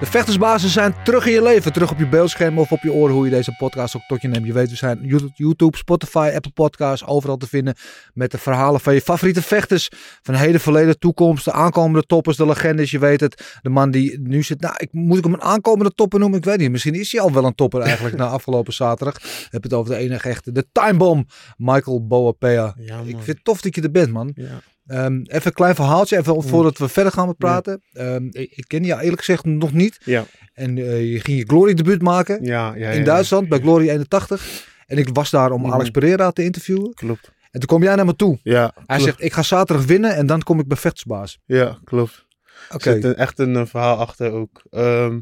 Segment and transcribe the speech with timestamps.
[0.00, 1.72] De vechtersbazen zijn terug in je leven.
[1.72, 4.28] Terug op je beeldscherm of op je oren hoe je deze podcast ook tot je
[4.28, 4.46] neemt.
[4.46, 4.98] Je weet, we zijn
[5.34, 7.74] YouTube, Spotify, Apple Podcasts, overal te vinden.
[8.12, 9.88] Met de verhalen van je favoriete vechters.
[10.22, 11.44] Van heden, verleden, toekomst.
[11.44, 12.90] De aankomende toppers, de legendes.
[12.90, 13.58] Je weet het.
[13.62, 14.60] De man die nu zit.
[14.60, 16.38] Nou, ik, moet ik hem een aankomende topper noemen?
[16.38, 16.70] Ik weet niet.
[16.70, 19.16] Misschien is hij al wel een topper eigenlijk na afgelopen zaterdag.
[19.16, 20.52] Ik heb het over de enige echte.
[20.52, 21.30] De timebomb.
[21.56, 22.74] Michael Boapea.
[22.78, 24.32] Ja, ik vind het tof dat je er bent, man.
[24.34, 24.60] Ja.
[24.90, 27.82] Ehm, even een klein verhaaltje, even voordat we verder gaan met praten.
[27.92, 29.98] Ehm, ik, ik ken je eerlijk gezegd nog niet.
[30.04, 30.24] Ja.
[30.54, 34.66] En eh, je ging je Glory debuut maken Ja, ja, in Duitsland bij Glory 81.
[34.86, 35.72] En ik was daar om Mhm.
[35.72, 36.94] Alex Pereira te interviewen.
[36.94, 37.32] Klopt.
[37.50, 38.38] En toen kom jij naar me toe.
[38.42, 39.02] Ja, Hij klopt.
[39.02, 41.38] zegt, ik ga zaterdag winnen en dan kom ik bij vechtsbaas.
[41.44, 42.26] Ja, klopt.
[42.74, 42.88] Oké.
[42.88, 44.62] Er zit een, echt een eh, verhaal achter ook.
[44.70, 45.20] Ehm,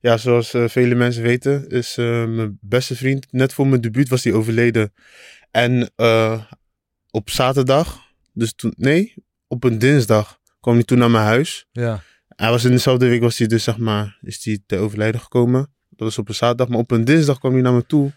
[0.00, 4.24] ja, zoals eh, vele mensen weten, is mijn beste vriend, net voor mijn debuut was
[4.24, 4.92] hij overleden.
[5.50, 5.90] En
[7.10, 8.04] op zaterdag,
[8.36, 9.14] dus toen, nee,
[9.46, 11.66] op een dinsdag kwam hij toen naar mijn huis.
[11.72, 12.02] Ja.
[12.28, 15.60] Hij was in dezelfde week, was hij dus zeg maar, is hij te overlijden gekomen.
[15.88, 18.12] Dat was op een zaterdag, maar op een dinsdag kwam hij naar me toe.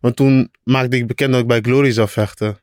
[0.00, 2.58] Want toen maakte ik bekend dat ik bij Glory zou vechten.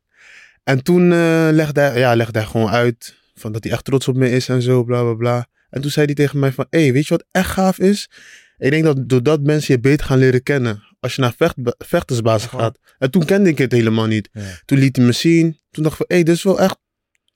[0.63, 4.07] En toen eh, legde, hij, ja, legde hij gewoon uit van dat hij echt trots
[4.07, 5.47] op me is en zo, bla bla bla.
[5.69, 8.09] En toen zei hij tegen mij van, hé, hey, weet je wat echt gaaf is?
[8.57, 10.83] Ik denk dat doordat mensen je beter gaan leren kennen.
[10.99, 12.79] Als je naar vecht, vechtersbasis gaat.
[12.97, 14.29] En toen kende ik het helemaal niet.
[14.31, 14.41] Ja.
[14.65, 15.59] Toen liet hij me zien.
[15.71, 16.77] Toen dacht ik van, hé, hey, dit is wel echt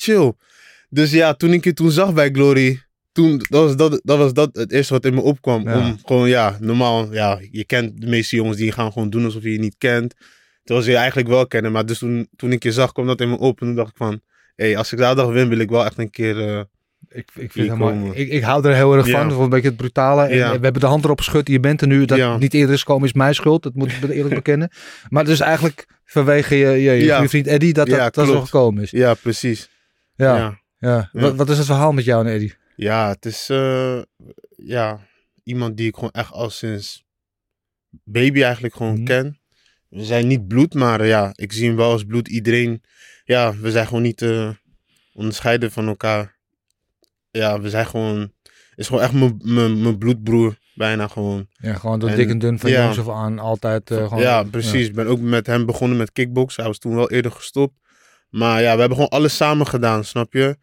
[0.02, 0.34] chill.
[0.90, 4.34] Dus ja, toen ik je toen zag bij Glory, toen, dat was dat, dat was
[4.34, 5.64] dat het eerste wat in me opkwam.
[5.70, 5.78] Ja.
[5.78, 9.44] Om gewoon, ja, normaal, ja, je kent de meeste jongens die gaan gewoon doen alsof
[9.44, 10.16] je je niet kent.
[10.64, 11.72] Terwijl ze je eigenlijk wel kennen.
[11.72, 13.62] Maar dus toen, toen ik je zag, kwam dat in me op.
[13.62, 14.22] En toen dacht ik van,
[14.56, 16.48] hé, hey, als ik zaterdag win, wil ik wel echt een keer...
[16.48, 16.60] eh,
[17.10, 19.22] Ik, ik, vind helemaal, ik, ik hou er heel erg Ja.
[19.22, 19.32] van.
[19.32, 20.22] Voor een beetje het brutale.
[20.24, 20.52] En Ja.
[20.52, 21.48] We hebben de hand erop geschud.
[21.48, 22.06] Je bent er nu.
[22.06, 22.38] Dat Ja.
[22.38, 23.64] niet eerder is gekomen is mijn schuld.
[23.64, 24.72] Dat moet ik eerlijk bekennen.
[25.10, 28.92] Maar dus eigenlijk vanwege je, je, je vriend Eddie dat dat, dat zo gekomen is.
[28.92, 29.70] ja, precies.
[30.16, 30.60] Ja.
[30.80, 31.10] ja.
[31.11, 32.55] Wat, wat is het verhaal met jou en Eddie?
[32.76, 34.02] Ja, het is eh,
[34.55, 34.99] ja,
[35.44, 37.05] iemand die ik gewoon echt al sinds
[38.04, 39.04] baby eigenlijk gewoon Mhm.
[39.04, 39.39] ken.
[39.89, 42.27] We zijn niet bloed, maar eh, ja, ik zie hem wel als bloed.
[42.27, 42.83] Iedereen,
[43.23, 44.55] ja, we zijn gewoon niet te
[45.14, 46.38] onderscheiden van elkaar.
[47.32, 48.32] Ja, we zijn gewoon,
[48.76, 51.48] is gewoon echt mijn- mijn mijn bloedbroer, bijna gewoon.
[51.54, 52.83] Ja, gewoon door En- dik en dun van ja.
[52.83, 54.20] jongs af aan altijd gewoon...
[54.20, 54.88] ja, precies.
[54.88, 56.55] Ik ben ook met hem begonnen met kickbox.
[56.55, 57.73] Hij was toen wel eerder gestopt.
[58.31, 60.58] Maar ja, we hebben gewoon alles samen gedaan, snap je?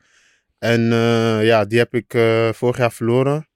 [0.59, 3.49] En eh, ja, die heb ik eh, vorig jaar verloren.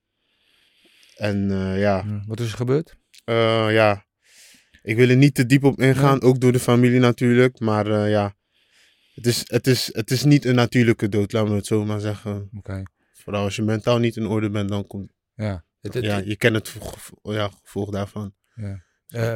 [1.16, 2.22] En eh, ja, Ja.
[2.26, 2.96] Wat is er gebeurd?
[3.72, 4.04] ja,
[4.82, 7.60] ik wil er niet te diep op ingaan, ook door de familie natuurlijk.
[7.60, 8.34] Maar ja,
[9.14, 12.00] het is, het, is, het is niet een natuurlijke dood, laten we het zo maar
[12.00, 12.48] zeggen.
[12.56, 12.82] Oké.
[13.12, 15.64] Vooral als je mentaal niet in orde bent, dan komt, Ja.
[15.80, 18.34] Het, het- ja, je kent het gevo- ja, gevolg daarvan.
[19.08, 19.34] eh,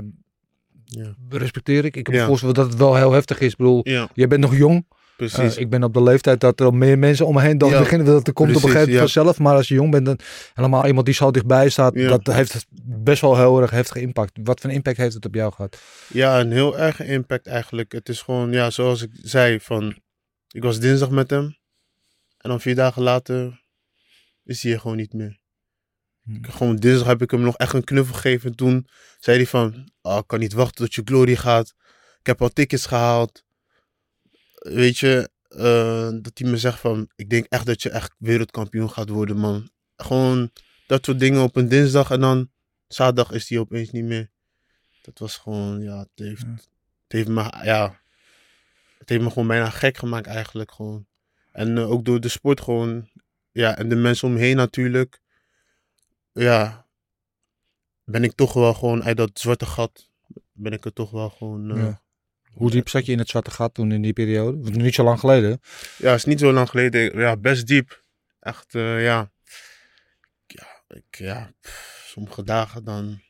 [0.89, 1.97] Ja, respecteer ik.
[1.97, 2.21] Ik heb Ja.
[2.21, 3.51] me voorstellen dat het wel heel heftig is.
[3.51, 4.87] Ik bedoel, ja jij bent nog jong.
[5.17, 5.55] precies.
[5.57, 7.71] Eh, ik ben op de leeftijd dat er al meer mensen om me heen dan
[7.71, 8.07] Ja, beginnen.
[8.07, 8.99] Dat er komt op een gegeven moment ja.
[9.13, 9.39] vanzelf.
[9.39, 10.19] Maar als je jong bent, dan
[10.55, 11.95] helemaal iemand die zo dichtbij staat.
[11.95, 12.09] Ja.
[12.09, 14.39] Dat heeft best wel heel erg heftige impact.
[14.43, 15.79] Wat voor een impact heeft het op jou gehad?
[16.09, 17.93] Ja, een heel erg impact eigenlijk.
[17.93, 19.97] Het is gewoon, ja, zoals ik zei, van,
[20.51, 21.45] ik was dinsdag met hem.
[22.39, 23.63] En dan vier dagen later
[24.45, 25.39] is hij er gewoon niet meer.
[26.27, 26.45] Hm.
[26.51, 28.51] Gewoon dinsdag heb ik hem nog echt een knuffel gegeven.
[28.51, 28.87] En toen
[29.19, 31.75] zei hij van, oh, ik kan niet wachten tot je glory gaat.
[32.21, 33.45] Ik heb al tickets gehaald.
[34.55, 38.91] Weet je, eh, dat hij me zegt van, ik denk echt dat je echt wereldkampioen
[38.91, 39.71] gaat worden, man.
[39.97, 40.51] Gewoon
[40.87, 42.51] dat soort dingen op een dinsdag en dan
[42.87, 44.31] zaterdag is hij opeens niet meer.
[45.03, 46.55] Dat was gewoon, ja, het heeft, Ja.
[47.03, 48.01] het heeft me, ja,
[48.99, 51.07] het heeft me gewoon bijna gek gemaakt eigenlijk gewoon.
[51.53, 53.09] En eh, ook door de sport gewoon,
[53.53, 55.21] ja, en de mensen om me heen natuurlijk.
[56.39, 56.87] Ja,
[58.05, 60.11] ben ik toch wel gewoon uit dat zwarte gat,
[60.53, 61.71] ben ik er toch wel gewoon...
[61.71, 62.05] eh, Ja.
[62.53, 64.59] Hoe diep zat je in het zwarte gat toen in die periode?
[64.63, 65.61] Want Niet zo lang geleden.
[65.99, 67.19] Ja, is niet zo lang geleden.
[67.19, 68.05] Ja, best diep.
[68.41, 69.33] Echt, eh, ja.
[70.47, 73.21] Ja, ik, ja pff, sommige dagen dan.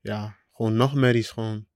[0.00, 1.66] Ja, gewoon nachtmerries gewoon.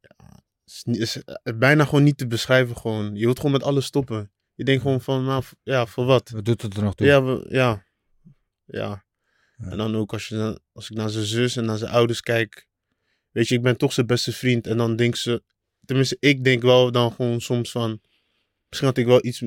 [0.00, 3.14] Ja, is, niet- is eh, bijna gewoon niet te beschrijven gewoon.
[3.14, 4.32] Je wilt gewoon met alles stoppen.
[4.54, 6.28] Je denkt gewoon van, nou, ja, voor wat?
[6.30, 7.06] Wat doet het er nog toe?
[7.06, 7.84] Ja, we, ja.
[8.64, 9.04] Ja.
[9.60, 12.68] En dan ook als, je, als ik naar zijn zus en naar zijn ouders kijk.
[13.30, 14.66] Weet je, ik ben toch zijn beste vriend.
[14.66, 15.42] En dan denkt ze,
[15.84, 18.00] tenminste, ik denk wel dan gewoon soms van.
[18.68, 19.42] Misschien had ik wel iets.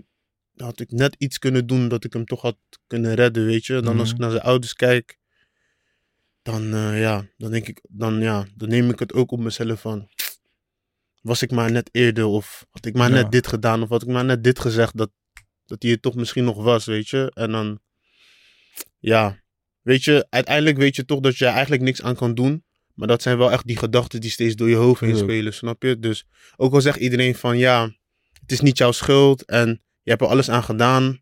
[0.55, 2.57] Had ik net iets kunnen doen dat ik hem toch had
[2.87, 3.81] kunnen redden, weet je.
[3.81, 4.15] Dan als Mhm.
[4.15, 5.19] ik naar zijn ouders kijk.
[6.41, 9.81] Dan, eh, ja, dan denk ik, dan, ja, dan neem ik het ook op mezelf
[9.81, 10.09] van.
[11.21, 13.15] Was ik maar net eerder of had ik maar Ja.
[13.15, 15.11] net dit gedaan of had ik maar net dit gezegd dat
[15.65, 17.31] dat hij het toch misschien nog was, weet je.
[17.33, 17.79] En dan,
[18.99, 19.42] ja,
[19.83, 22.63] weet je, uiteindelijk weet je toch dat je eigenlijk niks aan kan doen.
[22.93, 25.83] Maar dat zijn wel echt die gedachten die steeds door je hoofd heen spelen, snap
[25.83, 25.99] je?
[25.99, 26.25] Dus
[26.55, 27.91] ook al zegt iedereen van ja,
[28.41, 31.21] het is niet jouw schuld en je hebt er alles aan gedaan.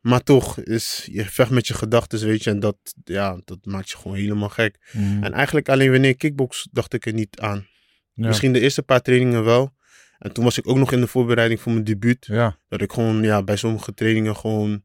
[0.00, 2.50] Maar toch, is, je vecht met je gedachten, weet je.
[2.50, 4.90] En dat, ja, dat maakt je gewoon helemaal gek.
[4.92, 5.22] Mm.
[5.22, 7.66] En eigenlijk alleen wanneer ik kickbox dacht ik er niet aan.
[8.12, 8.26] Ja.
[8.26, 9.76] Misschien de eerste paar trainingen wel.
[10.18, 12.26] En toen was ik ook nog in de voorbereiding voor mijn debuut.
[12.26, 12.58] Ja.
[12.68, 14.84] Dat ik gewoon, ja, bij sommige trainingen gewoon,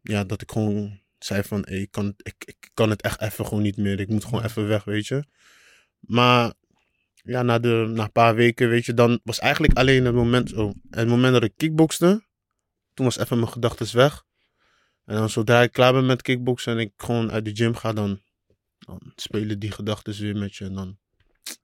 [0.00, 3.46] ja, dat ik gewoon zei van, hey, ik, kan, ik, ik kan het echt even
[3.46, 4.00] gewoon niet meer.
[4.00, 5.24] Ik moet gewoon even weg, weet je.
[6.00, 6.52] Maar,
[7.14, 10.52] ja, na, de, na een paar weken, weet je, dan was eigenlijk alleen het moment,
[10.54, 12.24] oh, het moment dat ik kickboxte,
[12.94, 14.24] toen was even mijn gedachten weg.
[15.04, 17.92] En dan zodra ik klaar ben met kickboksen en ik gewoon uit de gym ga,
[17.92, 18.20] dan,
[18.78, 20.64] dan spelen die gedachten weer met je.
[20.64, 20.98] En dan,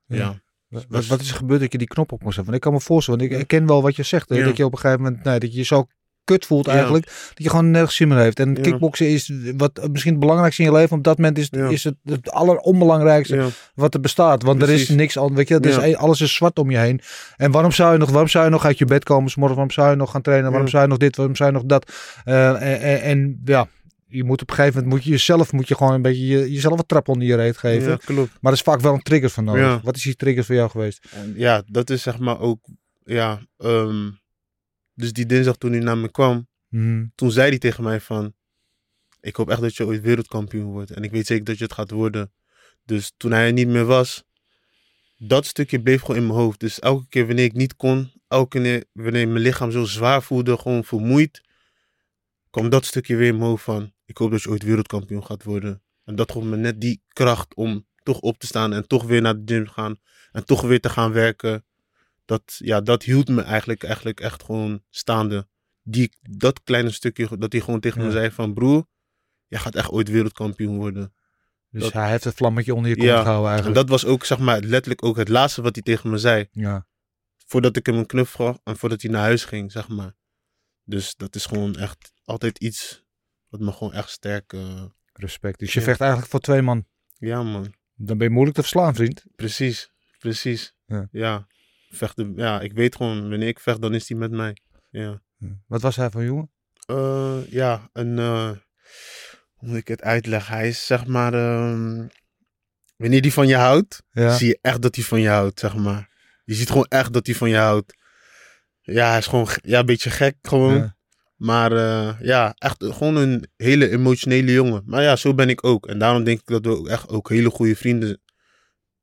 [0.07, 0.17] Ja.
[0.17, 0.41] ja.
[0.89, 2.45] Wat, wat- is er gebeurd dat je die knop op moest zetten?
[2.53, 4.29] Want ik kan me voorstellen, want ik herken wel wat je zegt.
[4.29, 4.37] Hè?
[4.37, 4.45] Ja.
[4.45, 5.87] Dat je op een gegeven moment, nee, dat je je zo
[6.29, 6.73] kut voelt Ja.
[6.73, 8.41] eigenlijk, dat je gewoon nergens zin meer heeft.
[8.41, 8.61] En Ja.
[8.61, 10.97] kickboksen is wat misschien het belangrijkste in je leven.
[10.97, 11.69] Op dat moment is, Ja.
[11.69, 14.43] is het het alleronbelangrijkste wat er bestaat.
[14.43, 15.55] Want er is niks anders, weet je.
[15.55, 17.01] Er is, één- alles is zwart om je heen.
[17.37, 19.31] En waarom zou je nog, waarom zou je nog uit je bed komen?
[19.31, 20.51] 's morgens, waarom zou je nog gaan trainen?
[20.51, 21.93] Waarom zou je nog dit, waarom zou je nog dat?
[22.25, 23.69] Eh, en, en, en ja,
[24.07, 26.53] je moet op een gegeven moment, moet je jezelf, moet je gewoon een beetje je,
[26.53, 27.91] jezelf wat trap onder je reet geven.
[27.91, 28.31] ja, klopt.
[28.41, 29.63] Maar er is vaak wel een trigger van nodig.
[29.63, 29.81] Ja.
[29.83, 31.07] Wat is die trigger voor jou geweest?
[31.15, 32.59] En ja, dat is zeg maar ook,
[33.05, 34.09] ja, ehm,
[34.99, 37.07] dus die dinsdag toen hij naar me kwam, Mhm.
[37.15, 38.35] toen zei hij tegen mij van,
[39.21, 40.91] ik hoop echt dat je ooit wereldkampioen wordt.
[40.91, 42.33] En ik weet zeker dat je het gaat worden.
[42.85, 44.25] Dus toen hij er niet meer was,
[45.17, 46.61] dat stukje bleef gewoon in mijn hoofd.
[46.61, 50.59] Dus elke keer wanneer ik niet kon, elke keer wanneer mijn lichaam zo zwaar voelde,
[50.59, 51.43] gewoon vermoeid,
[52.51, 55.43] kwam dat stukje weer in mijn hoofd van, ik hoop dat je ooit wereldkampioen gaat
[55.45, 55.83] worden.
[56.05, 59.21] En dat gaf me net die kracht om toch op te staan en toch weer
[59.21, 59.97] naar de gym te gaan.
[60.33, 61.65] En toch weer te gaan werken.
[62.29, 65.49] Dat, ja, dat hield me eigenlijk, eigenlijk echt gewoon staande
[65.83, 68.07] die, dat kleine stukje, dat hij gewoon tegen Ja.
[68.07, 68.87] me zei van broer,
[69.47, 71.15] jij gaat echt ooit wereldkampioen worden.
[71.71, 73.81] Dus Dat- hij heeft het vlammetje onder je kont Ja, gehouden En eigenlijk.
[73.81, 76.49] dat was ook zeg maar letterlijk ook het laatste wat hij tegen me zei.
[76.51, 76.87] Ja.
[77.47, 80.17] Voordat ik hem een knuffel gaf en voordat hij naar huis ging, zeg maar.
[80.85, 83.05] Dus dat is gewoon echt altijd iets
[83.49, 84.53] wat me gewoon echt sterk...
[84.53, 85.59] eh, Respect.
[85.59, 85.85] Dus je Ja.
[85.87, 86.87] vecht eigenlijk voor twee man.
[87.19, 89.25] ja man, Dan ben je moeilijk te verslaan, vriend.
[89.37, 90.75] precies, precies.
[91.11, 91.47] Ja.
[91.91, 94.57] Vechten, ja, ik weet gewoon, wanneer ik vecht, dan is hij met mij.
[94.91, 95.23] Ja.
[95.67, 96.51] Wat was hij voor jongen?
[96.87, 98.19] Eh, ja, een.
[98.19, 98.51] eh,
[99.55, 100.55] hoe moet ik het uitleggen?
[100.55, 101.35] Hij is zeg maar.
[101.35, 102.07] ehm,
[102.97, 104.37] wanneer die van je houdt, Ja.
[104.37, 106.09] zie je echt dat hij van je houdt, zeg maar.
[106.45, 107.97] Je ziet gewoon echt dat hij van je houdt.
[108.81, 110.75] Ja, hij is gewoon ge- ja, een beetje gek gewoon.
[110.77, 110.97] Ja.
[111.37, 114.83] Maar eh, ja, echt gewoon een hele emotionele jongen.
[114.87, 115.87] Maar ja, zo ben ik ook.
[115.87, 118.21] En daarom denk ik dat we ook echt ook hele goede vrienden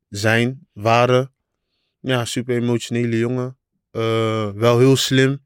[0.09, 1.33] zijn, waren.
[2.05, 3.57] Ja, super emotionele jongen.
[3.91, 5.45] Eh, wel heel slim.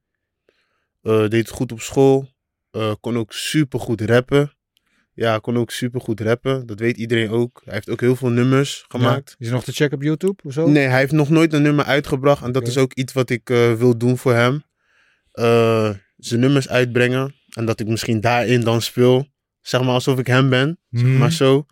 [1.02, 2.30] Eh, deed het goed op school.
[2.72, 4.54] Eh, kon ook super goed rappen.
[5.14, 6.66] Ja, kon ook super goed rappen.
[6.66, 7.62] Dat weet iedereen ook.
[7.64, 9.30] Hij heeft ook heel veel nummers gemaakt.
[9.30, 9.36] Ja.
[9.38, 10.68] Is hij nog te checken op YouTube of zo?
[10.68, 12.44] Nee, hij heeft nog nooit een nummer uitgebracht.
[12.44, 13.48] En dat is ook iets wat ik
[13.78, 14.64] wil doen voor hem.
[16.18, 17.36] Zijn nummers uitbrengen.
[17.50, 19.28] En dat ik misschien daarin dan speel.
[19.62, 20.80] Zeg maar alsof ik hem ben.
[20.90, 21.18] Zeg Mhm.
[21.18, 21.66] maar zo.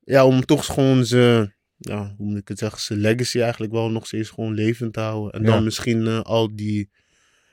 [0.00, 1.54] Ja, om toch gewoon zijn...
[1.76, 2.80] Ja, hoe moet ik het zeggen?
[2.80, 5.32] Zijn legacy eigenlijk wel nog steeds gewoon levend te houden.
[5.32, 5.50] En Ja.
[5.52, 6.90] dan misschien eh, al die...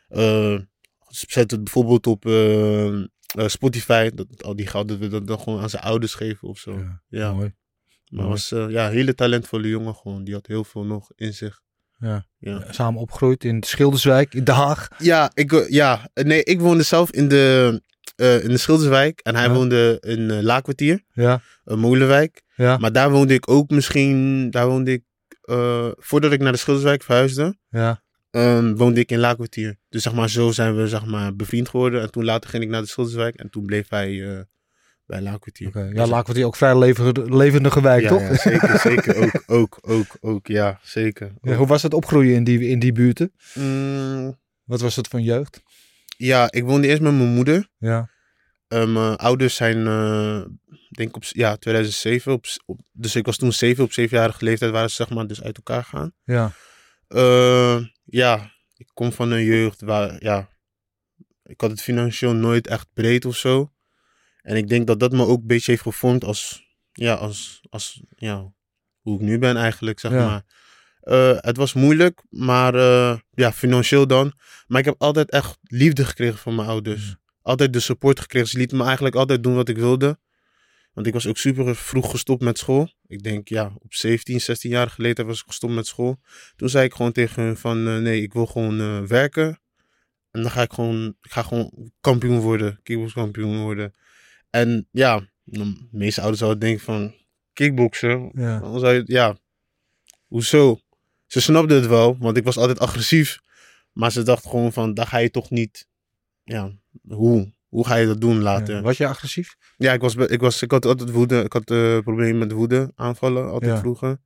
[0.08, 0.60] eh,
[1.08, 3.02] zet het bijvoorbeeld op eh,
[3.48, 4.10] Spotify.
[4.14, 6.78] Dat, al die goud dat we dat dan gewoon aan zijn ouders geven of zo.
[6.78, 7.34] Ja, Ja.
[7.34, 7.54] Mooi.
[8.10, 10.24] Maar was eh, ja, een hele talentvolle jongen gewoon.
[10.24, 11.62] Die had heel veel nog in zich.
[12.00, 12.26] Ja.
[12.38, 14.88] Ja, Samen opgegroeid in Schilderswijk, in Den Haag.
[14.98, 17.82] ja, ik, ja nee, ik woonde zelf in de,
[18.16, 19.20] in de Schilderswijk.
[19.20, 21.42] En hij woonde in Laakkwartier, Ja.
[21.64, 22.42] Molenwijk.
[22.62, 22.78] Ja.
[22.78, 24.50] Maar daar woonde ik ook misschien...
[24.52, 25.04] Daar woonde ik...
[25.42, 27.58] eh, voordat ik naar de Schilderswijk verhuisde...
[27.70, 28.02] Ja.
[28.32, 29.78] ehm, woonde ik in Laakkwartier.
[29.90, 32.02] Dus zeg maar, zo zijn we zeg maar, bevriend geworden.
[32.02, 33.36] En toen later ging ik naar de Schilderswijk.
[33.36, 34.40] En toen bleef hij eh,
[35.06, 35.68] bij Laakkwartier.
[35.68, 35.80] Oké.
[35.94, 38.22] Ja, Dus- Laakkwartier ook vrij levendige, levendige wijk, ja, toch?
[38.22, 39.16] ja, zeker, zeker.
[39.16, 40.48] Ook, ook, ook, ook.
[40.48, 41.34] Ja, zeker.
[41.42, 43.34] Ja, hoe was het opgroeien in die, in die buurten?
[43.54, 45.62] Mm, Wat was het van jeugd?
[46.18, 47.68] ja, ik woonde eerst met mijn moeder.
[47.78, 48.10] Ja.
[48.72, 50.42] Eh, mijn ouders zijn, eh,
[50.90, 52.34] denk ik op ja, 2007.
[52.34, 52.46] Op,
[52.92, 53.84] dus ik was toen zeven.
[53.84, 56.14] Op zevenjarige leeftijd waren ze zeg maar dus uit elkaar gegaan.
[56.24, 56.52] Ja.
[57.08, 60.50] Eh, ja, ik kom van een jeugd waar, ja,
[61.44, 63.72] ik had het financieel nooit echt breed of zo.
[64.42, 68.02] En ik denk dat dat me ook een beetje heeft gevormd als, ja, als, als,
[68.16, 68.54] ja,
[69.02, 70.26] hoe ik nu ben eigenlijk, zeg Ja.
[70.26, 70.44] maar.
[71.02, 72.76] Eh, het was moeilijk, maar
[73.32, 74.34] ja, financieel dan.
[74.68, 77.16] Maar ik heb altijd echt liefde gekregen van mijn ouders.
[77.42, 78.48] Altijd de support gekregen.
[78.48, 80.20] Ze lieten me eigenlijk altijd doen wat ik wilde.
[80.94, 82.90] Want ik was ook super vroeg gestopt met school.
[83.08, 86.20] Ik denk, ja, op 17, 16 jaar geleden was ik gestopt met school.
[86.56, 89.60] Toen zei ik gewoon tegen hun van, eh, nee, ik wil gewoon eh, werken.
[90.32, 93.96] En dan ga ik gewoon, ik ga gewoon kampioen worden, kickbokskampioen worden.
[94.50, 97.16] En ja, de meeste ouders zouden denken van,
[97.54, 98.60] kickboksen, Ja.
[98.60, 99.38] dan zou je, ja,
[100.28, 100.80] hoezo?
[101.28, 103.40] Ze snapten het wel, want ik was altijd agressief.
[103.94, 105.88] Maar ze dacht gewoon van, daar ga je toch niet,
[106.44, 106.72] ja,
[107.08, 107.54] hoe?
[107.68, 108.76] Hoe ga je dat doen later?
[108.76, 108.82] Ja.
[108.82, 109.56] Was je agressief?
[109.78, 111.44] Ja, ik, was, ik, was, ik had altijd woede.
[111.44, 113.78] Ik had eh problemen met woede aanvallen, altijd Ja.
[113.80, 114.18] vroeger.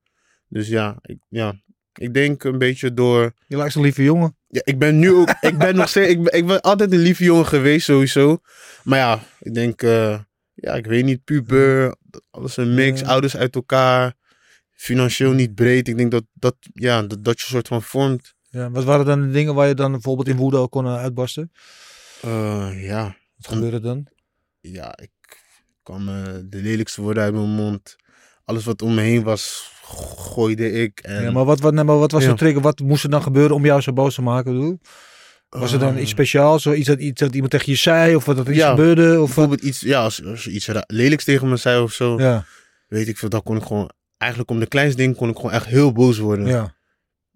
[0.48, 1.62] Dus ja ik, ja,
[1.94, 3.34] ik denk een beetje door...
[3.48, 4.38] Je lijkt een lieve jongen.
[4.48, 5.36] Ja, ik ben nu ook...
[5.42, 6.10] ik ben nog steeds...
[6.10, 8.38] Ik ben, ik ben altijd een lieve jongen geweest, sowieso.
[8.84, 9.82] Maar ja, ik denk...
[9.82, 10.20] eh,
[10.54, 11.96] ja, ik weet niet, puber.
[12.30, 13.00] Alles een mix.
[13.00, 13.08] Ja.
[13.08, 14.14] Ouders uit elkaar.
[14.72, 15.88] Financieel niet breed.
[15.88, 18.34] Ik denk dat dat, ja, dat, dat je soort van vormt.
[18.50, 18.72] Ja.
[18.72, 21.52] Wat waren dan de dingen waar je dan bijvoorbeeld in woede ook kon eh, uitbarsten?
[22.26, 24.08] Eh, ja, Wat gebeurde dan?
[24.60, 25.12] ja, ik
[25.84, 27.96] kwam eh, de lelijkste woorden uit mijn mond.
[28.44, 29.72] Alles wat om me heen was,
[30.16, 31.00] gooide ik.
[31.00, 32.30] En, Ja, maar wat, wat, nee, maar wat was Ja.
[32.32, 32.62] de trigger?
[32.62, 34.54] Wat moest er dan gebeuren om jou zo boos te maken?
[34.54, 34.80] bedoel?
[35.50, 36.62] Was er dan Eh, iets speciaals?
[36.64, 38.16] Zo iets, dat, iets dat iemand tegen je zei?
[38.16, 38.70] Of wat er iets Ja.
[38.70, 39.12] gebeurde?
[39.12, 39.26] Of wat?
[39.26, 42.46] Bijvoorbeeld iets, ja, als, als iets lelijks tegen me zei of zo, Ja,
[42.88, 45.52] weet ik veel, dan kon ik gewoon, eigenlijk om de kleinste ding kon ik gewoon
[45.52, 46.48] echt heel boos worden.
[46.48, 46.74] ja.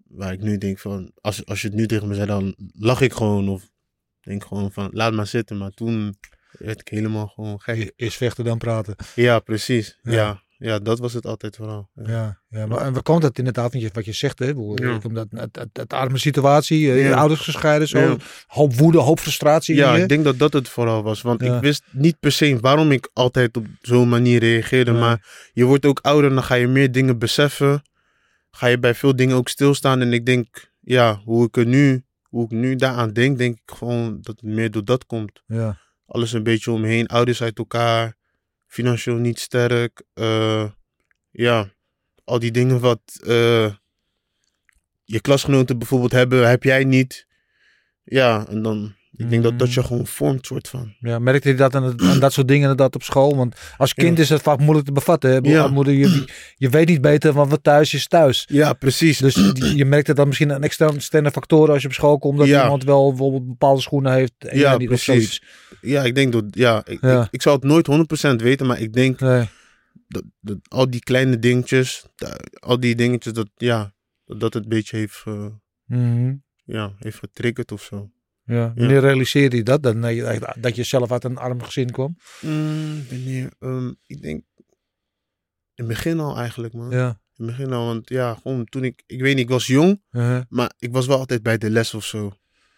[0.08, 3.00] Waar ik nu denk van, als, als je het nu tegen me zei, dan lach
[3.00, 3.69] ik gewoon of
[4.20, 5.58] denk gewoon van, laat maar zitten.
[5.58, 6.16] Maar toen
[6.58, 7.92] werd ik helemaal gewoon gek.
[7.96, 8.96] Eerst vechten, dan praten.
[9.14, 9.98] Ja, precies.
[10.02, 10.12] Ja.
[10.12, 11.88] Ja, ja, dat was het altijd vooral.
[11.94, 12.04] Ja.
[12.06, 13.72] Ja, ja maar en waar komt dat inderdaad?
[13.72, 14.46] Want je, wat je zegt, hè?
[14.46, 14.98] Ja.
[15.04, 19.74] Omdat het, het, het arme situatie, eh, je ouders gescheiden, zo, hoop woede, hoop frustratie.
[19.74, 21.22] in Ja, ik denk dat dat het vooral was.
[21.22, 24.92] Want ik wist niet per se waarom ik altijd op zo'n manier reageerde.
[24.92, 27.82] Maar je wordt ook ouder en dan ga je meer dingen beseffen.
[28.50, 30.00] Ga je bij veel dingen ook stilstaan.
[30.00, 33.70] En ik denk, ja, hoe ik er nu, hoe ik nu daaraan denk, denk ik
[33.76, 35.42] gewoon dat het meer door dat komt.
[35.46, 38.16] Ja, Alles een beetje om me heen, ouders uit elkaar,
[38.66, 40.02] financieel niet sterk.
[40.14, 40.70] eh,
[41.30, 41.72] ja,
[42.24, 43.74] al die dingen wat eh,
[45.04, 47.26] je klasgenoten bijvoorbeeld hebben, heb jij niet.
[48.04, 49.86] Ja, en dan, ik denk dat dat je Mm.
[49.86, 50.94] gewoon vormt, soort van.
[51.00, 53.36] ja, merkte je dat aan, dat soort dingen inderdaad op school?
[53.36, 54.22] Want als kind Ja.
[54.22, 55.30] is het vaak moeilijk te bevatten.
[55.30, 55.50] Hè?
[55.50, 55.68] Ja.
[55.68, 56.24] moeder, je,
[56.56, 58.44] je weet niet beter van wat thuis is thuis.
[58.48, 59.18] Ja, precies.
[59.18, 59.34] Dus
[59.74, 62.38] je merkt dat dan misschien een externe, factoren als je op school komt.
[62.38, 62.62] Dat Ja.
[62.62, 65.42] iemand wel bijvoorbeeld bepaalde schoenen heeft en Ja, niet precies.
[65.80, 67.00] Ja, ik denk dat, ja, ik.
[67.02, 69.48] Ik, ik zou het nooit 100% weten, maar ik denk Nee.
[70.08, 72.04] dat, dat al die kleine dingetjes,
[72.60, 73.92] al die dingetjes, dat, ja,
[74.24, 75.46] dat dat het een beetje heeft, eh,
[75.86, 76.34] Mhm.
[76.64, 78.10] ja, heeft getriggerd of zo.
[78.50, 78.72] Ja.
[78.76, 79.82] Wanneer realiseerde je dat?
[79.82, 79.96] Dat,
[80.60, 82.16] dat je zelf uit een arm gezin kwam?
[82.40, 84.42] Mm, wanneer, ehm, ik denk,
[85.74, 86.90] in het begin al eigenlijk, man.
[86.90, 87.08] Ja.
[87.36, 90.02] In het begin al, want ja, gewoon toen ik, ik weet niet, ik was jong,
[90.10, 90.40] Uh-huh.
[90.48, 92.26] maar ik was wel altijd bij de les of zo.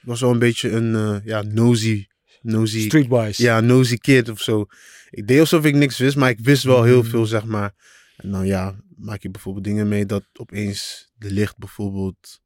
[0.01, 2.07] Ik was wel een beetje een, eh, ja, nosy,
[2.41, 3.43] nosy, Streetwise.
[3.43, 4.65] ja, nosy kid of zo.
[5.11, 7.09] Ik deed alsof ik niks wist, maar ik wist wel heel Mm.
[7.09, 7.75] veel, zeg maar.
[8.17, 12.41] En dan ja, maak je bijvoorbeeld dingen mee dat opeens de licht bijvoorbeeld,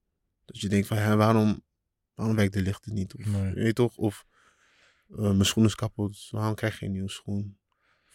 [0.44, 1.64] dat je denkt van, hè, waarom,
[2.16, 3.14] waarom werkt de licht er niet?
[3.14, 3.52] Of, Nee.
[3.54, 3.96] Weet je toch?
[3.96, 4.24] Of
[5.10, 7.58] eh, mijn schoen is kapot, waarom krijg je geen nieuwe schoen?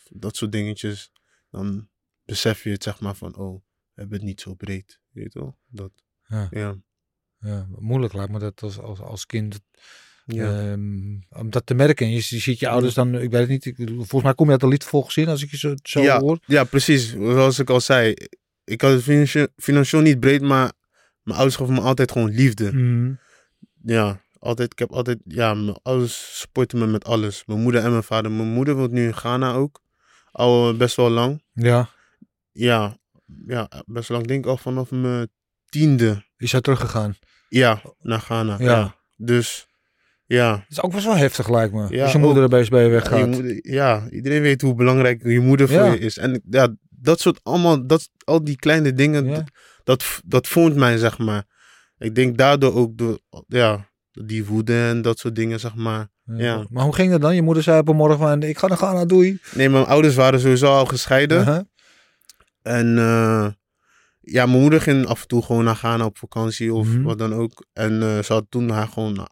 [0.10, 1.12] Dat soort dingetjes.
[1.50, 1.90] Dan
[2.26, 3.54] besef je het, zeg maar, van, oh,
[3.94, 5.00] we hebben het niet zo breed.
[5.12, 5.54] Weet je toch?
[5.68, 5.92] Dat,
[6.28, 6.48] Ja.
[6.52, 6.78] ja.
[7.40, 9.60] Ja, moeilijk lijkt me dat als, als, als kind.
[10.26, 10.72] Ja.
[10.72, 12.06] ehm, om dat te merken.
[12.06, 14.46] En je, je ziet je ouders dan, ik weet het niet, ik, volgens mij kom
[14.46, 16.40] je uit een liefdevol gezin als ik je zo, zo ja, hoor.
[16.46, 17.10] ja, precies.
[17.12, 18.14] Zoals ik al zei,
[18.64, 20.74] ik had het financieel, financieel niet breed, maar
[21.22, 22.74] mijn ouders gaven me altijd gewoon liefde.
[22.74, 23.14] Mhm.
[23.84, 27.44] Ja, altijd, ik heb altijd, ja, ouders supporten me met alles.
[27.46, 28.32] Mijn moeder en mijn vader.
[28.32, 29.82] Mijn moeder woont nu in Ghana ook.
[30.32, 31.44] Al eh, best wel lang.
[31.54, 31.90] Ja,
[32.52, 32.98] Ja,
[33.48, 34.22] ja, best wel lang.
[34.22, 35.30] Ik denk al vanaf mijn
[35.70, 36.26] tiende.
[36.38, 37.16] is hij teruggegaan.
[37.50, 38.56] Ja, naar Ghana.
[38.60, 38.66] Ja.
[38.66, 38.96] Ja.
[39.18, 39.68] Dus,
[40.26, 40.52] ja.
[40.52, 41.88] Dat is ook best wel heftig lijkt me.
[41.90, 42.52] Ja, als je moeder ook.
[42.52, 43.20] er bij je Ja, weggaat.
[43.20, 45.92] je moeder- ja, iedereen weet hoe belangrijk je moeder voor Ja.
[45.92, 46.18] je is.
[46.18, 49.34] En ja, dat soort allemaal, dat, al die kleine dingen, Ja.
[49.36, 49.44] dat,
[49.84, 51.46] dat, dat vormt mij, zeg maar.
[52.02, 56.08] Ik denk daardoor ook door, ja, die woede en dat soort dingen, zeg maar.
[56.24, 56.66] ja.
[56.70, 57.36] Maar hoe ging dat dan?
[57.36, 59.40] Je moeder zei op een morgen van, ik ga naar Ghana, doei.
[59.54, 61.40] Nee, mijn ouders waren sowieso al gescheiden.
[61.40, 61.62] Uh-huh.
[62.62, 63.48] En eh,
[64.20, 67.02] ja, mijn moeder ging af en toe gewoon naar Ghana op vakantie of Mhm.
[67.02, 67.66] wat dan ook.
[67.74, 69.28] En eh, ze had toen haar gewoon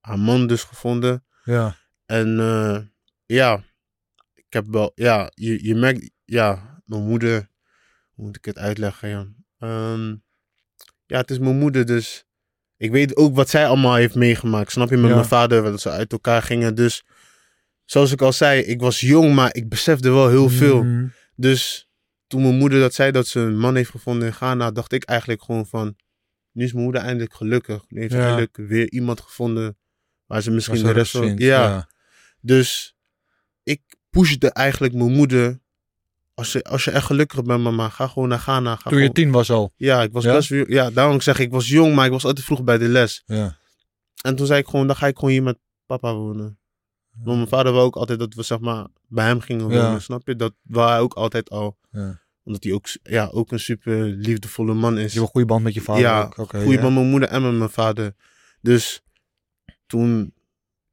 [0.00, 1.24] haar man dus gevonden.
[1.44, 1.76] Ja.
[2.06, 2.78] En eh,
[3.26, 3.64] ja,
[4.34, 7.48] ik heb wel, ja, je, je merkt, ja, mijn moeder,
[8.14, 9.08] hoe moet ik het uitleggen?
[9.08, 9.26] Ja,
[9.58, 10.14] Ehm,
[11.12, 12.24] ja het is mijn moeder, dus
[12.76, 14.72] ik weet ook wat zij allemaal heeft meegemaakt.
[14.72, 15.14] Snap je, met Ja.
[15.16, 16.74] mijn vader, dat ze uit elkaar gingen.
[16.74, 17.04] Dus,
[17.84, 20.82] zoals ik al zei, ik was jong, maar ik besefte wel heel veel.
[20.84, 21.06] Mhm.
[21.36, 21.88] Dus
[22.26, 25.04] toen mijn moeder dat zei dat ze een man heeft gevonden in Ghana, dacht ik
[25.04, 25.96] eigenlijk gewoon van,
[26.52, 27.84] nu is mijn moeder eindelijk gelukkig.
[27.88, 28.24] Nu heeft ze Ja.
[28.24, 29.76] eindelijk weer iemand gevonden
[30.26, 31.36] waar ze misschien de rest van...
[31.36, 31.88] ja.
[32.40, 32.96] Dus
[33.62, 35.60] ik pushde eigenlijk mijn moeder.
[36.42, 38.76] Als je, als je echt gelukkig bent, mama, ga gewoon naar Ghana.
[38.76, 39.72] Ga Toen je gewoon- tien was al.
[39.76, 40.32] Ja, ik was Ja?
[40.32, 42.88] best Ja, daarom zeg ik, ik was jong, maar ik was altijd vroeg bij de
[42.88, 43.22] les.
[43.26, 43.56] Ja.
[44.22, 46.58] en toen zei ik gewoon, dan ga ik gewoon hier met papa wonen.
[47.10, 49.84] Want mijn vader wou ook altijd dat we zeg maar bij hem gingen Ja.
[49.84, 50.36] wonen, snap je?
[50.36, 51.78] Dat wou hij ook altijd al.
[51.90, 52.20] Ja.
[52.42, 55.12] Omdat hij ook, ja, ook een super liefdevolle man is.
[55.12, 56.50] Je hebt een goede band met je vader ja, ook.
[56.50, 56.82] Goeie ja.
[56.82, 58.14] met mijn moeder en met mijn vader.
[58.60, 59.02] Dus
[59.86, 60.34] toen,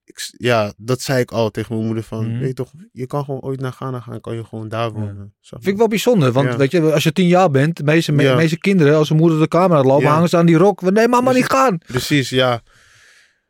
[0.09, 2.39] ik, ja, dat zei ik al tegen mijn moeder van, Mhm.
[2.39, 5.33] weet je toch, je kan gewoon ooit naar Ghana gaan, kan je gewoon daar wonen.
[5.39, 5.47] Je?
[5.49, 6.57] Vind ik wel bijzonder, want Ja.
[6.57, 8.35] weet je, als je tien jaar bent, de meeste, me- Ja.
[8.35, 10.13] meeste kinderen, als hun moeder de kamer uitlopen, Ja.
[10.13, 10.81] hangen ze aan die rok.
[10.91, 11.77] Nee, mama, niet gaan.
[11.77, 12.61] Precies, ja.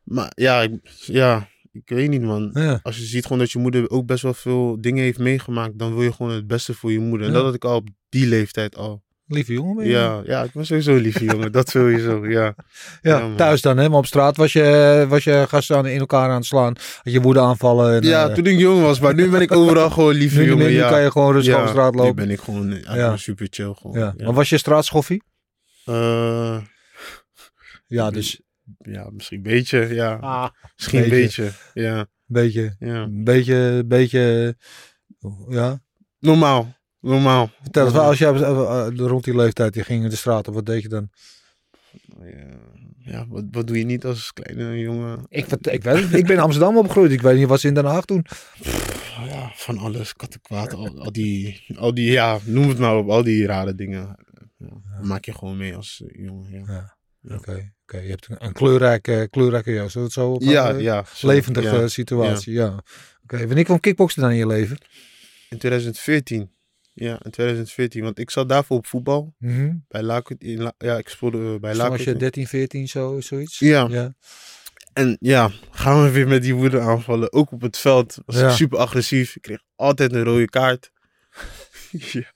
[0.03, 0.71] Maar ja, ik,
[1.05, 2.49] ja, ik weet niet man.
[2.53, 2.79] Ja.
[2.83, 5.93] Als je ziet gewoon dat je moeder ook best wel veel dingen heeft meegemaakt, dan
[5.93, 7.27] wil je gewoon het beste voor je moeder.
[7.27, 7.37] En Ja.
[7.37, 9.03] dat had ik al op die leeftijd al.
[9.31, 9.91] Lieve jongen ben je.
[9.91, 11.51] Ja, ja, ik ben sowieso een lieve jongen.
[11.51, 12.55] Dat sowieso, ja.
[13.01, 13.89] Ja, Ja, thuis dan, hè?
[13.89, 16.75] Maar op straat was je, was je gasten aan, in elkaar aan het slaan.
[17.03, 17.95] Had je woede aanvallen.
[17.95, 20.45] En, Ja, eh, toen ik jong was, maar nu ben ik overal gewoon lieve nu,
[20.47, 20.65] jongen.
[20.67, 20.89] nu ja.
[20.89, 22.15] kan je gewoon rustig ja, over straat Nu lopen.
[22.15, 23.17] ben ik gewoon Ja.
[23.17, 23.73] super chill.
[23.77, 24.13] Gewoon.
[24.17, 25.23] Maar was je straatschoffie?
[25.85, 26.57] Eh,
[27.87, 28.41] Ja, dus
[28.77, 30.13] ja, misschien een beetje, ja.
[30.21, 31.51] ah, misschien een beetje.
[31.73, 32.07] beetje, ja.
[32.27, 32.75] beetje,
[33.13, 34.55] beetje, beetje,
[35.49, 35.79] ja.
[36.19, 37.49] Normaal, normaal.
[37.61, 40.81] Vertel eens, als je rond die leeftijd je ging in de straat op, wat deed
[40.81, 41.09] je dan?
[42.97, 45.25] Ja, wat, wat doe je niet als kleine jongen?
[45.29, 47.11] Ik, ik, weet, het, ik ben in Amsterdam opgegroeid.
[47.11, 48.25] Ik weet niet wat ze in Den Haag doen.
[49.27, 53.23] Ja, van alles, kattenkwaad, al, al die, al die, ja, noem het maar op, al
[53.23, 54.17] die rare dingen.
[54.57, 56.97] Ja, Maak je gewoon mee als eh, jongen, ja.
[57.21, 57.35] Ja.
[57.35, 57.97] Oké, oké.
[57.97, 59.93] je hebt een, een kleurrijke, kleurrijke jeugd.
[59.93, 61.05] Het zo op Ja, eh, ja.
[61.13, 61.87] zo, levendige ja.
[61.87, 62.83] situatie, ja.
[63.23, 64.77] Oké, wanneer kwam kickboksen dan in je leven?
[65.49, 66.51] In 2014.
[66.99, 68.03] Ja, in 2014.
[68.03, 69.33] Want ik zat daarvoor op voetbal.
[69.37, 69.73] Mhm.
[69.87, 70.41] Bij Lakut.
[70.43, 72.19] in La- Ja, ik speelde eh, bij Dus toen was je Lakut.
[72.19, 73.59] 13, 14, zo, zoiets?
[73.59, 73.87] Ja.
[73.89, 74.13] ja.
[74.93, 77.33] En ja, gaan we weer met die woede aanvallen.
[77.33, 78.49] Ook op het veld was Ja.
[78.49, 79.35] ik super agressief.
[79.35, 80.91] Ik kreeg altijd een rode kaart.
[82.11, 82.31] ja.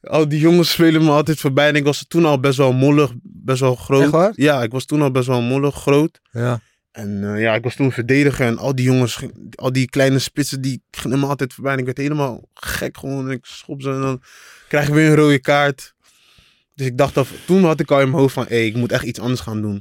[0.00, 1.68] Al die jongens spelen me altijd voorbij.
[1.68, 4.36] En ik was toen al best wel mollig, best wel groot.
[4.36, 6.20] Ja, ik was toen al best wel mollig, groot.
[6.30, 6.60] Ja.
[6.94, 8.46] En eh, ja, ik was toen verdediger.
[8.46, 9.18] En al die jongens,
[9.54, 11.72] al die kleine spitsen, die gingen me altijd voorbij.
[11.72, 13.26] En ik werd helemaal gek gewoon.
[13.26, 14.22] En ik schop ze en dan
[14.68, 15.94] krijg ik weer een rode kaart.
[16.74, 18.92] Dus ik dacht, dat, toen had ik al in mijn hoofd van, hé, ik moet
[18.92, 19.76] echt iets anders gaan doen.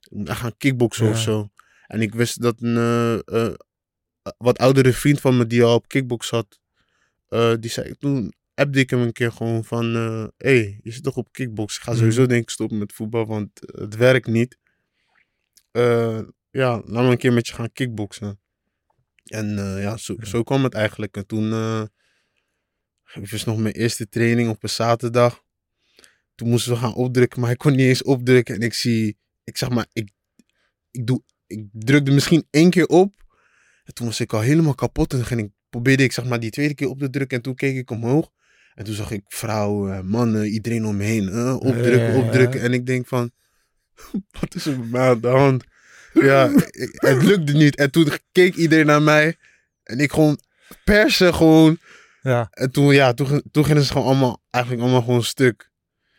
[0.00, 1.10] Ik moet echt gaan kickboksen Ja.
[1.10, 1.50] of zo.
[1.86, 3.54] En ik wist dat een eh, eh,
[4.38, 6.58] wat oudere vriend van me, die al op kickbox zat,
[7.28, 11.02] eh, die zei, toen appte ik hem een keer gewoon van, hé, hey, je zit
[11.02, 11.76] toch op kickbox?
[11.76, 11.98] Ik ga Mhm.
[11.98, 14.58] sowieso denk ik stoppen met voetbal, want het werkt niet.
[16.52, 18.40] Ja, laat me een keer met je gaan kickboksen.
[19.24, 21.16] En eh, ja, zo, zo kwam het eigenlijk.
[21.16, 21.82] En toen eh
[23.14, 25.42] ik was nog mijn eerste training op een zaterdag.
[26.34, 28.54] Toen moesten we gaan opdrukken, maar ik kon niet eens opdrukken.
[28.54, 30.10] En ik zie, ik zeg maar, ik,
[30.90, 33.14] ik, doe, ik drukte misschien één keer op.
[33.84, 35.12] En toen was ik al helemaal kapot.
[35.12, 37.36] En toen ging ik, probeerde ik zeg maar die tweede keer op te drukken.
[37.36, 38.30] En toen keek ik omhoog.
[38.74, 41.28] En toen zag ik vrouwen, mannen, iedereen om me heen.
[41.28, 42.60] eh, opdrukken, opdrukken.
[42.60, 43.30] En ik denk van,
[44.40, 45.64] wat is er met mij aan de hand?
[46.12, 47.76] Ja, ik- het lukte niet.
[47.76, 49.36] En toen keek iedereen naar mij.
[49.82, 50.38] En ik gewoon
[50.84, 51.78] persen gewoon.
[52.22, 52.48] Ja.
[52.50, 55.70] En toen, ja, toen, toen gingen ze gewoon allemaal, eigenlijk allemaal gewoon stuk.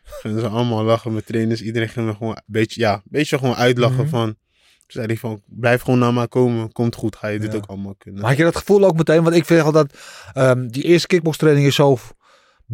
[0.03, 1.61] Gingen ze allemaal lachen met trainers.
[1.61, 4.09] Iedereen ging me gewoon een beetje, ja, een beetje gewoon uitlachen Mhm.
[4.09, 4.25] van...
[4.27, 6.71] Toen zei hij van, blijf gewoon naar mij komen.
[6.71, 7.57] Komt goed, ga je dit Ja.
[7.57, 8.19] ook allemaal kunnen.
[8.21, 9.23] Maar had je dat gevoel ook meteen?
[9.23, 9.93] Want ik vind altijd,
[10.33, 11.97] ehm die eerste kickbokstraining is zo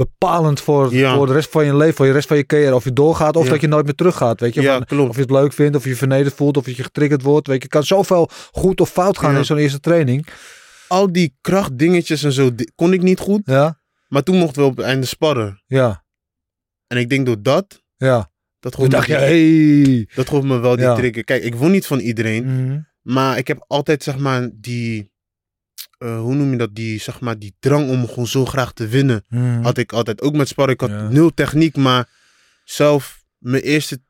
[0.08, 1.16] bepalend voor, Ja.
[1.16, 2.76] voor de rest van je leven, voor je rest van je carrière.
[2.76, 3.50] Of je doorgaat of Ja.
[3.52, 4.40] dat je nooit meer teruggaat.
[4.40, 4.62] Weet je?
[4.62, 7.22] ja, Van, of je het leuk vindt, of je je vernederd voelt, of je getriggerd
[7.22, 7.48] wordt.
[7.48, 10.28] Weet je, het kan zoveel goed of fout gaan in zo'n eerste training.
[10.88, 13.42] Al die krachtdingetjes en zo, kon ik niet goed.
[13.44, 15.64] Ja, Maar toen mochten we op het einde sparren.
[15.66, 16.04] ja,
[16.88, 18.32] En ik denk door dat, ja.
[18.60, 19.20] dat gaf, dacht me, je,
[19.84, 20.08] die- hey.
[20.16, 21.24] dat gaf me wel die trigger.
[21.24, 22.44] Kijk, ik won niet van iedereen.
[22.66, 22.80] Mhm.
[23.02, 25.12] Maar ik heb altijd, zeg maar, die...
[26.00, 26.76] eh, hoe noem je dat?
[26.76, 29.24] Die, zeg maar, die drang om gewoon zo graag te winnen.
[29.30, 29.62] Mhm.
[29.62, 30.22] Had ik altijd.
[30.22, 30.74] Ook met sparren.
[30.74, 31.10] Ik had Ja.
[31.10, 31.76] nul techniek.
[31.76, 32.10] Maar
[32.64, 34.02] zelf, mijn eerste,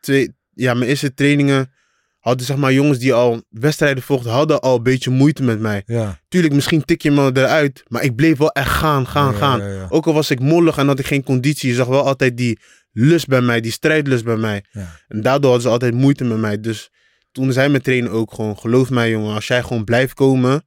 [0.00, 1.72] twee, ja, mijn eerste trainingen...
[2.18, 4.32] Hadden, zeg maar, jongens die al wedstrijden volgden...
[4.32, 5.82] Hadden al een beetje moeite met mij.
[5.86, 7.82] Ja, Tuurlijk, misschien tik je me eruit.
[7.88, 9.62] Maar ik bleef wel echt gaan, gaan, Ja, gaan.
[9.72, 9.86] ja.
[9.88, 11.68] Ook al was ik mollig en had ik geen conditie.
[11.68, 12.58] Je zag wel altijd die
[12.92, 13.60] lust bij mij.
[13.60, 14.64] Die strijdlust bij mij.
[14.70, 14.96] Ja.
[15.08, 16.60] En daardoor hadden ze altijd moeite met mij.
[16.60, 16.90] Dus
[17.32, 20.66] toen zei mijn trainer ook gewoon, geloof mij jongen, als jij gewoon blijft komen,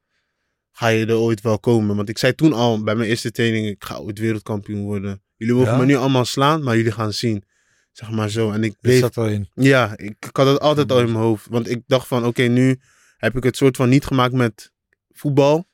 [0.81, 1.95] ga je er ooit wel komen.
[1.95, 5.23] Want ik zei toen al bij mijn eerste training, ik ga ooit wereldkampioen worden.
[5.35, 5.77] Jullie mogen Ja?
[5.77, 7.43] me nu allemaal slaan, maar jullie gaan zien.
[7.91, 8.51] Zeg maar zo.
[8.51, 9.49] En ik bleef, zat erin.
[9.53, 11.47] ja, ik, ik had het altijd al in mijn hoofd.
[11.49, 12.79] Want ik dacht van, oké, nu
[13.17, 14.71] heb ik het soort van niet gemaakt met
[15.09, 15.69] voetbal.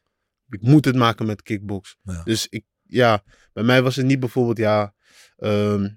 [0.49, 1.97] Ik moet het maken met kickbox.
[2.03, 2.23] Ja.
[2.23, 4.93] Dus ik, ja, bij mij was het niet bijvoorbeeld, ja,
[5.37, 5.89] ehm,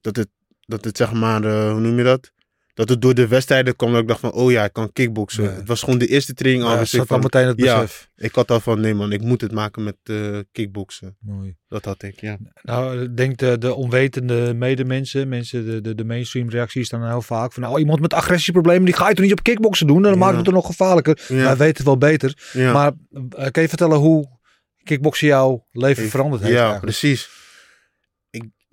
[0.00, 0.28] dat, het,
[0.60, 2.32] dat het zeg maar, eh, hoe noem je dat?
[2.76, 5.44] Dat het door de wedstrijden kwam dat ik dacht van, oh ja, ik kan kickboksen.
[5.44, 5.50] Ja.
[5.50, 6.72] Het was gewoon de eerste training al.
[6.72, 7.80] Ja, dus ik, van, meteen het ja.
[7.80, 8.08] besef.
[8.16, 11.16] ik had al van, nee man, ik moet het maken met eh kickboksen.
[11.20, 11.56] Mooi.
[11.68, 12.36] Dat had ik, ja.
[12.62, 17.22] Nou, ik denk de, de onwetende medemensen, mensen, de, de, de mainstream reacties dan heel
[17.22, 20.02] vaak van, nou, iemand met agressieproblemen, die ga je toch niet op kickboksen doen?
[20.02, 20.18] Dan Ja.
[20.18, 21.18] maakt het er nog gevaarlijker.
[21.28, 21.34] Ja.
[21.36, 22.50] Wij weten het wel beter.
[22.52, 22.72] ja.
[22.72, 22.92] Maar
[23.36, 24.28] eh, kan je vertellen hoe
[24.82, 26.84] kickboksen jouw leven veranderd heeft Ja, eigenlijk?
[26.84, 27.28] precies.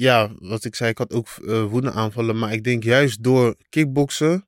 [0.03, 2.37] Ja, wat ik zei, ik had ook eh woedeaanvallen.
[2.37, 4.47] Maar ik denk juist door kickboksen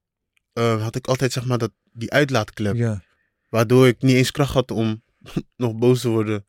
[0.54, 2.76] eh, had ik altijd zeg maar dat, die uitlaatklep.
[2.76, 3.04] Ja,
[3.50, 5.04] Waardoor ik niet eens kracht had om
[5.64, 6.46] nog boos te worden.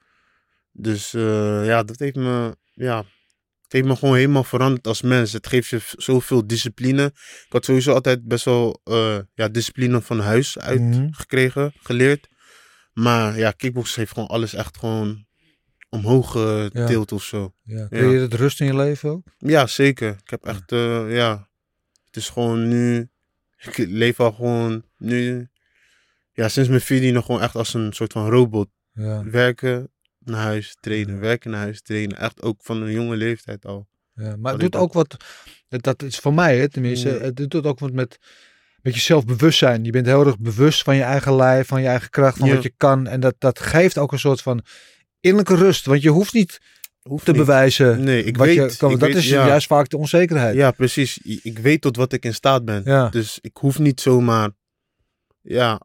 [0.72, 2.96] Dus eh, ja, dat heeft me, ja,
[3.62, 5.32] het heeft me gewoon helemaal veranderd als mens.
[5.32, 7.04] Het geeft je zoveel discipline.
[7.46, 8.80] Ik had sowieso altijd best wel
[9.34, 11.08] ja, discipline van huis uit Mhm.
[11.10, 12.28] gekregen, geleerd.
[12.92, 15.26] Maar ja, kickboksen heeft gewoon alles echt gewoon
[15.88, 17.52] omhoog getild of zo.
[17.62, 17.86] ja.
[17.90, 19.26] Creëert het rust in je leven ook?
[19.38, 20.08] Ja, zeker.
[20.24, 21.48] Ik heb echt, eh, ja.
[22.04, 23.08] Het is gewoon nu.
[23.58, 25.48] Ik leef al gewoon nu.
[26.32, 28.68] Ja, sinds mijn vierde nog gewoon echt als een soort van robot.
[28.92, 31.20] Ja, Werken, naar huis, trainen.
[31.20, 32.18] Werken, naar huis, trainen.
[32.18, 33.86] Echt ook van een jonge leeftijd al.
[34.14, 34.36] ja.
[34.36, 35.16] maar het doet ook wat,
[35.68, 38.18] dat- dat is voor mij hè, tenminste, het doet ook wat met,
[38.82, 39.84] met je zelfbewustzijn.
[39.84, 42.54] Je bent heel erg bewust van je eigen lijf, van je eigen kracht, van Ja.
[42.54, 43.06] wat je kan.
[43.06, 44.64] En dat, dat geeft ook een soort van
[45.20, 45.86] innerlijke rust.
[45.86, 46.60] Want je hoeft niet
[47.02, 47.40] Hoeft te niet.
[47.40, 48.54] bewijzen Nee, ik wat weet.
[48.72, 48.90] je kan.
[48.90, 50.54] ik dat weet, is ja, juist vaak de onzekerheid.
[50.56, 51.18] Ja, precies.
[51.42, 52.82] Ik weet tot wat ik in staat ben.
[52.84, 53.08] Ja.
[53.08, 54.50] Dus ik hoef niet zomaar.
[55.42, 55.80] Ja,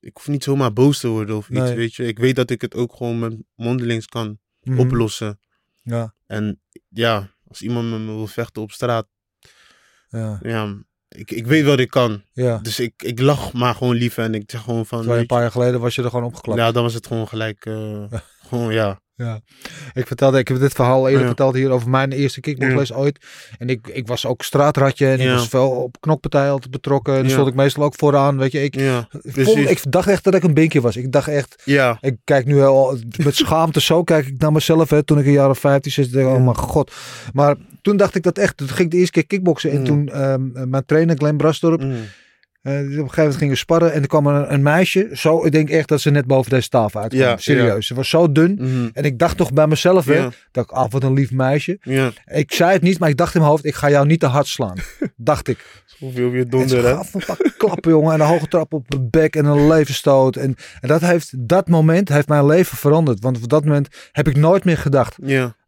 [0.00, 1.74] ik hoef niet zomaar boos te worden of iets, Nee.
[1.74, 2.06] weet je.
[2.06, 4.78] Ik weet dat ik het ook gewoon met mondelings kan Mhm.
[4.78, 5.40] oplossen.
[5.82, 9.06] Ja, En ja, als iemand met me wil vechten op straat,
[10.08, 10.74] ja, ja,
[11.08, 12.22] ik, ik weet wat ik kan.
[12.32, 12.58] ja.
[12.58, 15.40] Dus ik, ik lach maar gewoon liever en ik zeg gewoon van, Terwijl een paar
[15.40, 16.58] jaar geleden was je er gewoon opgeklapt.
[16.58, 18.04] ja, dan was het gewoon gelijk, eh,
[18.48, 19.02] gewoon ja.
[19.16, 19.40] Ja.
[19.92, 21.26] Ik vertelde, ik heb dit verhaal eerder Ja.
[21.26, 23.24] verteld hier over mijn eerste kickboxles ooit.
[23.58, 27.14] En ik, ik was ook straatratje en ik was veel op knokpartijen altijd betrokken.
[27.14, 28.62] En dan stond ik meestal ook vooraan, weet je.
[28.62, 28.76] Ik,
[29.22, 30.96] vond, ik dacht echt dat ik een binkje was.
[30.96, 34.90] Ik dacht echt, ja, ik kijk nu al met schaamte zo kijk ik naar mezelf.
[34.90, 36.92] Hè, toen ik een jaar of 15, 16, denk ik, oh mijn god.
[37.32, 38.56] Maar toen dacht ik dat echt.
[38.56, 39.70] Toen ging ik de eerste keer kickboksen.
[39.70, 39.84] En Ja.
[39.84, 41.82] toen ehm, mijn trainer Glenn Brasdorp,
[42.64, 43.92] Eh, op een gegeven moment gingen sparren.
[43.92, 45.08] En er kwam een, een meisje.
[45.12, 47.22] Zo, ik denk echt dat ze net boven deze tafel uitkwam.
[47.22, 47.86] Ja, Serieus.
[47.86, 48.58] Ze was zo dun.
[48.60, 48.88] Mhm.
[48.92, 50.06] En ik dacht toch bij mezelf.
[50.06, 51.78] Ja, Dat ik, ah, wat een lief meisje.
[52.24, 54.26] Ik zei het niet, maar ik dacht in mijn hoofd, ik ga jou niet te
[54.26, 54.76] hard slaan.
[55.16, 55.82] dacht ik.
[55.98, 56.94] Hoeveel weer En ze donder, hè?
[56.94, 58.12] gaf een paar klappen, jongen.
[58.14, 60.36] En een hoge trap op de bek en een levenstoot.
[60.36, 63.20] En, en dat, heeft, dat moment heeft mijn leven veranderd.
[63.20, 65.16] Want op dat moment heb ik nooit meer gedacht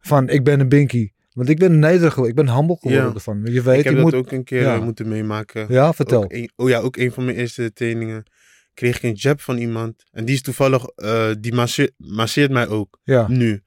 [0.01, 1.09] van, ik ben een binky.
[1.37, 2.37] Want ik ben nederig geworden.
[2.37, 3.13] Ik ben humble geworden Ja.
[3.13, 3.41] ervan.
[3.45, 4.13] Je weet, ik heb je dat moet...
[4.13, 4.75] ook een keer ja.
[4.75, 5.65] eh, moeten meemaken.
[5.69, 6.23] Ja, vertel.
[6.23, 8.23] Ook een- oh ja, ook een van mijn eerste trainingen
[8.73, 10.03] kreeg ik een jab van iemand.
[10.11, 13.61] En die is toevallig, eh, die masseert, masseert mij ook, Ja, nu.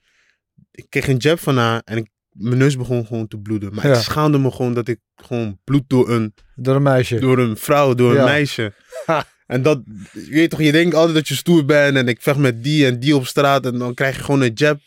[0.70, 3.74] Ik kreeg een jab van haar en ik, mijn neus begon gewoon te bloeden.
[3.74, 3.94] Maar Ja.
[3.94, 7.18] ik schaamde me gewoon dat ik gewoon bloed door een, door een meisje.
[7.18, 8.72] door een vrouw, door een meisje.
[9.06, 9.24] Ha.
[9.46, 12.38] En dat, je weet toch, je denkt altijd dat je stoer bent en ik vecht
[12.38, 14.78] met die en die op straat en dan krijg je gewoon een jab.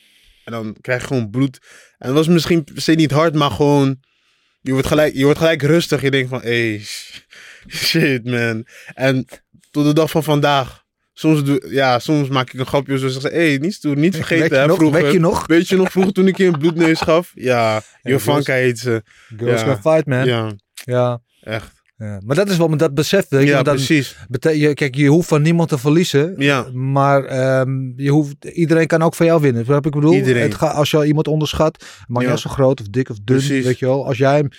[0.46, 1.60] En dan krijg je gewoon bloed.
[2.04, 4.00] En het was misschien per se niet hard, maar gewoon,
[4.62, 6.02] je wordt gelijk, je wordt gelijk rustig.
[6.02, 6.82] Je denkt van, hey,
[7.68, 8.66] shit man.
[8.94, 9.26] En
[9.72, 13.22] tot de dag van vandaag, soms, doe, ja, soms maak ik een grapje zo zeg
[13.32, 14.78] hé, hey, niet stoer, niet vergeten weet je hè, nog?
[14.78, 15.02] vroeger.
[15.02, 15.48] Weet je nog?
[15.48, 17.32] Weet je nog vroeger toen ik je een bloedneus gaf?
[17.34, 19.04] Ja, Jovanka heet ze.
[19.38, 19.66] Girls Ja.
[19.68, 20.26] can fight, man.
[20.26, 20.52] Ja.
[20.74, 21.82] Ja, echt.
[21.95, 22.21] Ja.
[22.25, 23.29] Maar dat is wel dat besef.
[23.29, 24.17] Weet je, Ja, dan precies.
[24.41, 26.34] je, kijk, je hoeft van niemand te verliezen.
[26.38, 29.65] Ja, Maar ehm, je hoeft, iedereen kan ook van jou winnen.
[29.65, 30.13] Wat ik bedoel?
[30.13, 30.41] Iedereen.
[30.41, 32.21] Het ga, als je iemand onderschat, Ja.
[32.21, 33.65] je zo groot of dik of dun, Precies.
[33.65, 34.06] weet je wel.
[34.06, 34.51] Als jij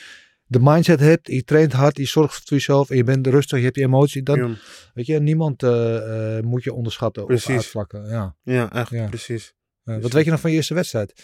[0.47, 3.64] de mindset hebt, je traint hard, je zorgt voor jezelf en je bent rustig, je
[3.64, 4.55] hebt je emotie, dan ja,
[4.94, 7.49] weet je, niemand eh, eh, moet je onderschatten of Precies.
[7.55, 8.09] uitvlakken.
[8.09, 8.37] Ja.
[8.42, 9.07] ja, echt, Ja.
[9.09, 9.55] precies.
[9.83, 11.23] Wat weet je nog van je eerste wedstrijd?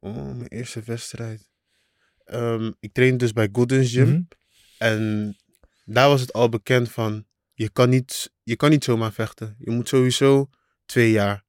[0.00, 1.48] Oh, mijn eerste wedstrijd.
[2.24, 4.08] Ehm, ik trainde dus bij Goodens Gym.
[4.08, 4.20] Mhm.
[4.80, 5.36] En
[5.84, 9.54] daar was het al bekend van, je kan, niet, je kan niet zomaar vechten.
[9.58, 10.50] Je moet sowieso
[10.86, 11.44] twee jaar,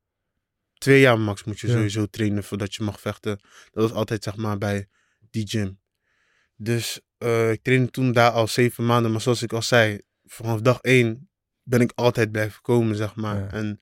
[0.77, 1.73] twee jaar max moet je Ja.
[1.73, 3.39] sowieso trainen voordat je mag vechten.
[3.71, 4.87] Dat was altijd zeg maar bij
[5.29, 5.79] die gym.
[6.55, 9.11] Dus eh, ik trainde toen daar al zeven maanden.
[9.11, 11.29] Maar zoals ik al zei, vanaf dag één
[11.63, 13.37] ben ik altijd blijven komen zeg maar.
[13.39, 13.49] Ja.
[13.51, 13.79] En het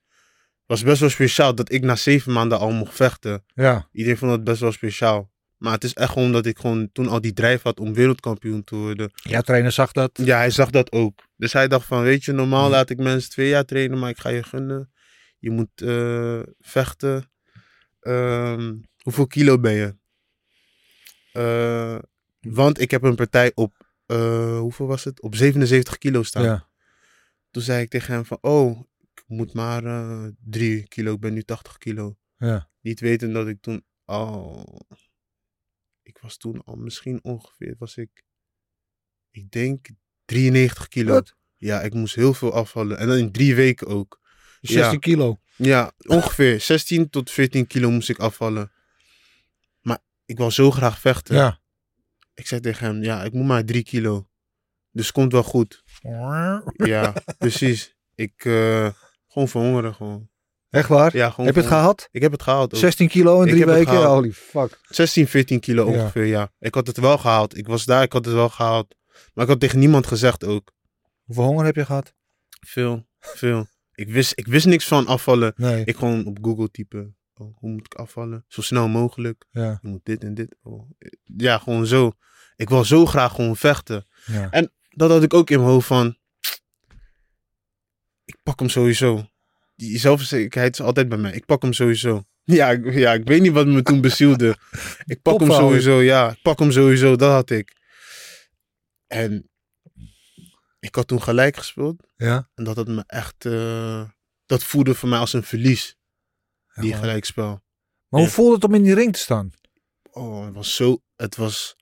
[0.66, 3.44] was best wel speciaal dat ik na zeven maanden al mocht vechten.
[3.54, 5.29] Ja, Iedereen vond het best wel speciaal.
[5.60, 8.64] Maar het is echt gewoon dat ik gewoon toen al die drijf had om wereldkampioen
[8.64, 9.10] te worden.
[9.14, 10.10] jouw trainer zag dat.
[10.24, 11.22] Ja, hij zag dat ook.
[11.36, 12.70] Dus hij dacht van, weet je, normaal Ja.
[12.70, 14.92] laat ik mensen twee jaar trainen, maar ik ga je gunnen.
[15.38, 17.30] Je moet eh, vechten.
[18.00, 19.96] Ehm, hoeveel kilo ben je?
[21.32, 21.98] Eh,
[22.40, 23.74] want ik heb een partij op,
[24.06, 25.20] eh, hoeveel was het?
[25.22, 26.42] Op 77 kilo staan.
[26.44, 26.68] Ja.
[27.50, 28.80] Toen zei ik tegen hem van, oh,
[29.14, 32.16] ik moet maar eh, drie kilo, ik ben nu 80 kilo.
[32.36, 32.68] Ja.
[32.80, 34.64] Niet weten dat ik toen al.
[36.10, 37.74] Ik was toen al misschien ongeveer.
[37.78, 38.24] Was ik.
[39.30, 39.88] Ik denk
[40.24, 41.12] 93 kilo.
[41.12, 41.34] Wat?
[41.56, 42.98] Ja, ik moest heel veel afvallen.
[42.98, 44.20] En dan in drie weken ook.
[44.60, 44.98] 16 Ja.
[44.98, 45.40] kilo.
[45.56, 48.72] Ja, ongeveer 16 tot 14 kilo moest ik afvallen.
[49.80, 51.34] Maar ik wil zo graag vechten.
[51.36, 51.60] Ja.
[52.34, 54.28] Ik zei tegen hem, ja, ik moet maar 3 kilo.
[54.90, 55.82] Dus komt wel goed.
[56.72, 57.96] Ja, precies.
[58.14, 58.90] Ik, eh,
[59.28, 60.29] gewoon verhongeren gewoon.
[60.70, 61.16] Echt waar?
[61.16, 62.08] Ja, gewoon Heb je het gehaald?
[62.10, 62.80] Ik heb het gehaald ook.
[62.80, 64.04] 16 kilo in Ik drie weken?
[64.04, 64.78] Holy fuck.
[64.82, 66.52] 16, 14 kilo ongeveer, ja.
[66.58, 67.56] Ik had het wel gehaald.
[67.56, 68.96] Ik was daar, ik had het wel gehaald.
[69.34, 70.72] Maar ik had tegen niemand gezegd ook.
[71.24, 72.14] Hoeveel honger heb je gehad?
[72.66, 73.66] Veel, veel.
[73.94, 75.52] Ik wist, ik wist niks van afvallen.
[75.56, 75.84] Nee.
[75.84, 77.16] Ik gewoon op Google typen.
[77.34, 78.44] Oh, hoe moet ik afvallen?
[78.48, 79.46] Zo snel mogelijk.
[79.50, 79.78] Ja.
[79.82, 80.56] Je moet dit en dit.
[80.62, 80.90] Oh.
[81.24, 82.12] Ja, gewoon zo.
[82.56, 84.06] Ik wil zo graag gewoon vechten.
[84.26, 84.68] ja.
[84.90, 86.18] Dat had ik ook in mijn hoofd van...
[88.24, 89.29] Ik pak hem sowieso.
[89.80, 91.32] Die zelfverzekerdheid is altijd bij mij.
[91.32, 92.22] Ik pak hem sowieso.
[92.44, 94.56] Ja, ik, ja, ik weet niet wat me toen bezielde.
[95.12, 96.30] Ik pak hem sowieso, ja.
[96.30, 97.76] Ik pak hem sowieso, dat had ik.
[99.06, 99.50] En
[100.80, 102.06] ik had toen gelijk gespeeld.
[102.16, 102.50] Ja.
[102.54, 103.44] En dat had me echt...
[103.44, 104.08] eh,
[104.46, 105.96] dat voelde voor mij als een verlies,
[106.74, 107.62] die gelijkspel.
[108.08, 109.50] Maar hoe voelde het om in die ring te staan?
[110.10, 111.02] Oh, het was zo.
[111.16, 111.76] Het was.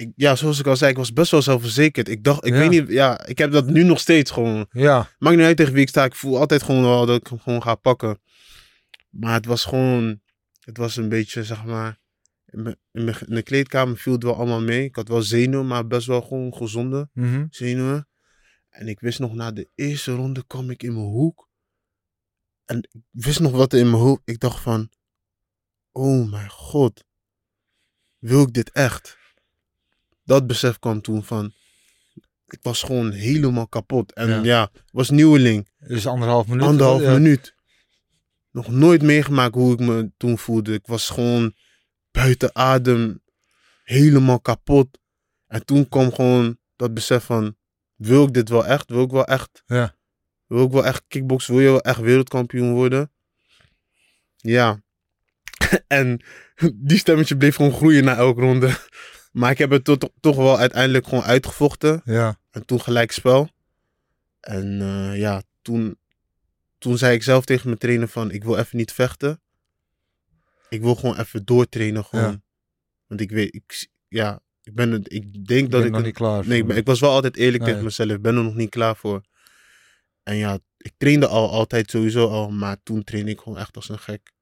[0.00, 2.08] Ik, ja, zoals ik al zei, ik was best wel zelfverzekerd.
[2.08, 2.58] Ik dacht, ik Ja.
[2.58, 4.66] weet niet, ja, ik heb dat nu nog steeds gewoon.
[4.70, 5.08] Ja.
[5.18, 6.04] Maakt niet uit tegen wie ik sta.
[6.04, 8.20] Ik voel altijd gewoon wel dat ik hem gewoon ga pakken.
[9.10, 10.20] Maar het was gewoon.
[10.60, 11.98] Het was een beetje, zeg maar.
[12.46, 14.84] In, mijn- in, mijn- in de kleedkamer viel het wel allemaal mee.
[14.84, 17.46] Ik had wel zenuwen, maar best wel gewoon gezonde Mhm.
[17.50, 18.08] zenuwen.
[18.70, 21.48] En ik wist nog, na de eerste ronde kwam ik in mijn hoek.
[22.64, 24.20] En ik wist nog wat er in mijn hoofd.
[24.24, 24.90] Ik dacht van,
[25.92, 27.04] oh mijn god,
[28.18, 29.18] wil ik dit echt?
[30.30, 31.52] Dat besef kwam toen van,
[32.46, 34.12] ik was gewoon helemaal kapot.
[34.12, 34.70] En Ja.
[34.92, 36.66] was nieuweling, Dus anderhalf minuut.
[36.66, 37.12] anderhalf Ja.
[37.12, 37.54] minuut.
[38.50, 40.72] Nog nooit meegemaakt hoe ik me toen voelde.
[40.74, 41.54] Ik was gewoon
[42.10, 43.22] buiten adem,
[43.84, 44.98] helemaal kapot.
[45.46, 47.56] En toen kwam gewoon dat besef van,
[47.96, 48.90] wil ik dit wel echt?
[48.90, 49.62] Wil ik wel echt?
[49.66, 49.94] Ja.
[50.46, 51.54] Wil ik wel echt kickboksen?
[51.54, 53.10] Wil je wel echt wereldkampioen worden?
[54.36, 54.82] Ja.
[55.86, 56.24] en
[56.74, 58.76] die stemmetje bleef gewoon groeien na elke ronde.
[59.30, 62.00] Maar ik heb het tot, toch wel uiteindelijk gewoon uitgevochten.
[62.04, 62.38] Ja.
[62.50, 63.48] En toen gelijk spel.
[64.40, 65.98] En eh, ja, toen,
[66.78, 69.40] toen zei ik zelf tegen mijn trainer van, ik wil even niet vechten.
[70.68, 72.30] Ik wil gewoon even doortrainen gewoon.
[72.30, 72.42] Ja.
[73.06, 76.02] Want ik weet, ik, ja, ik ben het, ik denk Ik dat ben ik nog
[76.04, 76.46] niet klaar.
[76.46, 77.68] Nee, ik, ben- ik was wel altijd eerlijk Nee.
[77.72, 78.10] tegen mezelf.
[78.10, 79.22] Ik ben er nog niet klaar voor.
[80.22, 83.88] En ja, ik trainde al altijd sowieso al, maar toen trainde ik gewoon echt als
[83.88, 84.32] een gek.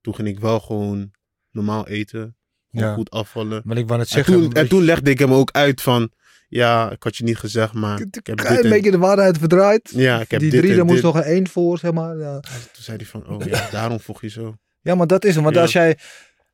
[0.00, 1.10] Toen ging ik wel gewoon
[1.50, 2.35] normaal eten.
[2.80, 2.94] Ja.
[2.94, 3.62] goed afvallen.
[3.64, 4.34] Maar ik wou net En zeggen...
[4.34, 6.10] toen, en toen legde ik hem ook uit van,
[6.48, 9.38] ja, ik had je niet gezegd, maar ik heb dit een en- beetje de waarheid
[9.38, 9.90] verdraaid.
[9.94, 12.16] Ja, ik heb die dit drie, daar moest nog een één voor, zeg maar.
[12.18, 12.50] Ja, Toen
[12.82, 14.54] zei hij van, oh ja, daarom voeg je zo.
[14.80, 15.42] ja maar dat is hem.
[15.44, 15.62] Want Ja.
[15.62, 15.98] als jij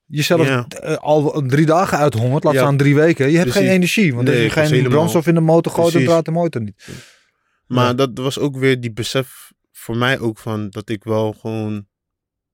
[0.06, 0.66] jezelf Ja.
[0.68, 2.61] eh, al drie dagen uithongert, laat Ja.
[2.61, 3.66] staan drie weken, je hebt Precies.
[3.66, 4.14] geen energie.
[4.14, 6.62] Want Nee, als je geen helemaal- brandstof in de motor gooit, dan draait de motor
[6.62, 6.87] niet.
[7.66, 7.94] Maar Ja.
[7.94, 11.87] dat was ook weer die besef voor mij ook van dat ik wel gewoon,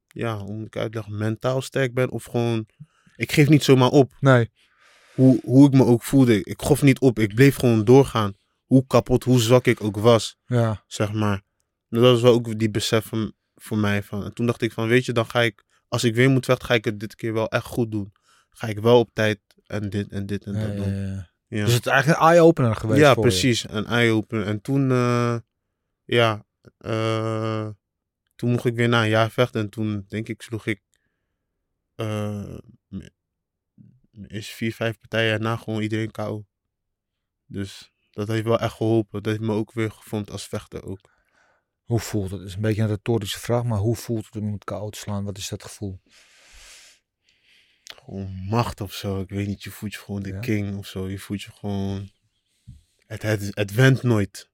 [0.09, 2.11] ja, hoe moet ik uitleggen, mentaal sterk ben.
[2.11, 2.67] Of gewoon,
[3.19, 4.13] ik geef niet zomaar op.
[4.21, 4.51] Nee.
[5.15, 6.45] Hoe, hoe ik me ook voelde.
[6.45, 7.19] Ik gaf niet op.
[7.19, 8.33] Ik bleef gewoon doorgaan.
[8.65, 10.85] Hoe kapot, hoe zwak ik ook was, Ja.
[10.87, 11.43] zeg maar.
[11.89, 14.03] Dat was wel ook die besef van, voor mij.
[14.03, 14.25] Van.
[14.25, 16.67] En toen dacht ik van, weet je, dan ga ik, als ik weer moet vechten,
[16.67, 18.13] ga ik het dit keer wel echt goed doen.
[18.51, 20.93] Ga ik wel op tijd en dit en dit en dat Ja, doen.
[21.47, 21.65] ja.
[21.65, 23.29] Dus het is eigenlijk een eye-opener geweest Ja, voor je.
[23.31, 23.65] precies.
[23.69, 24.47] Een eye-opener.
[24.47, 25.37] En toen, eh,
[26.05, 26.45] ja,
[26.79, 27.69] eh,
[28.37, 29.61] toen mocht ik weer na een jaar vechten.
[29.61, 30.83] En toen, denk ik, sloeg ik
[31.95, 32.59] eh,
[34.27, 36.47] eerste vier, vijf partijen en na gewoon iedereen KO.
[37.47, 39.23] Dus dat heeft wel echt geholpen.
[39.23, 41.11] Dat heeft me ook weer gevormd als vechter ook.
[41.83, 42.41] Hoe voelt het?
[42.41, 44.99] Het is een beetje een retorische vraag, maar hoe voelt het om iemand KO te
[44.99, 45.25] slaan?
[45.25, 46.01] Wat is dat gevoel?
[47.95, 49.21] Gewoon macht of zo.
[49.21, 50.41] Ik weet niet, je voelt je gewoon de Ja.
[50.41, 51.09] king of zo.
[51.09, 52.11] Je voelt je gewoon...
[53.07, 54.51] Het, het, het went nooit.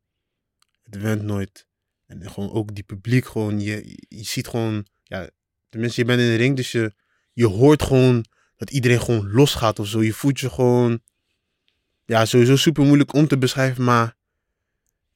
[0.83, 1.67] Het went nooit.
[2.07, 3.61] En gewoon ook die publiek gewoon.
[3.61, 4.87] Je, je ziet gewoon...
[5.03, 5.31] Ja,
[5.69, 6.95] tenminste, je bent in de ring, dus je,
[7.33, 8.25] je hoort gewoon
[8.57, 10.03] dat iedereen gewoon losgaat of zo.
[10.03, 11.01] Je voelt je gewoon...
[12.05, 14.17] Ja, sowieso super moeilijk om te beschrijven, maar...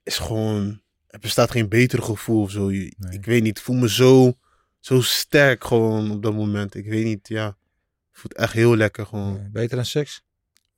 [0.03, 0.81] Is gewoon...
[1.07, 2.71] Er bestaat geen beter gevoel of zo.
[2.73, 3.13] Je- Nee.
[3.13, 4.33] Ik weet niet, ik voel me zo...
[4.81, 6.75] Zo sterk gewoon op dat moment.
[6.75, 7.57] Ik weet niet, ja.
[8.13, 9.49] Voelt echt heel lekker gewoon.
[9.53, 10.23] Beter dan seks?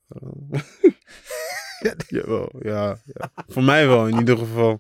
[2.09, 3.33] jawel, ja, ja.
[3.49, 4.79] Voor mij wel in ieder geval.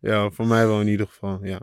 [0.00, 1.60] Ja, voor mij wel in ieder geval, ja.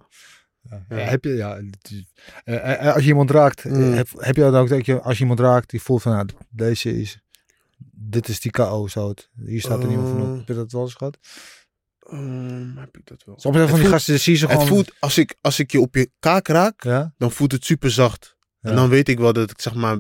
[0.90, 0.96] Ja.
[0.96, 2.04] Heb je, ja, is-
[2.44, 3.94] eh, eh, als je iemand raakt, eh, Mm.
[3.94, 6.28] heb, heb je dan ook dat je, als je iemand raakt, die voelt van, nou,
[6.50, 7.20] deze is,
[7.92, 9.30] dit is die KO, zo het.
[9.46, 10.38] Hier staat er niemand van op.
[10.38, 11.18] Heb je dat wel eens gehad?
[12.10, 13.36] Ehm, heb ik dat wel?
[13.40, 14.60] Van die voelt- gasten, zie je ze gewoon.
[14.62, 17.14] Het voelt, als ik, als ik je op je kaak raak, Ja?
[17.18, 18.36] dan voelt het super zacht.
[18.60, 18.70] Ja.
[18.70, 19.98] En dan weet ik wel dat ik zeg maar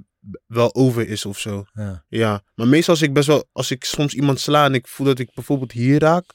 [0.48, 1.66] wel over is of zo.
[1.74, 2.04] Ja.
[2.08, 5.06] Ja, maar meestal als ik best wel, als ik soms iemand sla en ik voel
[5.08, 6.26] dat ik bijvoorbeeld hier raak,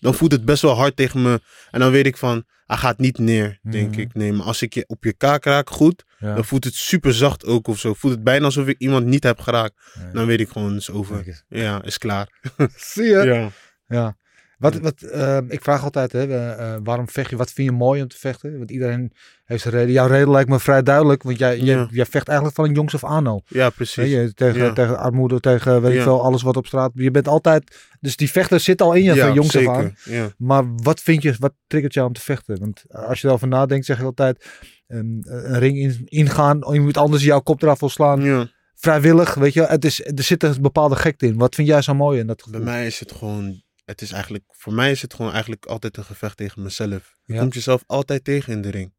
[0.00, 1.40] dan voelt het best wel hard tegen me.
[1.70, 4.00] En dan weet ik van, hij gaat niet neer, denk Mhm.
[4.00, 4.14] ik.
[4.14, 6.34] Nee, maar als ik je op je kaak raak goed, Ja.
[6.34, 7.94] dan voelt het super zacht ook of zo.
[7.94, 9.74] Voelt het bijna alsof ik iemand niet heb geraakt.
[10.12, 11.22] Dan weet ik gewoon, het is over.
[11.26, 11.44] eens.
[11.48, 12.28] Ja, is klaar.
[12.92, 13.22] Zie je?
[13.24, 13.50] Ja.
[13.88, 14.16] Ja.
[14.56, 17.36] Wat, wat, ehm, ik vraag altijd, hè, eh, waarom vecht je?
[17.36, 18.58] Wat vind je mooi om te vechten?
[18.58, 19.12] Want iedereen
[19.44, 19.92] heeft zijn reden.
[19.92, 21.88] Jouw reden lijkt me vrij duidelijk, want jij, jij, Ja.
[21.90, 23.42] jij vecht eigenlijk van een jongs af aan al.
[23.46, 24.10] Ja, precies.
[24.10, 24.72] je, tegen, Ja.
[24.72, 26.02] tegen armoede, tegen weet ik Ja.
[26.02, 26.90] veel, alles wat op straat.
[26.94, 29.92] Je bent altijd, dus die vechter zit al in je van jongs af aan.
[29.96, 30.34] zeker.
[30.38, 32.58] Maar wat vind je, wat triggert jou om te vechten?
[32.58, 34.46] Want als je erover nadenkt, zeg je altijd,
[34.86, 38.22] een, een ring in, ingaan, iemand anders jouw kop eraf wil slaan.
[38.22, 38.54] ja.
[38.78, 41.36] Vrijwillig, weet je, het is, er zit een bepaalde gekte in.
[41.36, 42.60] Wat vind jij zo mooi in dat gevoel?
[42.60, 45.96] Bij mij is het gewoon, het is eigenlijk, voor mij is het gewoon eigenlijk altijd
[45.96, 47.16] een gevecht tegen mezelf.
[47.24, 47.40] Je Ja.
[47.40, 48.94] komt jezelf altijd tegen in de ring.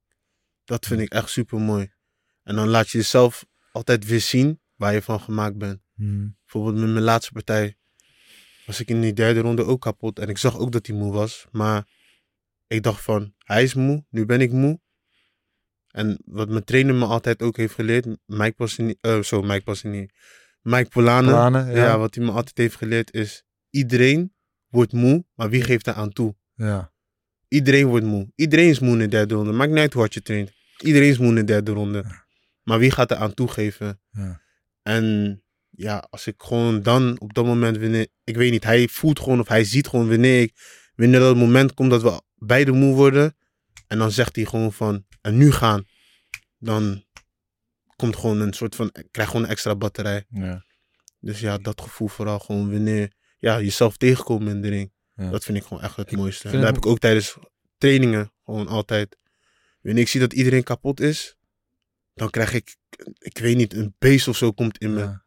[0.64, 1.92] Dat vind ik echt super mooi.
[2.44, 5.82] En dan laat je jezelf altijd weer zien waar je van gemaakt bent.
[5.96, 6.38] Hmm.
[6.42, 7.78] Bijvoorbeeld met mijn laatste partij
[8.66, 10.20] was ik in die derde ronde ook kapot.
[10.20, 11.46] En ik zag ook dat hij moe was.
[11.52, 11.88] Maar
[12.68, 14.80] ik dacht van, hij is moe, nu ben ik moe.
[15.88, 20.10] En wat mijn trainer me altijd ook heeft geleerd, Mike Passini, eh zo Mike Passini,
[20.62, 21.32] Mike Polane.
[21.74, 21.98] Ja.
[21.98, 24.36] wat hij me altijd heeft geleerd is, iedereen
[24.70, 26.36] wordt moe, maar wie geeft er aan toe?
[26.56, 26.96] ja.
[27.48, 28.32] Iedereen wordt moe.
[28.36, 29.52] Iedereen is moe in de derde ronde.
[29.52, 30.52] Maakt niet uit hoe hard je traint.
[30.78, 32.06] Iedereen is moe in de derde ronde.
[32.64, 34.02] Maar wie gaat er aan toegeven?
[34.10, 34.42] Ja.
[34.82, 39.20] En ja, als ik gewoon dan op dat moment wanneer, ik weet niet, hij voelt
[39.20, 40.54] gewoon of hij ziet gewoon wanneer ik,
[40.96, 43.36] wanneer dat moment komt dat we beide moe worden.
[43.88, 45.86] En dan zegt hij gewoon van, en nu gaan.
[46.58, 47.06] Dan
[47.96, 50.26] komt gewoon een soort van, ik krijg gewoon een extra batterij.
[50.30, 50.66] Ja.
[51.20, 54.92] Dus ja, dat gevoel vooral gewoon wanneer, ja, jezelf tegenkomen in de ring.
[55.16, 55.30] Ja.
[55.30, 56.48] Dat vind ik gewoon echt het Ik mooiste.
[56.50, 57.38] En dat heb ik ook tijdens
[57.78, 59.18] trainingen gewoon altijd.
[59.82, 61.36] Wanneer ik zie dat iedereen kapot is,
[62.14, 62.76] dan krijg ik,
[63.18, 65.00] ik weet niet, een beest of zo komt in me.
[65.00, 65.26] Ja.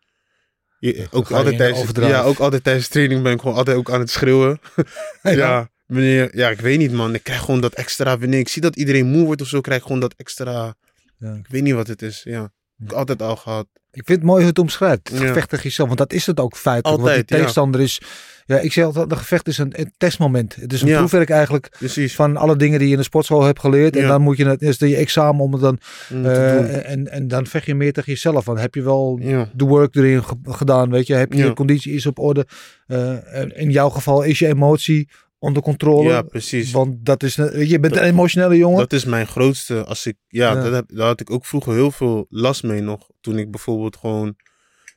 [0.78, 3.90] Je- dan ook, altijd tijdens, ja, ook altijd tijdens training ben ik gewoon altijd ook
[3.90, 4.60] aan het schreeuwen.
[5.22, 5.70] Ja.
[5.86, 7.14] wanneer, ja, ik weet niet man.
[7.14, 9.80] Ik krijg gewoon dat extra, wanneer ik zie dat iedereen moe wordt of zo, krijg
[9.80, 10.74] ik gewoon dat extra,
[11.18, 11.34] Ja.
[11.34, 12.22] ik weet niet wat het is.
[12.22, 12.40] Ja,
[12.76, 13.66] heb ik altijd al gehad.
[13.92, 15.08] Ik vind het mooi hoe het omschrijft.
[15.08, 15.26] Het Ja.
[15.26, 15.86] gevecht tegen jezelf.
[15.88, 16.96] Want dat is het ook feitelijk.
[16.96, 17.42] want Altijd, die ja.
[17.42, 18.00] tegenstander is...
[18.46, 20.54] Ja, ik zeg altijd, een gevecht is een, een testmoment.
[20.60, 20.98] Het is een Ja.
[20.98, 22.14] proefwerk eigenlijk Precies.
[22.14, 23.96] van alle dingen die je in de sportschool hebt geleerd.
[23.96, 25.78] En dan moet je het, is je examen om het dan...
[26.24, 28.44] eh, en, en dan vecht je meer tegen jezelf.
[28.44, 29.20] Want heb je wel
[29.52, 31.14] de work erin ge- gedaan, weet je?
[31.14, 32.46] Heb je je conditie is op orde?
[32.86, 33.12] Eh,
[33.54, 35.08] in jouw geval is je emotie
[35.42, 36.08] onder controle.
[36.08, 36.70] ja, precies.
[36.72, 38.78] Want dat is, je, bent Dat- een emotionele jongen.
[38.78, 39.84] Dat is mijn grootste.
[39.84, 40.62] Als ik, ja, Ja.
[40.62, 43.08] Dat heb, daar had ik ook vroeger heel veel last mee nog.
[43.20, 44.36] Toen ik bijvoorbeeld gewoon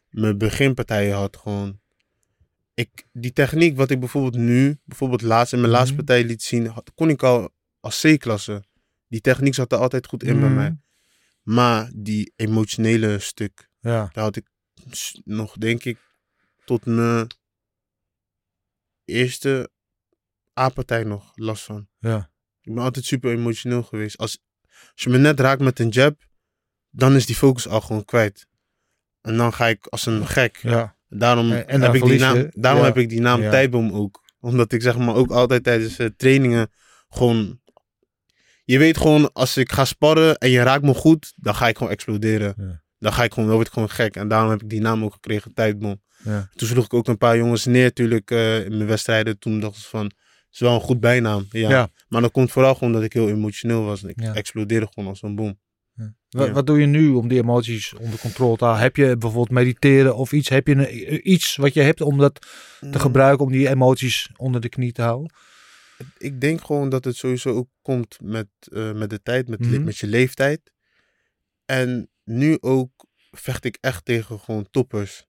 [0.10, 1.38] mijn beginpartijen had.
[1.38, 1.80] Gewoon.
[2.74, 6.06] Ik, die techniek wat ik bijvoorbeeld nu, bijvoorbeeld laatst in mijn laatste Mhm.
[6.06, 8.64] partij liet zien, had, kon ik al als C-klasse.
[9.08, 10.56] Die techniek zat er altijd goed in bij Mhm.
[10.58, 10.78] mij.
[11.44, 14.48] Maar die emotionele stuk, Ja, daar had ik
[15.24, 15.98] nog, denk ik,
[16.66, 17.28] tot mijn
[19.06, 19.70] eerste
[20.60, 21.88] A-partij nog last van.
[22.00, 22.32] ja.
[22.62, 24.18] Ik ben altijd super emotioneel geweest.
[24.18, 24.38] Als,
[24.94, 26.22] als je me net raakt met een jab,
[26.90, 28.48] dan is die focus al gewoon kwijt.
[29.22, 30.58] En dan ga ik als een gek.
[30.62, 30.96] ja.
[31.08, 32.88] Daarom, En- heb, ik die naam, daarom Ja.
[32.88, 33.68] heb ik die naam Ja.
[33.72, 34.24] Ook.
[34.40, 36.72] Omdat ik zeg maar ook altijd tijdens eh, trainingen
[37.10, 37.62] gewoon...
[38.64, 41.78] Je weet gewoon, als ik ga sparren en je raakt me goed, dan ga ik
[41.78, 42.54] gewoon exploderen.
[42.58, 42.84] Ja.
[43.00, 44.16] Dan ga ik gewoon, dan word ik gewoon gek.
[44.16, 46.02] En daarom heb ik die naam ook gekregen, Tijdboom.
[46.24, 46.50] Ja.
[46.56, 49.40] Toen sloeg ik ook een paar jongens neer natuurlijk eh, in mijn wedstrijden.
[49.40, 50.12] Toen dacht ik van,
[50.54, 51.46] is wel een goed bijnaam.
[51.50, 51.70] Ja.
[51.70, 51.90] Ja.
[52.08, 54.04] Maar dat komt vooral gewoon dat ik heel emotioneel was.
[54.04, 54.34] En ik Ja.
[54.34, 55.62] explodeerde gewoon als een bom.
[56.30, 56.52] Wat, Ja.
[56.54, 58.84] wat doe je nu om die emoties onder controle te houden?
[58.84, 60.50] Heb je bijvoorbeeld mediteren of iets?
[60.50, 62.46] Heb je een, iets wat je hebt om dat
[62.82, 62.92] Mm.
[62.92, 65.34] te gebruiken om die emoties onder de knie te houden?
[66.18, 69.84] Ik denk gewoon dat het sowieso ook komt met, eh, met de tijd, met, Mhm.
[69.84, 70.72] met je leeftijd.
[71.66, 72.92] En nu ook
[73.32, 75.26] vecht ik echt tegen gewoon toppers.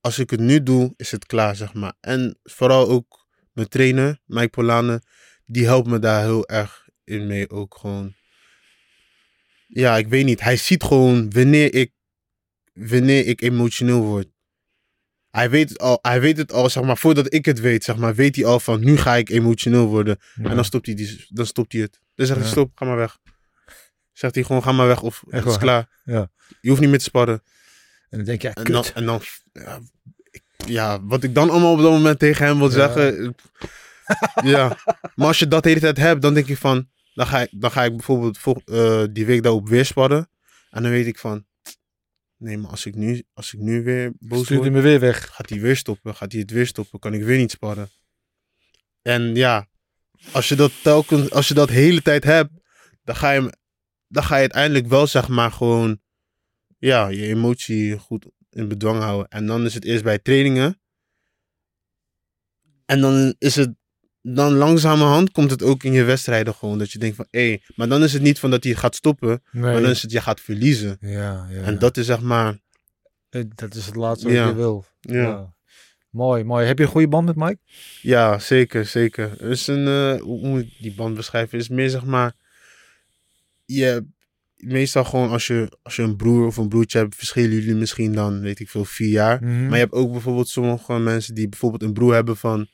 [0.00, 1.94] Als ik het nu doe, is het klaar, zeg maar.
[2.00, 3.25] En vooral ook
[3.56, 5.02] mijn trainer, Mike Polane,
[5.46, 8.14] die helpt me daar heel erg in mee ook gewoon.
[9.66, 10.40] Ja, ik weet niet.
[10.40, 11.92] Hij ziet gewoon wanneer ik,
[12.72, 14.26] wanneer ik emotioneel word.
[15.30, 17.96] Hij weet, het al, hij weet het al, zeg maar, voordat ik het weet, zeg
[17.96, 20.18] maar, weet hij al van, nu ga ik emotioneel worden.
[20.42, 22.00] En dan stopt hij, die, dan stopt hij het.
[22.14, 22.52] Dan zegt hij, Ja.
[22.54, 23.18] stop, ga maar weg.
[24.12, 25.58] Zegt hij gewoon, ga maar weg of het is waar?
[25.58, 25.88] klaar.
[26.04, 26.30] Ja.
[26.60, 27.42] Je hoeft niet meer te sparren.
[28.10, 29.20] En dan denk je, ja, En dan, en dan
[30.66, 33.34] ja, wat ik dan allemaal op dat moment tegen hem wil zeggen.
[34.42, 34.78] ja,
[35.14, 37.48] maar als je dat de hele tijd hebt, dan denk ik van, dan ga ik,
[37.50, 40.28] dan ga ik bijvoorbeeld vol- eh, die week daarop weer sparren.
[40.70, 41.46] En dan weet ik van,
[42.36, 45.00] nee, maar als ik nu, als ik nu weer boos Stuurt word, hij me weer
[45.00, 45.34] weg.
[45.34, 46.14] gaat hij weer stoppen.
[46.14, 47.90] Gaat hij het weer stoppen, kan ik weer niet sparren.
[49.02, 49.66] En ja,
[50.32, 52.50] als je dat telkens, als je dat de hele tijd hebt,
[53.04, 53.52] dan ga je,
[54.08, 56.00] dan ga je uiteindelijk wel zeg maar gewoon
[56.78, 58.26] ja, je emotie goed
[58.56, 59.28] in bedwang houden.
[59.28, 60.80] En dan is het eerst bij trainingen.
[62.84, 63.74] En dan is het,
[64.22, 66.78] dan langzamerhand komt het ook in je wedstrijden gewoon.
[66.78, 69.42] Dat je denkt van, hé, maar dan is het niet van dat hij gaat stoppen.
[69.50, 69.62] Nee.
[69.62, 70.96] Maar dan is het, je gaat verliezen.
[71.00, 71.62] Ja, ja.
[71.62, 72.58] En dat is zeg maar,
[73.28, 74.84] Eh, dat is het laatste wat je wil.
[75.00, 75.54] ja.
[76.10, 76.66] Mooi, mooi.
[76.66, 77.58] Heb je een goede band met Mike?
[78.02, 79.40] Ja, zeker, zeker.
[79.40, 81.58] Is een, eh, hoe moet ik die band beschrijven?
[81.58, 82.34] Is meer zeg maar,
[83.64, 84.06] je,
[84.56, 88.12] meestal gewoon als je, als je een broer of een broertje hebt, verschillen jullie misschien
[88.12, 89.42] dan, weet ik veel, vier jaar.
[89.42, 89.62] Mhm.
[89.62, 92.68] Maar je hebt ook bijvoorbeeld sommige mensen die bijvoorbeeld een broer hebben van,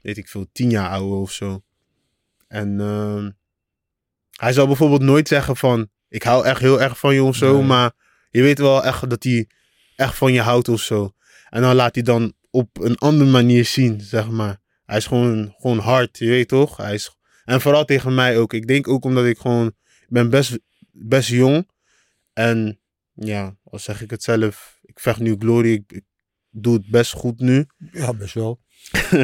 [0.00, 1.62] weet ik veel, tien jaar ouder of zo.
[2.48, 3.30] En ehm,
[4.30, 7.56] hij zal bijvoorbeeld nooit zeggen van, ik hou echt heel erg van je of zo,
[7.56, 7.66] Nee.
[7.66, 7.92] maar
[8.30, 9.48] je weet wel echt dat hij
[9.96, 11.12] echt van je houdt of zo.
[11.50, 14.60] En dan laat hij dan op een andere manier zien, zeg maar.
[14.86, 16.76] Hij is gewoon, gewoon hard, je weet toch?
[16.76, 18.52] Hij is, en vooral tegen mij ook.
[18.52, 19.66] Ik denk ook omdat ik gewoon,
[20.00, 20.58] ik ben best,
[20.94, 21.68] best jong.
[22.32, 22.80] En
[23.12, 26.04] ja, al zeg ik het zelf, ik vecht nu Glory, ik, ik
[26.50, 27.66] doe het best goed nu.
[27.92, 28.60] Ja, best wel.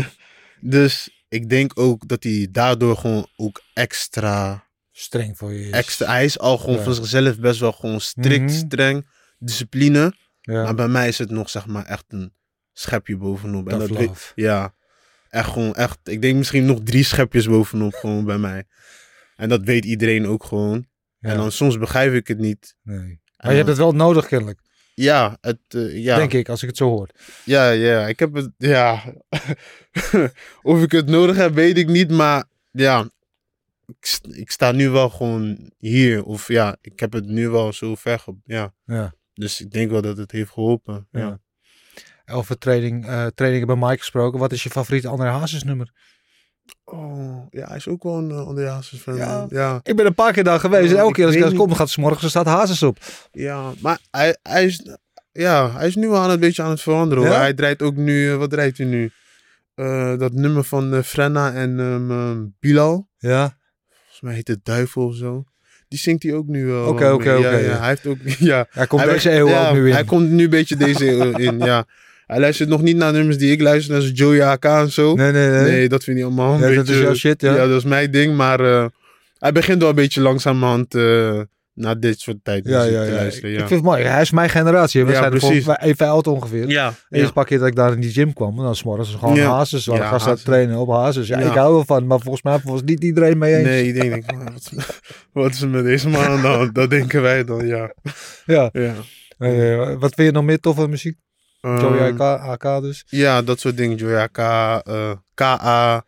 [0.61, 5.71] Dus ik denk ook dat hij daardoor gewoon ook extra, Streng voor je is.
[5.71, 6.83] extra, hij is al gewoon Ja.
[6.83, 8.67] van zichzelf best wel gewoon strikt, Mhm.
[8.67, 9.07] streng,
[9.39, 10.15] discipline.
[10.41, 12.35] Ja, Maar bij mij is het nog zeg maar echt een
[12.73, 13.69] schepje bovenop.
[13.69, 14.75] En dat weet- ja,
[15.29, 15.99] echt gewoon echt.
[16.03, 18.65] Ik denk misschien nog drie schepjes bovenop gewoon bij mij.
[19.37, 20.89] En dat weet iedereen ook gewoon.
[21.21, 22.77] En dan soms begrijp ik het niet.
[22.83, 23.21] nee.
[23.37, 24.61] Maar je hebt het wel nodig kennelijk,
[24.95, 27.09] Ja, het, eh, ja, denk ik, als ik het zo hoor.
[27.45, 28.07] ja, ja.
[28.09, 29.03] Ik heb het, ja.
[30.63, 32.11] of ik het nodig heb, weet ik niet.
[32.11, 33.11] Maar ja,
[33.87, 36.25] ik, ik sta nu wel gewoon hier.
[36.25, 38.19] Of ja, ik heb het nu wel zo ver.
[38.19, 38.75] ge- Ja.
[38.85, 39.15] Ja.
[39.35, 41.09] Dus ik denk wel dat het heeft geholpen.
[41.11, 41.21] Ja.
[41.21, 41.39] Ja.
[42.35, 44.39] Over training, eh, trainingen bij Mike gesproken.
[44.39, 45.93] Wat is je favoriete André Hazes nummer?
[46.85, 49.17] Oh, ja, hij is ook wel een uh, Hazes fan.
[49.17, 49.47] Ja.
[49.49, 49.81] ja.
[49.83, 50.93] Ik ben een paar keer daar geweest.
[50.93, 52.99] En elke keer als ik daar kom, gaat s morgens er staat Hazes op.
[53.33, 54.97] Ja, maar hij, hij, is,
[55.33, 57.27] ja, hij is nu wel aan een beetje aan het veranderen.
[57.27, 57.35] Hoor.
[57.35, 59.11] Hij draait ook nu, eh, wat draait hij nu?
[59.75, 63.09] Eh, dat nummer van eh, Frenna en ehm, ehm, Bilal.
[63.19, 63.59] Ja.
[63.89, 65.45] Volgens mij heet het Duivel of zo.
[65.89, 66.87] Die zingt hij ook nu wel.
[66.87, 68.19] Oké, oké, oké, hij heeft ook,
[68.53, 68.67] ja.
[68.71, 69.93] Hij komt Hij deze eeuw ja, ook nu in.
[69.93, 71.85] Hij komt nu een beetje deze eeuw in, ja.
[72.31, 75.15] Hij luistert nog niet naar nummers die ik luister, als Joey AK en zo.
[75.15, 75.63] Nee, nee, nee.
[75.63, 76.77] Nee, dat vind ik allemaal een Ja, beetje...
[76.83, 77.55] dat is jouw shit, ja.
[77.55, 78.87] Ja, dat is mijn ding, maar eh,
[79.39, 81.41] hij begint wel een beetje langzamerhand eh
[81.75, 83.15] naar dit soort tijd ja, ja, te ja.
[83.15, 83.51] luisteren.
[83.51, 84.03] Ik Ja, vind het mooi.
[84.05, 85.05] Hij is mijn generatie.
[85.05, 85.65] We Ja, zijn er precies.
[85.65, 86.69] voor even oud ongeveer.
[86.69, 87.31] ja, ja.
[87.31, 89.51] paar keer dat ik daar in die gym kwam, en dan s'morgens gewoon Ja.
[89.51, 89.87] hazes.
[89.87, 90.43] Waar Ja, ik hazes.
[90.43, 91.29] trainen op hazes.
[91.29, 91.47] Ja, Ja.
[91.47, 93.65] ik hou wel van, maar volgens mij was niet iedereen mee eens.
[93.67, 94.71] Nee, denkt, "Maar wat,
[95.33, 97.95] wat is er met deze man hand?" Dat denken wij dan, ja.
[98.47, 98.69] Ja.
[98.73, 98.95] ja.
[99.39, 101.17] Eh, wat vind je nog meer toffe muziek?
[101.61, 103.05] Joey Ehm, AK, AK dus.
[103.07, 103.97] Ja, dat soort dingen.
[103.97, 104.39] Joey AK,
[104.87, 106.05] eh, KA.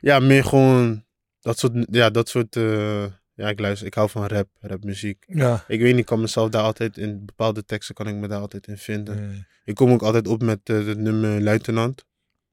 [0.00, 1.04] Ja, meer gewoon
[1.40, 5.24] dat soort, ja, dat soort, eh, ja, ik luister, ik hou van rap, rapmuziek.
[5.26, 5.64] Ja.
[5.68, 8.40] Ik weet niet, ik kan mezelf daar altijd in, bepaalde teksten kan ik me daar
[8.40, 9.18] altijd in vinden.
[9.30, 12.04] Eh, Ik kom ook altijd op met eh, het nummer Luitenant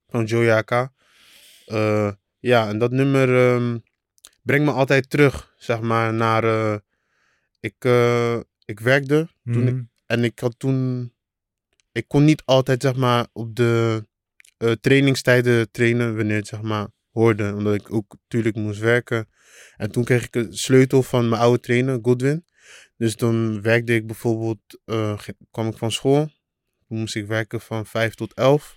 [0.09, 0.89] van Joey AK.
[1.65, 3.77] Eh, ja, en dat nummer ehm,
[4.41, 6.43] brengt me altijd terug, zeg maar, naar...
[6.43, 6.75] eh,
[7.59, 9.83] ik, eh, ik werkte toen ik, mhm.
[10.05, 11.11] en ik had toen...
[11.93, 14.05] Ik kon niet altijd, zeg maar, op de
[14.57, 17.53] eh, trainingstijden trainen wanneer het, zeg maar, hoorde.
[17.55, 19.27] Omdat ik ook natuurlijk moest werken.
[19.75, 22.45] En toen kreeg ik een sleutel van mijn oude trainer, Godwin.
[22.97, 25.19] Dus dan werkte ik bijvoorbeeld, eh,
[25.51, 26.29] kwam ik van school.
[26.87, 28.75] Toen moest ik werken van 5 tot 11.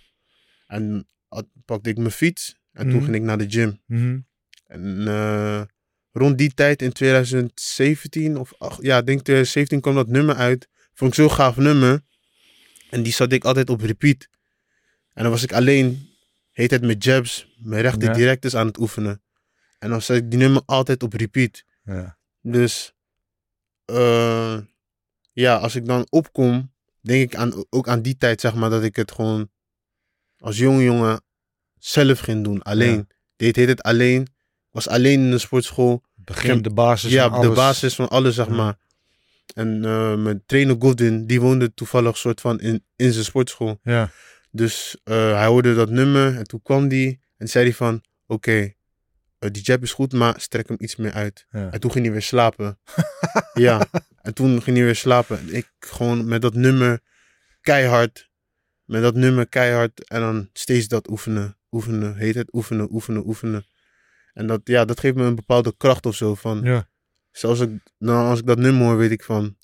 [0.67, 2.57] En had- pakte ik mijn fiets.
[2.73, 3.05] En toen Mhm.
[3.05, 3.81] ging ik naar de gym.
[3.87, 4.19] Mhm.
[4.67, 5.63] En eh,
[6.13, 10.69] rond die tijd in 2017, of ach, ja, ik denk 2017 kwam dat nummer uit.
[10.95, 12.01] Vond ik zo'n gaaf nummer.
[12.97, 14.29] En die zat ik altijd op repeat.
[15.13, 16.09] En dan was ik alleen,
[16.53, 18.15] heet het met jabs, mijn rechter Ja.
[18.15, 19.23] direct is aan het oefenen.
[19.79, 21.65] En dan zat ik die nummer altijd op repeat.
[21.85, 22.19] Ja.
[22.41, 22.93] Dus
[23.85, 24.59] eh,
[25.33, 28.83] ja, als ik dan opkom, denk ik aan, ook aan die tijd, zeg maar, dat
[28.83, 29.51] ik het gewoon
[30.39, 31.21] als jonge jongen
[31.79, 32.63] zelf ging doen.
[32.63, 32.97] Alleen.
[32.97, 33.07] Ja.
[33.37, 34.27] Deed heet het alleen.
[34.71, 36.03] Was alleen in de sportschool.
[36.15, 37.59] Begin de basis ja, van de alles.
[37.59, 38.53] basis van alles, zeg Ja.
[38.53, 38.79] maar.
[39.55, 43.79] En eh, mijn trainer Godwin, die woonde toevallig soort van in, in zijn sportschool.
[43.83, 44.11] Ja.
[44.51, 48.73] Dus eh, hij hoorde dat nummer en toen kwam die en zei hij van, oké,
[49.39, 51.47] eh, die jab is goed, maar strek hem iets meer uit.
[51.51, 51.71] Ja.
[51.71, 52.79] En toen ging hij weer slapen.
[53.55, 53.89] ja,
[54.23, 55.39] en toen ging hij weer slapen.
[55.39, 57.01] En ik gewoon met dat nummer
[57.61, 58.31] keihard,
[58.85, 63.67] met dat nummer keihard en dan steeds dat oefenen, oefenen, heet het, oefenen, oefenen, oefenen.
[64.33, 66.89] En dat, ja, dat geeft me een bepaalde kracht of zo van, Ja.
[67.39, 69.57] Zelfs ik, nou, als ik dat nummer hoor, weet ik van,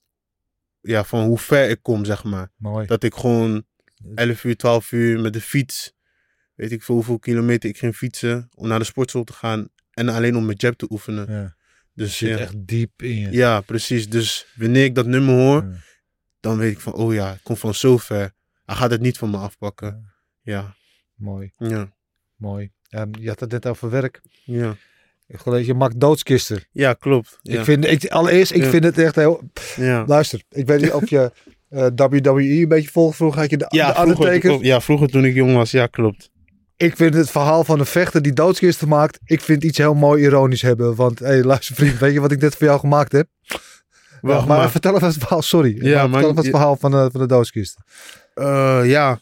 [0.81, 2.51] ja, van hoe ver ik kom, zeg maar.
[2.57, 2.87] Mooi.
[2.87, 3.65] Dat ik gewoon
[4.15, 5.93] 11 uur, 12 uur met de fiets,
[6.55, 10.09] weet ik veel hoeveel kilometer ik ging fietsen om naar de sportschool te gaan en
[10.09, 11.33] alleen om mijn jab te oefenen.
[11.33, 11.55] Ja.
[11.95, 13.31] Dus Zit ja, echt diep in je.
[13.31, 14.09] ja, precies.
[14.09, 15.77] Dus wanneer ik dat nummer hoor, Ja.
[16.41, 18.33] dan weet ik van, oh ja, ik kom van zo ver.
[18.65, 20.13] Hij gaat het niet van me afpakken.
[20.43, 20.75] Ja,
[21.15, 21.93] Mooi, ja,
[22.37, 22.71] mooi.
[22.89, 24.21] Ehm, je had het net over werk.
[24.45, 24.77] ja.
[25.39, 26.65] Gelezen, je maakt doodskisten.
[26.73, 27.39] Ja, klopt.
[27.43, 28.69] Ja, Ik vind, ik, allereerst, ik Ja.
[28.71, 29.41] vind het echt heel...
[29.77, 30.05] ja.
[30.07, 31.31] Luister, ik weet niet of je
[31.69, 33.17] eh, WWE een beetje volgt.
[33.17, 36.31] Vroeger had je de, Ja, de vroeger, ja, vroeger toen ik jong was, ja, klopt.
[36.77, 39.19] Ik vind het verhaal van een vechter die doodskisten maakt...
[39.25, 40.95] Ik vind iets heel mooi ironisch hebben.
[40.95, 43.29] Want, hé, hey, luister vriend, weet je wat ik net voor jou gemaakt heb?
[44.21, 45.77] Wacht, Ja, maar, maar- vertel even het verhaal, sorry.
[45.87, 47.77] Ja, maar, maar- vertel even het verhaal van, de van de doodskist.
[48.35, 49.21] Eh, ja,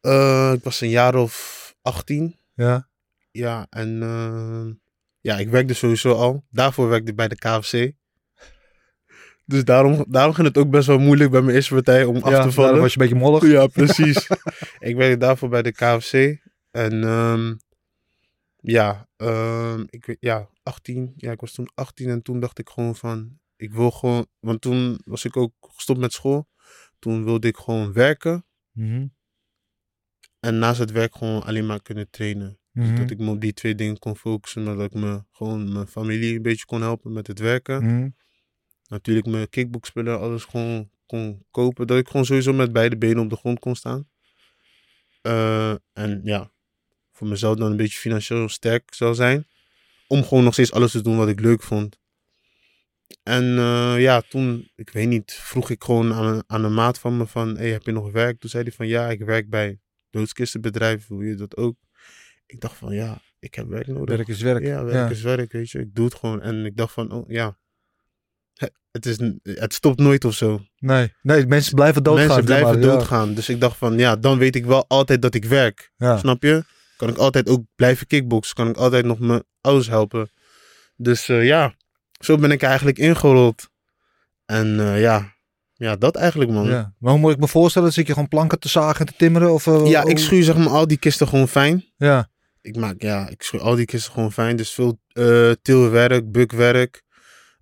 [0.00, 2.36] Eh, ik was een jaar of 18.
[2.54, 2.88] Ja,
[3.30, 4.64] Ja, en eh,
[5.24, 6.44] ja, ik werkte sowieso al.
[6.50, 7.92] Daarvoor werkte ik bij de KFC.
[9.44, 12.22] Dus daarom, daarom ging het ook best wel moeilijk bij mijn eerste partij om af
[12.22, 12.54] te vallen.
[12.54, 13.46] daarom was je een beetje mollig.
[13.46, 14.28] Ja, precies.
[14.88, 16.12] ik werkte daarvoor bij de KFC.
[16.70, 17.54] En ehm,
[18.60, 21.12] ja, ehm, ik, ja, 18.
[21.16, 24.60] Ja, ik was toen 18 en toen dacht ik gewoon van, ik wil gewoon, want
[24.60, 26.48] toen was ik ook gestopt met school.
[26.98, 28.46] Toen wilde ik gewoon werken.
[28.72, 29.06] Mhm,
[30.40, 32.58] En naast het werk gewoon alleen maar kunnen trainen.
[32.74, 34.62] Mhm, Dat ik me op die twee dingen kon focussen.
[34.62, 37.84] Maar dat ik me gewoon mijn familie een beetje kon helpen met het werken.
[37.84, 38.08] mhm.
[38.88, 41.86] Natuurlijk mijn kickboxspullen, alles gewoon kon kopen.
[41.86, 44.08] Dat ik gewoon sowieso met beide benen op de grond kon staan.
[45.22, 46.50] Eh, en ja,
[47.12, 49.46] voor mezelf dan een beetje financieel sterk zou zijn.
[50.06, 51.98] Om gewoon nog steeds alles te doen wat ik leuk vond.
[53.22, 57.16] En eh, ja, toen, ik weet niet, vroeg ik gewoon aan, aan een maat van
[57.16, 58.40] me van, hey, heb je nog werk?
[58.40, 59.78] Toen zei hij van, ja, ik werk bij
[60.10, 61.76] doodskistenbedrijf, wil je dat ook?
[62.46, 64.16] Ik dacht van, ja, ik heb werk nodig.
[64.16, 64.64] Werk is werk.
[64.64, 65.78] Ja, werk is werk, weet je.
[65.78, 66.42] Ik doe het gewoon.
[66.42, 67.56] En ik dacht van, oh ja,
[68.90, 70.60] het, is, het stopt nooit of zo.
[70.78, 72.26] Nee, nee, mensen blijven doodgaan.
[72.26, 72.86] Mensen blijven maar, ja.
[72.86, 73.34] doodgaan.
[73.34, 75.90] Dus ik dacht van, ja, dan weet ik wel altijd dat ik werk.
[75.96, 76.16] Ja.
[76.18, 76.64] Snap je?
[76.96, 78.54] Kan ik altijd ook blijven kickboksen.
[78.54, 80.30] Kan ik altijd nog mijn ouders helpen.
[80.96, 81.74] Dus eh, ja,
[82.20, 83.68] zo ben ik eigenlijk ingerold.
[84.44, 85.34] En eh, ja,
[85.72, 86.64] ja, dat eigenlijk man.
[86.64, 86.94] Ja, Ja.
[86.98, 87.92] Maar hoe moet ik me voorstellen?
[87.92, 89.52] Zit je gewoon planken te zagen en te timmeren?
[89.52, 91.84] Of, eh, ik hoe- schuur zeg maar al die kisten gewoon fijn.
[91.96, 92.30] Ja,
[92.64, 94.56] Ik maak, ja, ik al die kisten gewoon fijn.
[94.56, 97.02] Dus veel eh tilwerk, bukwerk.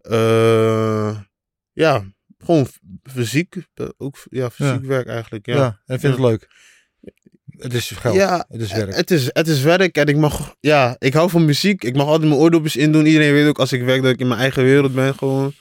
[0.00, 1.18] eh,
[1.72, 2.04] ja,
[2.38, 2.66] gewoon
[3.02, 3.56] fysiek.
[3.74, 5.46] eh, Ook ja, fysiek werk eigenlijk.
[5.46, 5.56] ja.
[5.56, 6.48] Ja, en vind het leuk.
[7.56, 8.16] Het is geld.
[8.16, 8.94] Ja, het is werk.
[8.94, 11.84] Het is, het is werk en ik mag, ja, ik hou van muziek.
[11.84, 13.06] Ik mag altijd mijn oordopjes indoen.
[13.06, 15.52] Iedereen weet ook als ik werk dat ik in mijn eigen wereld ben gewoon.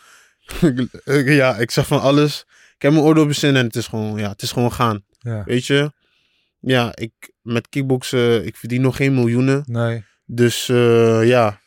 [1.25, 2.45] Ja, ik zeg van alles.
[2.75, 5.05] Ik heb mijn oordopjes in en het is gewoon, ja, het is gewoon gaan.
[5.19, 5.43] ja.
[5.43, 5.91] Weet je?
[6.59, 9.63] Ja, ik, met kickboksen, ik verdien nog geen miljoenen.
[9.65, 10.03] Nee.
[10.25, 11.59] Dus eh, ja,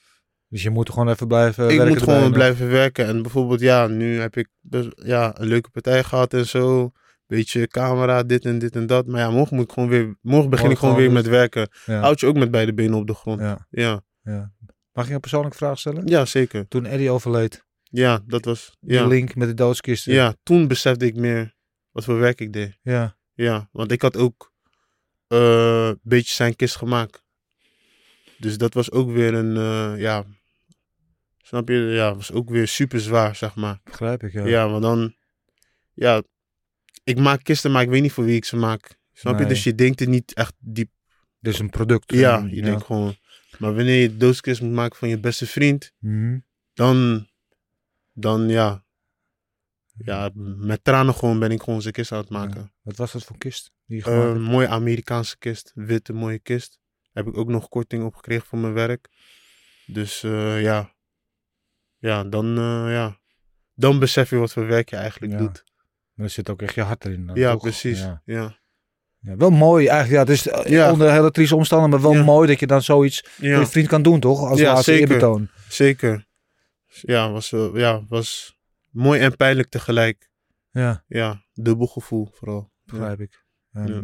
[0.49, 1.89] Dus je moet gewoon even blijven ik werken.
[1.89, 3.07] moet erbij gewoon blijven werken.
[3.07, 6.91] En bijvoorbeeld, ja, nu heb ik best, ja, een leuke partij gehad en zo.
[7.27, 9.07] Beetje camera, dit en dit en dat.
[9.07, 11.69] Maar ja, morgen moet ik gewoon weer, morgen begin ik gewoon gewoon weer met werken.
[11.87, 12.01] Ja.
[12.01, 13.41] Houd je ook met beide benen op de grond.
[13.41, 13.67] Ja,
[14.23, 14.53] Ja.
[14.93, 16.07] Mag ik een persoonlijke vraag stellen?
[16.07, 16.69] ja zeker.
[16.69, 19.07] Toen Eddie overleed, Ja, dat was, ja.
[19.07, 20.13] link met de doodskisten.
[20.13, 21.55] Ja, toen besefte ik meer
[21.91, 22.79] wat voor werk ik deed.
[22.83, 23.17] Ja.
[23.33, 24.53] Ja, want ik had ook
[25.27, 27.23] eh, een beetje zijn kist gemaakt.
[28.39, 30.25] Dus dat was ook weer een, eh, ja,
[31.43, 31.75] snap je?
[31.75, 33.81] Ja, was ook weer super zwaar, zeg maar.
[33.85, 34.33] begrijp ik.
[34.33, 34.47] Ja.
[34.47, 35.15] Ja, maar dan,
[35.95, 36.23] ja,
[37.05, 38.99] ik maak kisten, maar ik weet niet voor wie ik ze maak.
[39.13, 39.47] Snap je?
[39.47, 40.91] Dus je denkt er niet echt diep.
[41.41, 42.13] Dus een product.
[42.13, 43.17] Ja, Mm, je denkt gewoon.
[43.59, 46.39] Maar wanneer je doodskist moet maken van je beste vriend, Mhm.
[46.75, 47.29] dan,
[48.13, 48.84] dan ja,
[49.97, 52.73] ja, met tranen gewoon ben ik gewoon zijn kist aan het maken.
[52.83, 53.73] Wat was dat voor kist?
[53.87, 54.39] Die Een hebt?
[54.39, 56.79] mooie Amerikaanse kist, witte mooie kist.
[57.13, 59.09] Heb ik ook nog korting op gekregen voor mijn werk.
[59.87, 60.95] Dus eh, ja,
[61.99, 63.19] ja, dan, eh, ja,
[63.75, 65.39] dan besef je wat voor werk je eigenlijk Ja.
[65.39, 65.65] doet.
[66.15, 67.27] Maar er zit ook echt je hart erin.
[67.27, 67.63] dan, Ja, toch?
[67.63, 67.99] precies.
[68.01, 68.23] Ja.
[68.25, 68.57] Ja.
[69.37, 70.29] Wel mooi eigenlijk.
[70.29, 73.25] Ja, het is eh, onder hele trieste omstandigheden, maar wel mooi dat je dan zoiets
[73.37, 74.41] voor je vriend kan doen, toch?
[74.49, 75.09] Als Ja, laatste zeker.
[75.09, 75.49] eerbetoon.
[75.69, 76.27] zeker.
[76.87, 78.57] Ja, was, ja, was
[78.95, 80.29] mooi en pijnlijk tegelijk.
[80.71, 82.73] Ja, Ja, dubbel gevoel vooral.
[82.85, 82.93] Ja.
[82.93, 83.45] begrijp ik.
[83.73, 84.03] Ehm, Ja.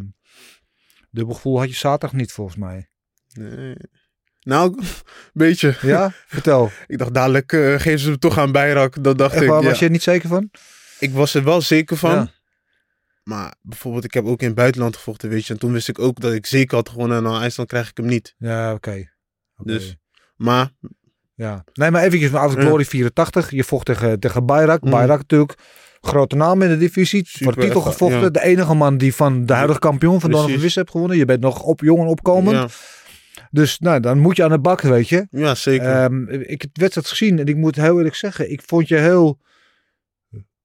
[1.11, 2.91] Dubbel gevoel had je zaterdag niet, volgens mij.
[3.33, 3.75] Nee.
[4.41, 4.85] Nou, een
[5.33, 5.77] beetje.
[5.83, 6.11] Ja?
[6.27, 6.71] Vertel.
[6.87, 9.03] Ik dacht dadelijk eh, geven ze hem toch aan Bijrak.
[9.05, 9.49] Dat dacht Echt ik.
[9.49, 9.69] waar, ja.
[9.69, 10.51] was je er niet zeker van?
[10.99, 12.11] Ik was er wel zeker van.
[12.15, 12.31] Ja.
[13.23, 15.53] Maar bijvoorbeeld, ik heb ook in het buitenland gevochten, weet je.
[15.53, 17.17] En toen wist ik ook dat ik zeker had gewonnen.
[17.17, 18.35] En dan IJsland krijg ik hem niet.
[18.39, 19.11] Ja, oké.
[19.57, 19.73] Oké.
[19.73, 19.97] Dus-
[20.37, 20.71] Maar,
[21.41, 21.65] Ja.
[21.73, 22.49] Nee, maar eventjes Ja.
[22.49, 23.51] Glory 84.
[23.51, 24.83] Je vocht tegen, tegen Bayrak.
[24.83, 24.91] Mm.
[24.91, 25.55] Bayrak natuurlijk.
[26.01, 27.23] Grote naam in de divisie.
[27.29, 28.21] voor Super de titel gevochten.
[28.21, 28.29] ja.
[28.29, 30.59] De enige man die van de huidige kampioen van Donovan.
[30.59, 31.17] Wisse hebt gewonnen.
[31.17, 32.57] Je bent nog op jong en opkomend.
[32.57, 32.69] ja,
[33.51, 35.27] Dus nou, dan moet je aan de bak, weet je.
[35.31, 35.87] ja, zeker.
[36.03, 38.97] Ehm, ik heb de wedstrijd gezien en ik moet heel eerlijk zeggen, ik vond je
[38.97, 39.39] heel,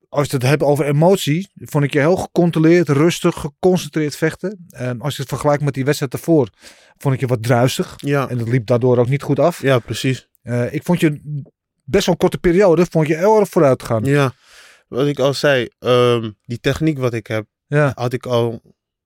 [0.09, 4.65] als je het hebt over emotie, vond ik je heel gecontroleerd, rustig, geconcentreerd vechten.
[4.69, 6.49] Ehm, als je het vergelijkt met die wedstrijd daarvoor,
[6.97, 9.61] vond ik je wat druistig ja, en dat liep daardoor ook niet goed af.
[9.61, 10.27] ja, precies.
[10.45, 11.41] Eh, ik vond je
[11.83, 14.03] best wel een korte periode, vond je heel erg vooruit gaan.
[14.03, 14.33] Ja.
[14.87, 18.61] wat ik al zei, ehm, die techniek wat ik heb, Ja, had ik al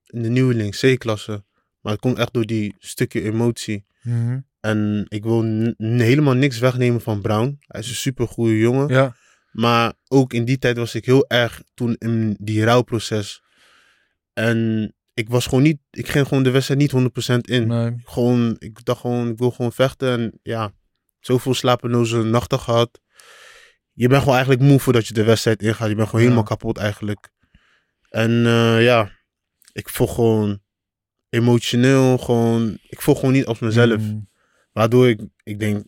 [0.06, 1.44] in de nieuweling C-klasse.
[1.82, 3.86] Maar het komt echt door die stukje emotie.
[4.02, 4.40] Mhm.
[4.60, 5.44] En ik wil
[5.78, 7.58] helemaal niks wegnemen van Brown.
[7.60, 8.88] Hij is een super goede jongen.
[8.88, 9.16] ja.
[9.52, 13.44] Maar ook in die tijd was ik heel erg toen in die rouwproces.
[14.34, 17.68] En ik was gewoon niet, ik ging gewoon de wedstrijd niet 100% in.
[17.68, 18.02] Nee.
[18.04, 20.10] Gewoon, ik dacht gewoon, ik wil gewoon vechten.
[20.20, 20.72] En ja,
[21.20, 23.00] zoveel slapeloze nachten gehad.
[23.94, 25.90] Je bent gewoon eigenlijk moe voordat je de wedstrijd ingaat.
[25.90, 26.30] Je bent gewoon Ja.
[26.30, 27.30] helemaal kapot eigenlijk.
[28.10, 29.12] En eh, ja,
[29.74, 30.60] ik voel gewoon
[31.30, 34.02] emotioneel, gewoon, ik voel gewoon niet als mezelf.
[34.02, 34.18] Mhm.
[34.72, 35.86] Waardoor ik, ik denk,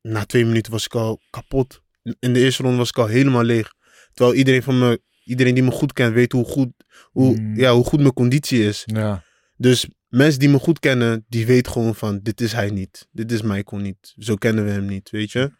[0.00, 1.82] na twee minuten was ik al kapot.
[2.18, 3.72] In de eerste ronde was ik al helemaal leeg.
[4.12, 6.68] Terwijl iedereen, van me, iedereen die me goed kent weet hoe goed,
[7.10, 7.56] hoe, Mm.
[7.56, 8.82] ja, hoe goed mijn conditie is.
[8.86, 9.24] Ja,
[9.56, 13.08] Dus mensen die me goed kennen, die weten gewoon van, dit is hij niet.
[13.10, 14.14] Dit is Michael niet.
[14.18, 15.52] Zo kennen we hem niet, weet je.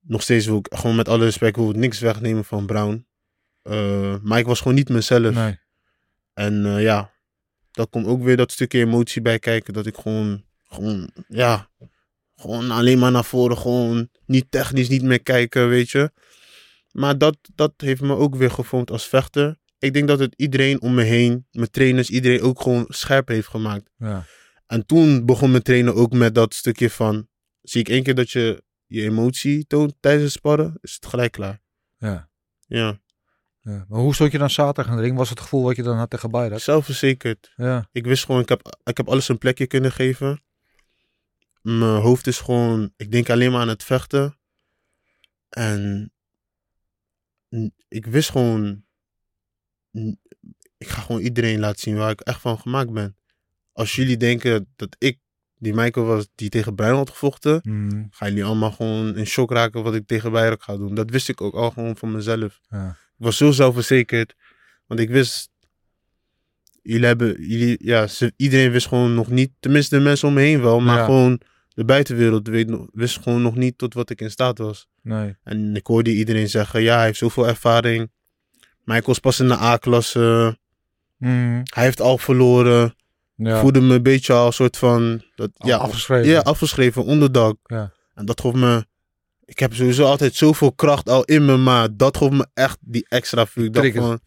[0.00, 3.06] Nog steeds wil ik, gewoon met alle respect, wil ik niks wegnemen van Brown.
[3.62, 5.34] Eh, maar ik was gewoon niet mezelf.
[5.34, 5.58] nee.
[6.34, 7.12] En eh, ja,
[7.70, 9.72] dat komt ook weer dat stukje emotie bij kijken.
[9.72, 11.70] Dat ik gewoon, gewoon, ja,
[12.36, 16.12] gewoon alleen maar naar voren, gewoon niet technisch, niet meer kijken, weet je.
[16.90, 19.58] Maar dat, dat heeft me ook weer gevormd als vechter.
[19.78, 23.48] Ik denk dat het iedereen om me heen, mijn trainers, iedereen ook gewoon scherp heeft
[23.48, 23.90] gemaakt.
[23.96, 24.24] Ja.
[24.66, 27.28] En toen begon mijn trainer ook met dat stukje van,
[27.62, 31.32] zie ik één keer dat je je emotie toont tijdens het sparren, is het gelijk
[31.32, 31.62] klaar.
[31.96, 32.30] Ja.
[32.66, 33.00] Ja,
[33.60, 33.84] ja.
[33.88, 35.16] Maar hoe stond je dan zaterdag in de ring?
[35.16, 36.60] Was het gevoel wat je dan had tegen Bayrak?
[36.60, 37.52] zelfverzekerd.
[37.56, 37.88] Ja.
[37.92, 40.44] Ik wist gewoon, ik heb, ik heb alles een plekje kunnen geven.
[41.62, 44.38] Mijn hoofd is gewoon, ik denk alleen maar aan het vechten.
[45.48, 46.12] En
[47.88, 48.85] ik wist gewoon,
[50.78, 53.16] ik ga gewoon iedereen laten zien waar ik echt van gemaakt ben.
[53.72, 55.18] Als jullie denken dat ik
[55.58, 58.04] die Michael was die tegen Bruin had gevochten, Mhm.
[58.10, 60.94] gaan jullie allemaal gewoon in shock raken wat ik tegen Bayrak ga doen.
[60.94, 62.60] Dat wist ik ook al gewoon van mezelf.
[62.68, 62.88] Ja.
[62.90, 64.34] Ik was zo zelfverzekerd.
[64.86, 65.50] Want ik wist.
[66.82, 67.42] Jullie hebben.
[67.48, 69.50] Jullie, ja, ze, iedereen wist gewoon nog niet.
[69.60, 70.80] Tenminste, de mensen om me heen wel.
[70.80, 71.04] Maar Ja.
[71.04, 71.40] gewoon.
[71.68, 74.88] De buitenwereld weet, wist gewoon nog niet tot wat ik in staat was.
[75.02, 75.36] Nee.
[75.42, 78.10] En ik hoorde iedereen zeggen: ja, hij heeft zoveel ervaring.
[78.86, 80.58] Michael was pas in de A-klasse.
[81.16, 81.60] Mhm.
[81.74, 82.94] Hij heeft al verloren.
[83.34, 83.60] Ja.
[83.60, 85.22] Voelde me een beetje al een soort van.
[85.34, 86.28] Dat, Al ja, afgeschreven.
[86.30, 87.52] ja, afgeschreven, onderdag.
[87.64, 87.92] Ja.
[88.14, 88.86] En dat gaf me.
[89.44, 93.06] Ik heb sowieso altijd zoveel kracht al in me, maar dat gaf me echt die
[93.08, 93.64] extra vuur.
[93.64, 94.20] Ik dacht van,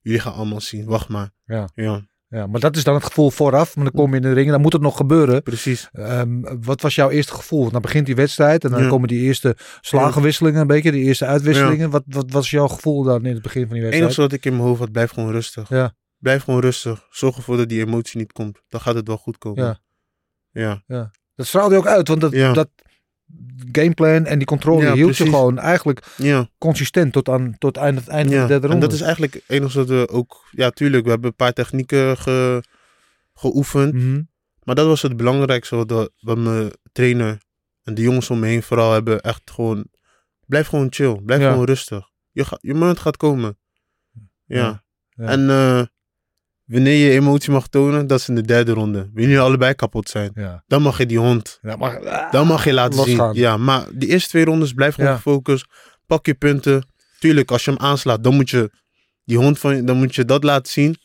[0.00, 1.30] jullie gaan allemaal zien, wacht maar.
[1.44, 1.68] Ja.
[1.74, 3.76] Ja, ja, maar dat is dan het gevoel vooraf.
[3.76, 5.42] Maar dan kom je in de ring en dan moet het nog gebeuren.
[5.42, 5.88] precies.
[5.92, 7.60] Ehm, wat was jouw eerste gevoel?
[7.60, 8.88] Want dan begint die wedstrijd en dan Ja.
[8.88, 11.90] komen die eerste slagenwisselingen een beetje, die eerste uitwisselingen.
[11.90, 14.04] Wat, wat was jouw gevoel dan in het begin van die Het wedstrijd?
[14.04, 15.68] enige wat ik in mijn hoofd had, blijf gewoon rustig.
[15.68, 15.94] Ja.
[16.18, 17.06] Blijf gewoon rustig.
[17.10, 18.60] Zorg ervoor dat die emotie niet komt.
[18.68, 19.80] Dan gaat het wel goed komen.
[20.52, 20.82] Ja.
[20.86, 21.10] Ja.
[21.34, 22.52] Dat straalde je ook uit, want dat, Ja.
[22.52, 22.68] dat
[23.72, 26.48] gameplan en die controle Ja, hield je gewoon eigenlijk Ja.
[26.58, 28.42] consistent tot aan tot het einde, het einde van ja.
[28.42, 28.86] de derde En ronde.
[28.86, 30.44] dat is eigenlijk het enige wat we ook...
[30.50, 32.62] Ja, tuurlijk, we hebben een paar technieken ge,
[33.34, 33.92] geoefend.
[33.94, 34.22] Mhm.
[34.62, 37.38] Maar dat was het belangrijkste wat, wat mijn trainer
[37.82, 39.20] en de jongens om me heen vooral hebben.
[39.20, 39.86] Echt gewoon,
[40.46, 41.20] blijf gewoon chill.
[41.24, 41.50] Blijf Ja.
[41.50, 42.08] gewoon rustig.
[42.30, 43.58] Je, ga, je moment gaat komen.
[44.44, 44.56] Ja.
[44.58, 44.84] Ja.
[45.10, 45.24] Ja.
[45.26, 45.82] En eh,
[46.66, 48.98] wanneer je emotie mag tonen, dat is in de derde ronde.
[48.98, 50.30] Wanneer jullie allebei kapot zijn.
[50.34, 50.64] Ja.
[50.66, 53.32] Dan mag je die hond, Ja, maar, dan mag je laten losgaan.
[53.34, 53.42] zien.
[53.42, 55.16] Ja, maar die eerste twee rondes blijf gewoon Ja.
[55.16, 55.66] gefocust.
[56.06, 56.86] Pak je punten.
[57.18, 58.70] Tuurlijk, als je hem aanslaat, dan moet je
[59.24, 60.96] die hond van je, dan moet je dat laten zien.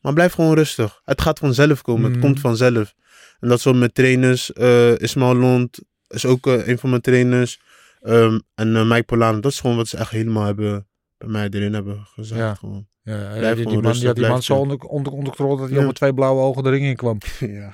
[0.00, 1.00] Maar blijf gewoon rustig.
[1.04, 2.02] Het gaat vanzelf komen.
[2.02, 2.12] Mhm.
[2.12, 2.94] Het komt vanzelf.
[3.40, 4.52] En dat is wat mijn trainers.
[4.52, 7.60] eh Ismael Lond is ook eh, een van mijn trainers.
[8.00, 9.40] Ehm, en eh, Mike Polano.
[9.40, 10.86] Dat is gewoon wat ze echt helemaal hebben
[11.18, 12.40] bij mij erin hebben gezegd.
[12.40, 12.54] Ja.
[12.54, 12.88] Gewoon.
[13.02, 15.78] Ja, die, die man, die had die man zo onder, onder, onder controle dat hij
[15.78, 15.86] Ja.
[15.86, 17.18] met twee blauwe ogen de ring in kwam.
[17.40, 17.70] Ja.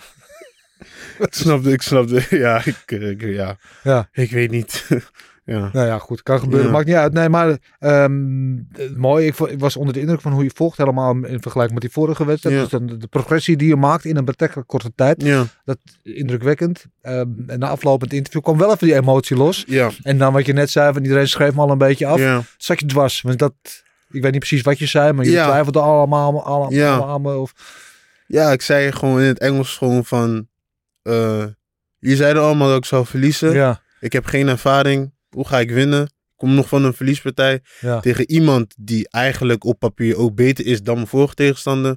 [1.19, 2.27] ik snapte, ik snapte.
[2.31, 3.57] Ja, ik, eh, ik, ja.
[3.83, 4.09] Ja.
[4.13, 4.89] ik weet niet.
[5.45, 5.71] ja.
[5.73, 6.67] Nou ja, goed, kan gebeuren.
[6.67, 6.73] Ja.
[6.73, 7.13] Maakt niet uit.
[7.13, 9.27] Nee, maar ehm, eh, mooi.
[9.27, 10.79] Ik, was onder de indruk van hoe je vocht.
[10.79, 12.55] Helemaal in vergelijking met die vorige wedstrijd.
[12.57, 12.61] Ja.
[12.63, 15.23] Dus dan de, progressie die je maakt in een betrekkelijk korte tijd.
[15.23, 16.87] Ja, Dat indrukwekkend.
[17.01, 19.65] Ehm, en na het interview kwam wel even die emotie los.
[19.67, 22.45] ja, En dan wat je net zei, van iedereen schreef me al een beetje af.
[22.57, 23.21] Zat je dwars.
[23.21, 25.47] Want dat, ik weet niet precies wat je zei, maar je Ja.
[25.47, 26.89] twijfelde allemaal, allemaal, Ja.
[26.97, 27.37] allemaal aan me.
[27.37, 27.53] Of,
[28.27, 30.49] Ja, ik zei gewoon in het Engels gewoon van...
[31.03, 31.45] eh
[31.99, 33.53] jullie zeiden allemaal dat ik zou verliezen.
[33.53, 35.13] ja, Ik heb geen ervaring.
[35.29, 36.03] Hoe ga ik winnen?
[36.03, 38.01] Ik kom nog van een verliespartij ja.
[38.01, 41.97] tegen iemand die eigenlijk op papier ook beter is dan mijn vorige tegenstander.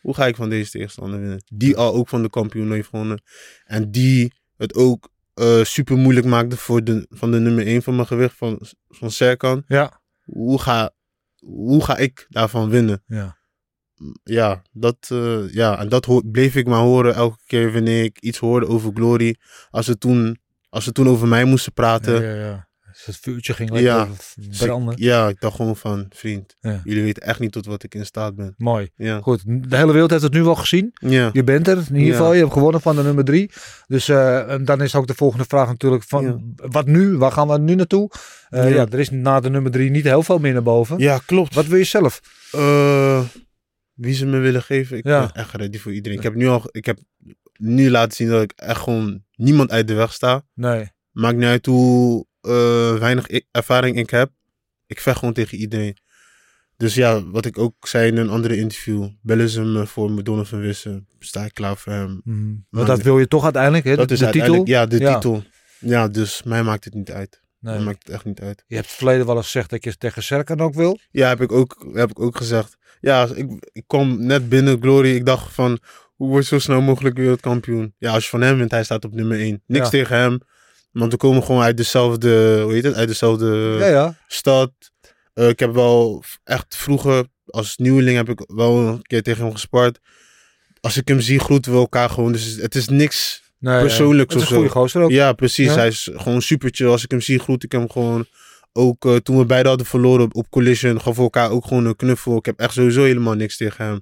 [0.00, 1.42] Hoe ga ik van deze tegenstander winnen?
[1.52, 3.22] Die al ook van de kampioen heeft gewonnen.
[3.64, 7.94] En die het ook eh, super moeilijk maakte voor de, van de nummer 1 van
[7.94, 9.62] mijn gewicht, van, van Serkan.
[9.66, 10.90] Ja, Hoe ga,
[11.38, 13.02] hoe ga ik daarvan winnen?
[13.06, 13.36] ja.
[14.24, 18.38] ja, dat, eh, ja, en dat bleef ik maar horen elke keer wanneer ik iets
[18.38, 19.36] hoorde over Glory.
[19.70, 22.22] Als ze toen, als ze toen over mij moesten praten.
[22.22, 22.67] ja, ja, ja.
[23.06, 24.08] Dus het vuurtje ging lekker Ja.
[24.58, 24.94] branden.
[24.98, 26.80] Ja, ik dacht gewoon van, vriend, Ja.
[26.84, 28.54] jullie weten echt niet tot wat ik in staat ben.
[28.56, 28.90] Mooi.
[28.96, 30.90] Ja, Goed, de hele wereld heeft het nu wel gezien.
[30.92, 32.32] ja, Je bent er, in ieder geval.
[32.32, 33.50] Je hebt gewonnen van de nummer drie.
[33.86, 37.16] Dus en dan is ook de volgende vraag natuurlijk van, wat nu?
[37.16, 38.10] Waar gaan we nu naartoe?
[38.48, 38.86] Eh, ja.
[38.90, 40.98] Er is na de nummer drie niet heel veel meer naar boven.
[40.98, 41.54] ja klopt.
[41.54, 42.20] Wat wil je zelf?
[42.52, 43.20] Eh,
[43.94, 45.20] wie ze me willen geven, ik Ja.
[45.20, 46.16] ben echt ready voor iedereen.
[46.18, 46.98] Ik heb nu al, ik heb
[47.56, 50.42] nu laten zien dat ik echt gewoon niemand uit de weg sta.
[50.54, 50.90] Nee.
[51.10, 54.30] Maakt niet uit hoe eh, weinig i- ervaring ik heb.
[54.86, 55.96] Ik vecht gewoon tegen iedereen.
[56.76, 59.08] Dus ja, wat ik ook zei in een andere interview.
[59.22, 61.06] Bellen ze me voor me Donovan Wissen.
[61.18, 62.20] Sta ik klaar voor hem.
[62.24, 62.54] Mhm.
[62.70, 63.96] Want dat wil je toch uiteindelijk, hè?
[63.96, 64.66] Dat de, is de titel?
[64.66, 65.14] ja, de Ja.
[65.14, 65.42] titel.
[65.78, 67.40] Ja, dus mij maakt het niet uit.
[67.60, 67.74] Nee.
[67.74, 68.64] Mij maakt het echt niet uit.
[68.66, 70.98] Je hebt het verleden wel eens gezegd dat je tegen Serkan ook wil.
[71.10, 72.76] Ja, heb ik ook, heb ik ook gezegd.
[73.00, 75.14] Ja, ik, ik kwam net binnen Glory.
[75.14, 75.78] Ik dacht van,
[76.16, 77.94] hoe word je zo snel mogelijk wereldkampioen?
[77.98, 79.62] Ja, als je van hem wint, hij staat op nummer 1.
[79.66, 79.90] Niks Ja.
[79.90, 80.38] tegen hem.
[80.90, 82.94] Want we komen gewoon uit dezelfde, hoe heet het?
[82.94, 84.16] Uit dezelfde ja, ja.
[84.26, 84.72] stad.
[85.34, 89.52] Eh, ik heb wel echt vroeger, als nieuweling, heb ik wel een keer tegen hem
[89.52, 89.98] gespart.
[90.80, 92.32] Als ik hem zie, groeten we elkaar gewoon.
[92.32, 93.42] Dus het is niks.
[93.58, 94.80] Nee, Persoonlijks Het is of een goede zo.
[94.80, 95.10] gozer ook.
[95.10, 95.66] Ja, precies.
[95.66, 95.74] Ja.
[95.74, 96.88] Hij is gewoon super chill.
[96.88, 98.26] Als ik hem zie, groet ik hem gewoon.
[98.72, 101.84] Ook eh, toen we beide hadden verloren op, op Collision, gaf we elkaar ook gewoon
[101.84, 102.36] een knuffel.
[102.36, 104.00] Ik heb echt sowieso helemaal niks tegen hem.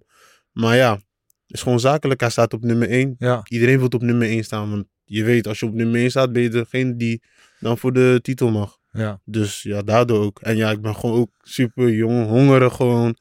[0.52, 2.20] Maar ja, het is gewoon zakelijk.
[2.20, 3.14] Hij staat op nummer 1.
[3.18, 3.40] Ja.
[3.48, 4.70] Iedereen wil op nummer 1 staan.
[4.70, 7.22] Want je weet, als je op nummer 1 staat, ben je degene die
[7.60, 8.76] dan voor de titel mag.
[8.92, 9.20] ja.
[9.24, 10.40] Dus ja, daardoor ook.
[10.40, 13.16] En ja, ik ben gewoon ook super jong, hongerig gewoon.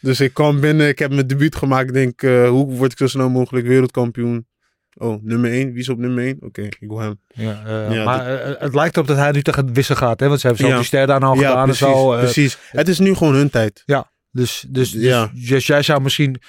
[0.00, 1.88] Dus ik kwam binnen, ik heb mijn debuut gemaakt.
[1.88, 4.46] Ik denk, eh, hoe word ik zo snel mogelijk wereldkampioen?
[4.94, 5.70] Oh, nummer 1.
[5.72, 6.36] Wie is op nummer 1?
[6.40, 7.20] Oké, ik wil hem.
[7.28, 10.28] Ja, Ja, maar eh, het lijkt erop dat hij nu tegen Wissen gaat, hè?
[10.28, 10.76] Want ze hebben zo Ja.
[10.78, 11.86] die ster daar nou ja, gedaan precies.
[11.86, 12.12] en zo.
[12.12, 12.58] eh, precies.
[12.70, 13.82] Het is nu gewoon hun tijd.
[14.30, 15.30] Dus, dus, dus, Ja.
[15.46, 16.40] dus jij zou misschien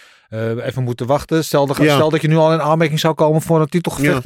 [0.58, 1.44] even moeten wachten.
[1.46, 1.94] Stel, dat- Ja.
[1.96, 4.24] stel dat je nu al in aanmerking zou komen voor een titelgevecht.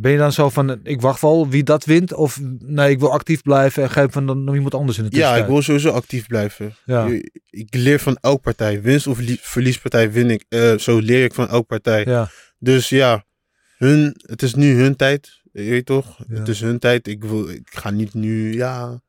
[0.00, 2.12] Ben je dan zo van, ik wacht wel wie dat wint?
[2.12, 5.36] Of nee, ik wil actief blijven en geef van dan iemand anders in de Ja,
[5.36, 6.74] ik wil sowieso actief blijven.
[6.84, 7.08] Ja.
[7.50, 8.82] Ik leer van elke partij.
[8.82, 10.44] Winst of li- verliespartij win ik.
[10.48, 12.04] eh, zo leer ik van elke partij.
[12.04, 13.24] Ja, Dus ja,
[13.76, 15.40] hun, het is nu hun tijd.
[15.52, 16.18] Je weet toch?
[16.28, 16.38] Ja.
[16.38, 17.06] Het is hun tijd.
[17.08, 19.00] Ik, wil, ik ga niet nu, ja.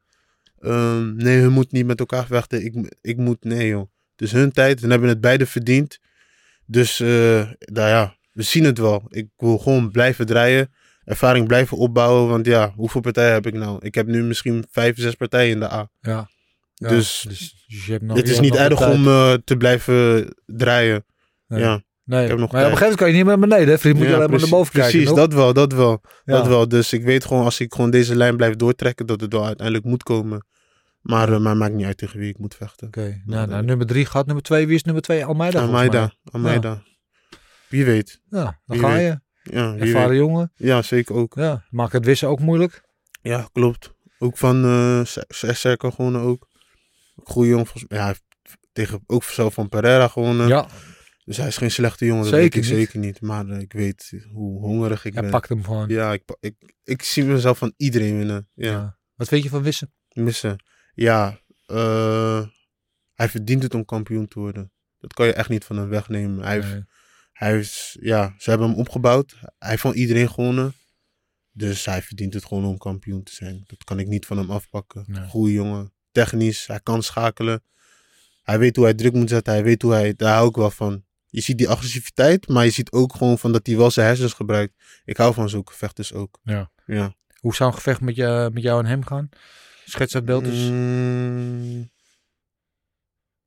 [0.60, 2.66] ehm, nee, hun moet niet met elkaar vechten.
[2.66, 3.90] Ik, ik moet, nee joh.
[4.16, 4.80] Het is hun tijd.
[4.80, 6.00] Ze hebben het beide verdiend.
[6.66, 7.08] Dus, eh
[7.60, 9.04] nou ja, we zien het wel.
[9.10, 10.72] Ik wil gewoon blijven draaien.
[11.10, 12.30] Ervaring blijven opbouwen.
[12.30, 13.78] Want ja, hoeveel partijen heb ik nou?
[13.82, 15.89] Ik heb nu misschien vijf, zes partijen in de A.
[15.99, 16.30] ja.
[16.74, 21.05] Ja, Dus dus, je hebt nog, je is niet erg om eh, te blijven draaien.
[21.47, 21.62] Nee.
[21.62, 23.74] Ja, Nee, heb nog maar op een gegeven moment kan je niet meer naar beneden.
[23.74, 23.80] Hè?
[23.80, 24.91] Vriend, moet je alleen maar naar boven kijken.
[24.91, 26.01] Precies, dat wel, dat wel.
[26.24, 26.34] Ja.
[26.34, 26.68] Dat wel.
[26.68, 29.86] Dus ik weet gewoon, als ik gewoon deze lijn blijf doortrekken, dat het wel uiteindelijk
[29.86, 30.45] moet komen.
[31.01, 32.88] Maar, uh, maar maakt niet uit tegen wie ik moet vechten.
[32.88, 34.26] Oké, nou, nou, nummer drie gaat.
[34.26, 35.26] Nummer twee, wie is nummer twee?
[35.26, 36.84] Almeida Almeida, Almeida.
[37.70, 38.22] Wie weet.
[38.30, 39.20] Ja, dan Wie ga je.
[39.52, 40.52] Ja, Ervaren jongen.
[40.56, 41.34] ja, zeker ook.
[41.36, 42.82] Ja, maakt het wissen ook moeilijk.
[43.22, 43.93] Ja, klopt.
[44.20, 46.47] Ook van uh, Serkan gewonnen ook.
[47.24, 47.66] Goeie jongen.
[47.66, 48.16] volgens- Ja, hij
[48.74, 50.47] tegen ook zelf van Pereira gewonnen.
[50.47, 50.68] Ja,
[51.26, 52.24] Dus hij is geen slechte jongen.
[52.24, 52.80] Dat Zeker weet ik niet.
[52.86, 53.22] zeker niet.
[53.22, 55.32] Maar uh, ik weet hoe hongerig ik hij ben.
[55.32, 55.89] pakt hem gewoon.
[55.89, 58.50] Ja, ik, ik, ik zie mezelf van iedereen winnen.
[58.54, 58.72] Ja.
[58.72, 58.97] Ja.
[59.16, 59.93] Wat vind je van wissen?
[60.14, 60.64] missen.
[60.93, 62.45] Ja, eh,
[63.14, 64.72] hij verdient het om kampioen te worden.
[65.00, 66.43] Dat kan je echt niet van hem wegnemen.
[66.43, 66.84] Hij, heeft.
[67.40, 69.36] Hij is, ja, ze hebben hem opgebouwd.
[69.60, 70.74] Hij heeft van iedereen gewonnen.
[71.52, 73.64] Dus hij verdient het gewoon om kampioen te zijn.
[73.68, 75.04] Dat kan ik niet van hem afpakken.
[75.08, 75.28] Nee.
[75.28, 75.94] Goeie jongen.
[76.12, 77.64] Technisch, hij kan schakelen.
[78.44, 79.54] Hij weet hoe hij druk moet zetten.
[79.54, 81.06] Hij weet hoe hij, daar hou ik wel van.
[81.28, 84.34] Je ziet die agressiviteit, maar je ziet ook gewoon van dat hij wel zijn hersens
[84.34, 84.74] gebruikt.
[85.06, 86.40] Ik hou van zulke vechters ook.
[86.44, 86.72] Ja.
[86.86, 87.16] Ja.
[87.40, 89.30] Hoe zou een gevecht met, je, met jou en hem gaan?
[89.86, 90.70] Schets dat beeld eens.
[90.70, 91.82] Mm,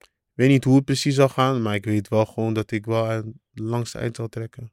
[0.00, 2.84] Ik weet niet hoe het precies zal gaan, maar ik weet wel gewoon dat ik
[2.84, 4.72] wel aan het langste eind zal trekken.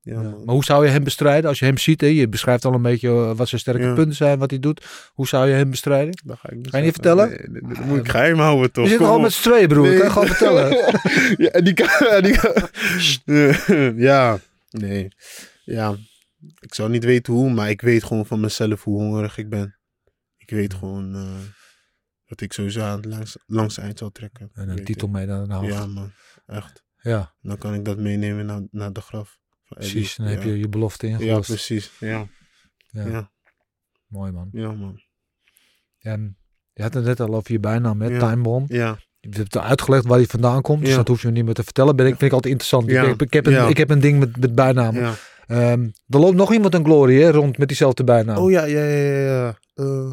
[0.00, 0.20] Ja.
[0.22, 2.00] Maar hoe zou je hem bestrijden als je hem ziet?
[2.00, 2.06] Hè?
[2.06, 3.94] Je beschrijft al een beetje eh, wat zijn sterke Ja.
[3.94, 5.08] punten zijn, wat hij doet.
[5.12, 6.18] Hoe zou je hem bestrijden?
[6.24, 7.28] Dat ga, ik niet Ga je niet vertellen?
[7.28, 8.88] Nee, nee, dat moet ik geheim houden toch?
[8.88, 9.22] Kom gewoon op.
[9.22, 9.86] met z'n tweeën, broer.
[9.88, 9.98] Nee.
[9.98, 10.70] Dat kan je gewoon vertellen.
[11.44, 11.88] ja, die kan...
[12.08, 14.38] en die kan- ja,
[14.70, 15.08] nee.
[15.64, 15.96] Ja,
[16.60, 19.76] ik zou niet weten hoe, maar ik weet gewoon van mezelf hoe hongerig ik ben.
[20.36, 21.34] Ik weet gewoon eh,
[22.26, 24.50] dat ik sowieso aan het langs, langste eind zal trekken.
[24.54, 25.12] En een titel ik.
[25.14, 25.66] mee de hoofd.
[25.72, 26.10] Ja, man.
[26.46, 26.86] Echt.
[27.02, 29.38] Ja, Dan kan ik dat meenemen naar, naar de graf.
[29.68, 30.16] precies.
[30.16, 30.48] Dan heb Ja.
[30.48, 31.48] je je belofte Ja, ingelost.
[31.48, 31.90] precies.
[32.00, 32.26] Ja, Ja,
[33.04, 33.06] ja.
[33.06, 33.30] ja,
[34.06, 34.48] Mooi man.
[34.52, 35.00] man.
[35.98, 36.36] En
[36.72, 38.08] je had het net al over je bijnaam, hè?
[38.08, 38.18] Ja.
[38.18, 38.70] Time Bomb.
[38.72, 40.96] Ja, Je hebt uitgelegd waar hij vandaan komt, dus Ja.
[40.96, 41.96] dat hoef je niet meer te vertellen.
[41.96, 42.90] Ben ik, vind ik altijd interessant.
[42.90, 43.02] Ja.
[43.02, 43.68] Ik, heb, ik, heb een, Ja.
[43.68, 45.02] ik heb een ding met, met bijnamen.
[45.02, 45.14] ja.
[45.46, 48.36] Ehm, er loopt nog iemand een Glory hè, rond met diezelfde bijnaam.
[48.36, 49.20] Oh ja, ja, ja, ja.
[49.34, 49.58] ja.
[49.74, 50.10] Eh,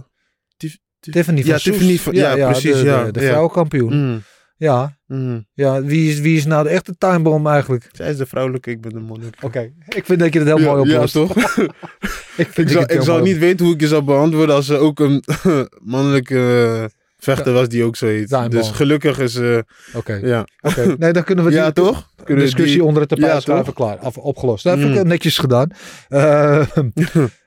[0.99, 1.57] Tiffany van Ja.
[1.57, 3.27] Tiffany van- ja, precies, De, ja, de, de ja.
[3.27, 3.93] vrouwenkampioen.
[4.11, 4.23] mm,
[4.57, 5.39] Ja, Mhm.
[5.53, 7.89] ja wie, is, wie is nou de echte tuinbom eigenlijk?
[7.91, 9.45] Zij is de vrouwelijke, ik ben de mannelijke.
[9.45, 11.13] Oké, ik vind dat je het heel Ja, mooi ja, oplost.
[11.13, 11.35] toch?
[12.43, 14.77] ik vind ik zou, ik zou niet weten hoe ik je zou beantwoorden als er
[14.79, 15.23] ook een
[15.93, 16.89] mannelijke
[17.25, 18.29] vechter was die ook zo heet.
[18.29, 18.59] Tuinbal.
[18.61, 19.35] Dus gelukkig is...
[19.35, 19.57] eh
[19.93, 20.47] Oké, ja.
[20.61, 20.95] oké.
[20.97, 22.09] Nee, dan kunnen we ja, die toch?
[22.15, 23.65] de Kunnen discussie die- onder het tapijt Ja, schuiven.
[23.65, 23.75] toch?
[23.75, 24.63] Klaar, af, opgelost.
[24.63, 24.97] Dat heb ik Mm.
[24.99, 25.69] eh, netjes gedaan.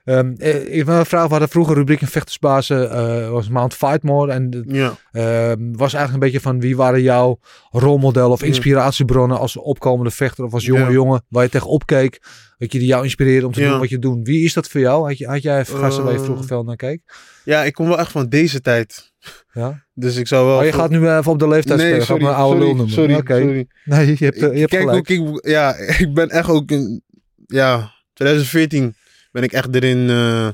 [0.05, 1.25] Ehm, eh, ik wil een vraag.
[1.25, 2.91] We hadden vroeger rubriek in Vechtersbazen.
[2.91, 4.33] eh was Mount Fightmore.
[4.33, 4.97] En de- Ja.
[5.13, 7.39] Ehm, was eigenlijk een beetje van wie waren jouw
[7.71, 8.47] rolmodel of Ja.
[8.47, 10.91] inspiratiebronnen als opkomende vechter of als jonge Ja.
[10.91, 12.23] jongen waar je tegen opkeek,
[12.59, 13.69] dat je die jou inspireerde om te Ja.
[13.71, 14.27] doen wat je doet.
[14.27, 15.07] Wie is dat voor jou?
[15.09, 17.01] Had, je, had jij gasten waar je vroeger veel naar keek?
[17.45, 19.13] ja, ik kom wel echt van deze tijd.
[19.53, 19.85] Ja?
[19.95, 20.59] Dus ik zou wel...
[20.59, 22.07] Oh, je gaat nu even op de leeftijd Nee, spelen.
[22.07, 22.91] Sorry, een oude sorry, noemen.
[22.95, 23.67] sorry, sorry.
[23.85, 24.99] Nee, je hebt, eh, je hebt Kijk gelijk.
[24.99, 25.75] ook, ik, ja,
[26.05, 27.03] ik ben echt ook in,
[27.47, 28.95] ja, 2014
[29.33, 30.49] ben ik echt erin, eh,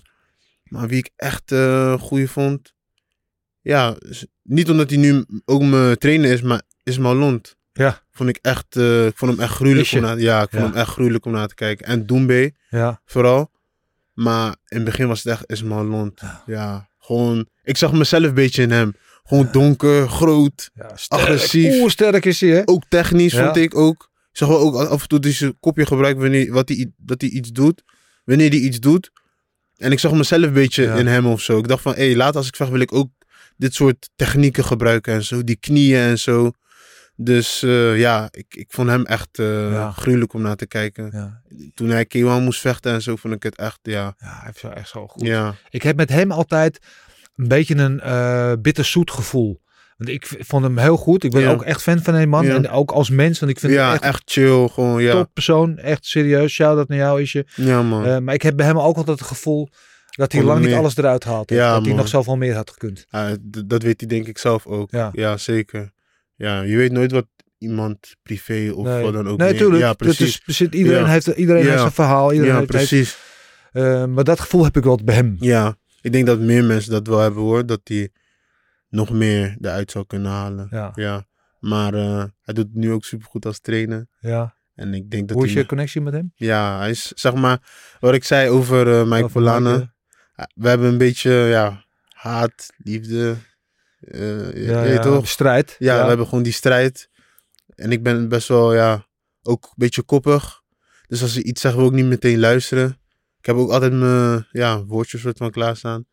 [0.65, 2.75] maar wie ik echt eh goeie vond,
[3.61, 3.97] ja,
[4.43, 7.57] niet omdat hij nu ook mijn trainer is, maar Ismael Lond.
[7.73, 8.03] Ja.
[8.11, 10.69] Vond ik echt, eh, ik vond hem echt gruwelijk om naar, ja, ik vond Ja.
[10.69, 11.87] hem echt gruwelijk om naar te kijken.
[11.87, 13.51] En Doembe Ja, vooral.
[14.13, 16.21] Maar in het begin was het echt Ismael Lond.
[16.21, 16.43] Ja.
[16.47, 16.89] Ja.
[16.99, 18.95] gewoon, ik zag mezelf een beetje in hem.
[19.25, 21.23] Gewoon donker, groot, sterk.
[21.23, 21.75] Agressief.
[21.81, 22.63] Oeh, sterk is hij, hè?
[22.65, 24.11] ook technisch vond ik ook.
[24.31, 26.91] Ik zag wel ook af en toe dat hij zijn kopje gebruikt wanneer wat hij,
[26.97, 27.83] dat hij iets doet.
[28.25, 29.11] Wanneer hij iets doet.
[29.77, 31.59] En ik zag mezelf een beetje in hem of zo.
[31.59, 33.11] Ik dacht van, hé, later als ik vecht wil ik ook
[33.57, 35.45] dit soort technieken gebruiken en zo.
[35.45, 36.51] Die knieën en zo.
[37.17, 39.91] Dus eh, ja, ik, ik vond hem echt eh, Ja.
[39.91, 41.11] gruwelijk om naar te kijken.
[41.13, 41.43] Ja,
[41.75, 43.93] Toen hij K1 moest vechten en zo, vond ik het echt, ja.
[43.93, 45.27] ja hij heeft zo echt zo goed.
[45.27, 46.79] Ja, Ik heb met hem altijd
[47.37, 49.63] een beetje een eh bitterzoet gevoel.
[49.97, 51.25] Want ik vond hem heel goed.
[51.25, 51.51] Ik ben Ja.
[51.51, 52.45] ook echt fan van hem man.
[52.47, 52.55] Ja.
[52.55, 53.39] En ook als mens.
[53.41, 54.69] Want ik vind ja hem echt, echt chill.
[54.69, 55.13] Gewoon, ja.
[55.13, 55.79] toppersoon.
[55.79, 56.53] Echt serieus.
[56.53, 57.47] Shout-out naar jou, Isje.
[57.55, 58.07] Ja, man.
[58.07, 59.69] Eh, maar ik heb bij hem ook altijd het gevoel
[60.11, 61.51] dat hij lang niet alles eruit haalt.
[61.51, 63.07] Ja, dat hij nog zoveel meer had gekund.
[63.67, 64.91] Dat weet hij denk ik zelf ook.
[65.13, 65.37] Ja.
[65.37, 65.93] Zeker.
[66.37, 67.27] Ja, je weet nooit wat
[67.59, 69.81] iemand privé of nee, wat dan ook nee, meer- tuurlijk.
[69.81, 70.61] Ja, Dat precies.
[70.61, 72.33] iedereen heeft, iedereen heeft zijn verhaal.
[72.33, 73.17] Iedereen ja, heeft, heeft- precies.
[73.73, 75.37] eh, maar dat gevoel heb ik wel bij hem.
[75.39, 77.67] Ja, ik denk dat meer mensen dat wel hebben hoor.
[77.67, 78.11] Dat hij
[78.89, 80.93] nog meer eruit zou kunnen halen.
[80.95, 81.27] Ja.
[81.61, 84.07] Maar eh, hij doet het nu ook supergoed als trainer.
[84.21, 84.57] Ja.
[84.75, 85.63] En ik denk dat Hoe is hij...
[85.63, 86.33] je connectie met hem?
[86.35, 87.59] Ja, hij is zeg maar...
[88.01, 89.41] Wat ik zei over eh Mike.
[89.41, 89.93] Mike,
[90.55, 91.85] We hebben een beetje, ja...
[92.09, 93.37] Haat, liefde.
[94.01, 95.29] eh, eh, je Ja, toch?
[95.29, 95.77] strijd.
[95.79, 97.09] Ja, we hebben gewoon die strijd.
[97.75, 99.07] En ik ben best wel, ja,
[99.43, 100.63] ook een beetje koppig.
[101.07, 102.99] Dus als ze iets zeggen, wil ik niet meteen luisteren.
[103.45, 106.07] Ik heb ook altijd mijn ja, woordjes soort van klaarstaan.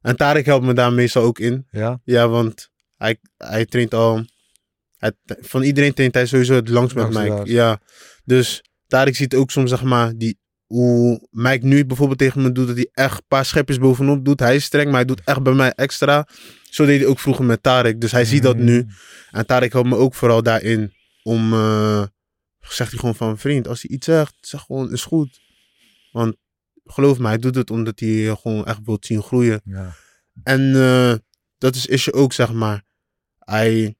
[0.00, 1.66] En Tarek helpt me daar meestal ook in.
[1.70, 4.24] Ja, Ja, want hij, hij traint al...
[4.96, 7.20] Hij, van iedereen traint hij sowieso het langst met Mike.
[7.20, 7.48] inderdaad.
[7.48, 7.80] Ja,
[8.24, 12.66] dus Tarek ziet ook soms, zeg maar, die, hoe Mike nu bijvoorbeeld tegen me doet,
[12.66, 14.40] dat hij echt een paar schepjes bovenop doet.
[14.40, 16.28] Hij is streng, maar hij doet echt bij mij extra.
[16.70, 18.00] Zo deed hij ook vroeger met Tarek.
[18.00, 18.82] Dus hij ziet dat nu.
[18.82, 18.90] Mm.
[19.30, 22.02] En Tarek helpt me ook vooral daarin om, eh,
[22.60, 25.40] zegt hij gewoon van vriend, als hij iets zegt, zeg gewoon is goed.
[26.12, 26.36] Want
[26.90, 29.60] geloof me, hij doet het omdat hij je gewoon echt wil zien groeien.
[29.64, 29.94] Ja.
[30.42, 31.14] En eh,
[31.58, 32.82] dat is Isje ook, zeg maar.
[33.38, 33.96] Hij,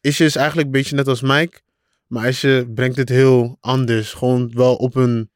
[0.00, 1.60] Isje is eigenlijk een beetje net als Mike,
[2.06, 4.12] maar Isje brengt het heel anders.
[4.12, 5.30] Gewoon wel op een,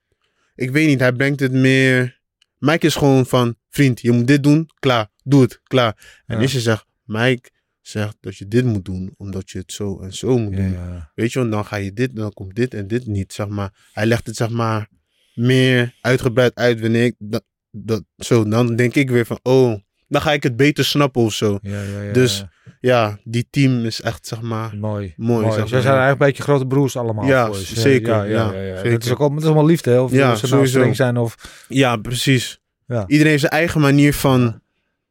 [0.54, 2.18] ik weet niet, hij brengt het meer...
[2.58, 6.22] Mike is gewoon van, vriend, je moet dit doen, klaar, doe het, klaar.
[6.26, 6.42] En Ja.
[6.42, 7.50] Isje zegt, Mike
[7.80, 10.72] zegt dat je dit moet doen, omdat je het zo en zo moet doen.
[10.72, 11.10] ja.
[11.14, 13.88] Weet je, want dan ga je dit, dan komt dit en dit niet, zeg maar.
[13.92, 14.88] Hij legt het, zeg maar,
[15.34, 19.74] meer uitgebreid uit wanneer ik dat, dat zo, dan denk ik weer van, oh,
[20.08, 21.58] dan ga ik het beter snappen of zo.
[21.62, 22.44] Ja, ja, ja, Dus,
[22.80, 23.18] ja.
[23.24, 25.14] Die team is echt, zeg maar, mooi.
[25.16, 25.68] mooi, zeg maar.
[25.68, 27.26] zijn eigenlijk een beetje grote broers allemaal.
[27.26, 28.90] Ja, zeker, Ja, zeker.
[28.90, 29.90] Dat is ook allemaal, dat is allemaal liefde.
[29.90, 30.00] Hè?
[30.00, 31.64] Of Ja, ze nou streng zijn of...
[31.68, 32.60] ja, precies.
[32.86, 33.04] Ja.
[33.06, 34.60] Iedereen heeft zijn eigen manier van,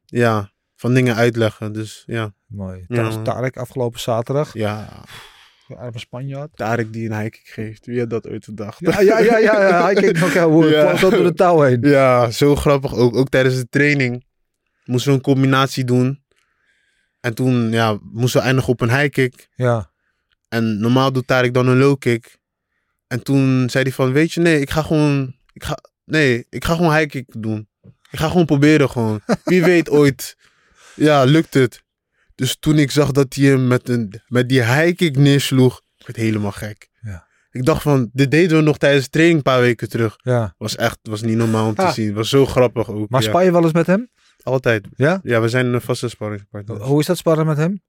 [0.04, 1.72] ja, van dingen uitleggen.
[1.72, 2.84] Dus ja, Mooi.
[2.88, 3.18] Trouwens.
[3.24, 4.54] Tarek afgelopen zaterdag.
[4.54, 4.88] ja,
[5.76, 6.56] Arme Spanjaard.
[6.56, 7.86] Tarek die een hiking geeft.
[7.86, 8.78] Wie had dat ooit gedacht?
[8.80, 9.92] Ja, ja, ja, ja, ja.
[9.92, 10.94] Keek nog hoe Ja.
[10.96, 11.78] tot door de touw heen.
[11.80, 13.16] Ja, zo grappig ook.
[13.16, 14.24] Ook tijdens de training
[14.84, 16.22] moesten we een combinatie doen.
[17.20, 19.48] En toen ja, moesten we eindigen op een high kick.
[19.54, 19.90] Ja.
[20.48, 22.38] En normaal doet Tarek dan een low kick.
[23.06, 26.64] En toen zei hij van, weet je, nee, ik ga gewoon, ik ga, nee, ik
[26.64, 27.68] ga gewoon high kick doen.
[28.10, 29.20] Ik ga gewoon proberen gewoon.
[29.44, 30.36] Wie weet ooit,
[30.94, 31.82] ja, lukt het.
[32.40, 36.06] Dus toen ik zag dat hij hem met, een, met die high kick neersloeg, ik
[36.06, 36.88] werd helemaal gek.
[37.00, 37.26] Ja.
[37.50, 40.16] Ik dacht van, dit deden we nog tijdens de training een paar weken terug.
[40.22, 40.54] ja.
[40.58, 41.92] Was echt, was niet normaal om te Ah.
[41.92, 42.14] zien.
[42.14, 43.08] Was zo grappig ook.
[43.10, 43.28] Maar ja.
[43.28, 44.10] span je wel eens met hem?
[44.42, 44.86] Altijd.
[44.96, 45.20] Ja?
[45.22, 46.80] Ja, we zijn een vaste sparringspartner.
[46.82, 47.82] Hoe is dat sparren met hem?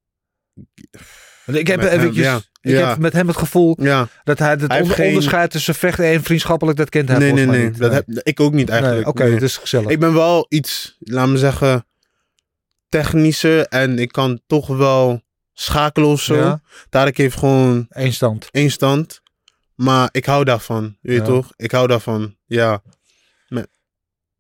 [1.46, 2.36] Ik heb Met hem, eventjes, ja.
[2.62, 2.90] ik Ja.
[2.90, 6.24] heb met hem het gevoel Ja, dat hij het Hij geen- onderscheid tussen vechten en
[6.24, 7.64] vriendschappelijk, dat kent hij nee, nee, nee.
[7.64, 7.78] niet.
[7.78, 9.08] Dat heb, ik ook niet Nee, eigenlijk.
[9.08, 9.90] Oké, het is gezellig.
[9.90, 11.86] Ik ben wel iets, laat me zeggen,
[12.92, 13.66] technischer.
[13.68, 15.22] En ik kan toch wel
[15.54, 16.36] schakelen of zo.
[16.36, 16.62] Ja.
[16.90, 18.48] Tarek heeft gewoon Eén stand.
[18.52, 19.22] één stand.
[19.76, 20.98] Maar ik hou daarvan.
[21.02, 21.28] Weet je Ja.
[21.28, 21.54] toch?
[21.56, 22.36] Ik hou daarvan.
[22.46, 22.82] Ja.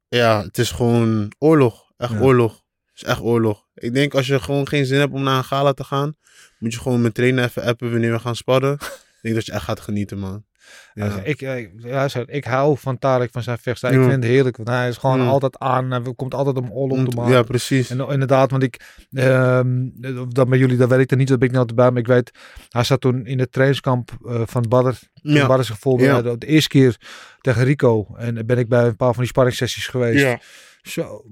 [0.07, 1.91] Ja, het is gewoon oorlog.
[1.97, 2.19] Echt Ja.
[2.19, 2.51] oorlog.
[2.53, 3.65] Het is echt oorlog.
[3.73, 6.15] Ik denk als je gewoon geen zin hebt om naar een gala te gaan,
[6.59, 8.73] moet je gewoon met trainer even appen wanneer we gaan sparren.
[9.15, 10.45] ik denk dat je echt gaat genieten, man.
[10.93, 11.05] Ja.
[11.05, 11.21] Ja.
[11.23, 13.93] Ik, eh, ja, ik hou van Tarek, van zijn vechtstijl.
[13.93, 15.91] Ik vind het heerlijk, want hij is gewoon altijd aan.
[15.91, 17.33] Hij komt altijd om oorlog te maken.
[17.33, 17.89] ja, precies.
[17.89, 19.89] En inderdaad, want ik, ehm
[20.27, 22.01] dat bij jullie, dat weet ik er niet, dat ben ik niet altijd bij, maar
[22.01, 22.31] ik weet,
[22.69, 25.47] hij zat toen in het trainingskamp eh, van Badr, toen Ja.
[25.47, 26.97] Badr zich de eerste keer
[27.41, 30.19] tegen Rico, en ben ik bij een paar van die sparringssessies geweest.
[30.23, 30.39] Ja.
[30.81, 31.25] Zo,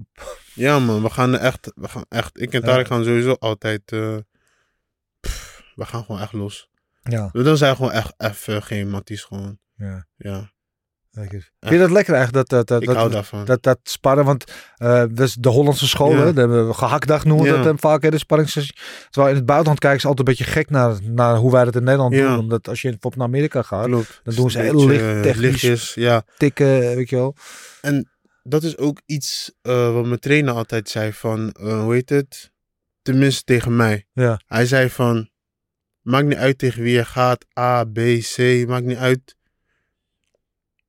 [0.53, 1.01] ja, man.
[1.01, 2.61] We gaan echt, we gaan echt, ik en.
[2.61, 4.15] Tarek gaan sowieso altijd, eh,
[5.19, 6.68] pff, we gaan gewoon echt los.
[7.01, 7.29] Ja.
[7.31, 9.59] Dan zijn gewoon echt even geen matties gewoon.
[9.75, 10.07] ja.
[10.15, 10.51] Ja,
[11.11, 11.49] lekker.
[11.59, 13.45] Vind je dat lekker eigenlijk, dat, dat, dat, ik dat, hou daarvan.
[13.45, 16.47] dat, dat sparren, want eh is de Hollandse scholen, Ja.
[16.47, 17.55] we gehaktdag noemen we Ja.
[17.57, 18.75] dat hem vaak, hè, de sparringssessie.
[19.09, 21.75] Terwijl in het buitenland kijken ze altijd een beetje gek naar, naar hoe wij dat
[21.75, 22.27] in Nederland Ja.
[22.27, 24.19] doen, omdat als je bijvoorbeeld naar Amerika gaat, Klopt.
[24.23, 25.41] dan doen ze heel beetje, licht eh, technisch.
[25.41, 26.23] lichtjes, ja.
[26.37, 27.35] tikken, weet je wel.
[28.43, 32.51] dat is ook iets eh, wat mijn trainer altijd zei van, eh, hoe heet het?
[33.01, 34.05] Tenminste tegen mij.
[34.13, 34.41] Ja.
[34.45, 35.29] Hij zei van,
[36.09, 37.97] maakt niet uit tegen wie je gaat, A, B,
[38.35, 38.37] C,
[38.67, 39.35] maakt niet uit.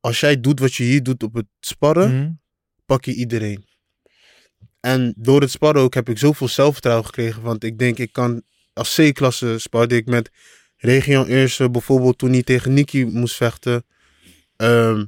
[0.00, 2.30] Als jij doet wat je hier doet op het sparren, Mhm.
[2.86, 3.64] pak je iedereen.
[4.80, 8.42] En door het sparren ook heb ik zoveel zelfvertrouwen gekregen, want ik denk ik kan,
[8.72, 10.30] als C-klasse sparde ik met
[10.76, 13.84] Region Eerste, bijvoorbeeld toen hij tegen Nicky moest vechten,
[14.56, 15.04] ehm,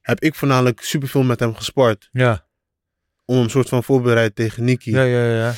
[0.00, 2.46] heb ik voornamelijk superveel met hem gespart Ja,
[3.24, 4.90] om hem soort van voorbereid tegen Nicky.
[4.90, 5.54] ja, ja, ja.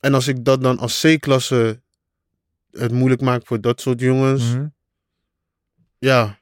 [0.00, 1.82] En als ik dat dan als C-klasse
[2.78, 4.66] het moeilijk maak voor dat soort jongens, Mhm.
[5.98, 6.38] ja,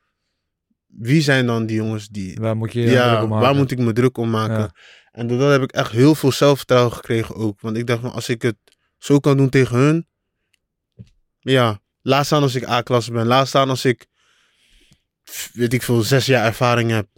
[0.86, 2.36] wie zijn dan die jongens die...
[2.40, 3.44] Waar moet je Ja, druk om maken?
[3.46, 4.58] waar moet ik me druk om maken?
[4.58, 4.74] Ja.
[5.12, 7.60] En doordat heb ik echt heel veel zelfvertrouwen gekregen ook.
[7.60, 8.56] Want ik dacht, van, als ik het
[8.98, 10.06] zo kan doen tegen hun,
[11.40, 13.26] ja, laat staan als ik A-klasse ben.
[13.26, 14.06] Laat staan als ik,
[15.52, 17.08] weet ik veel, zes jaar ervaring heb.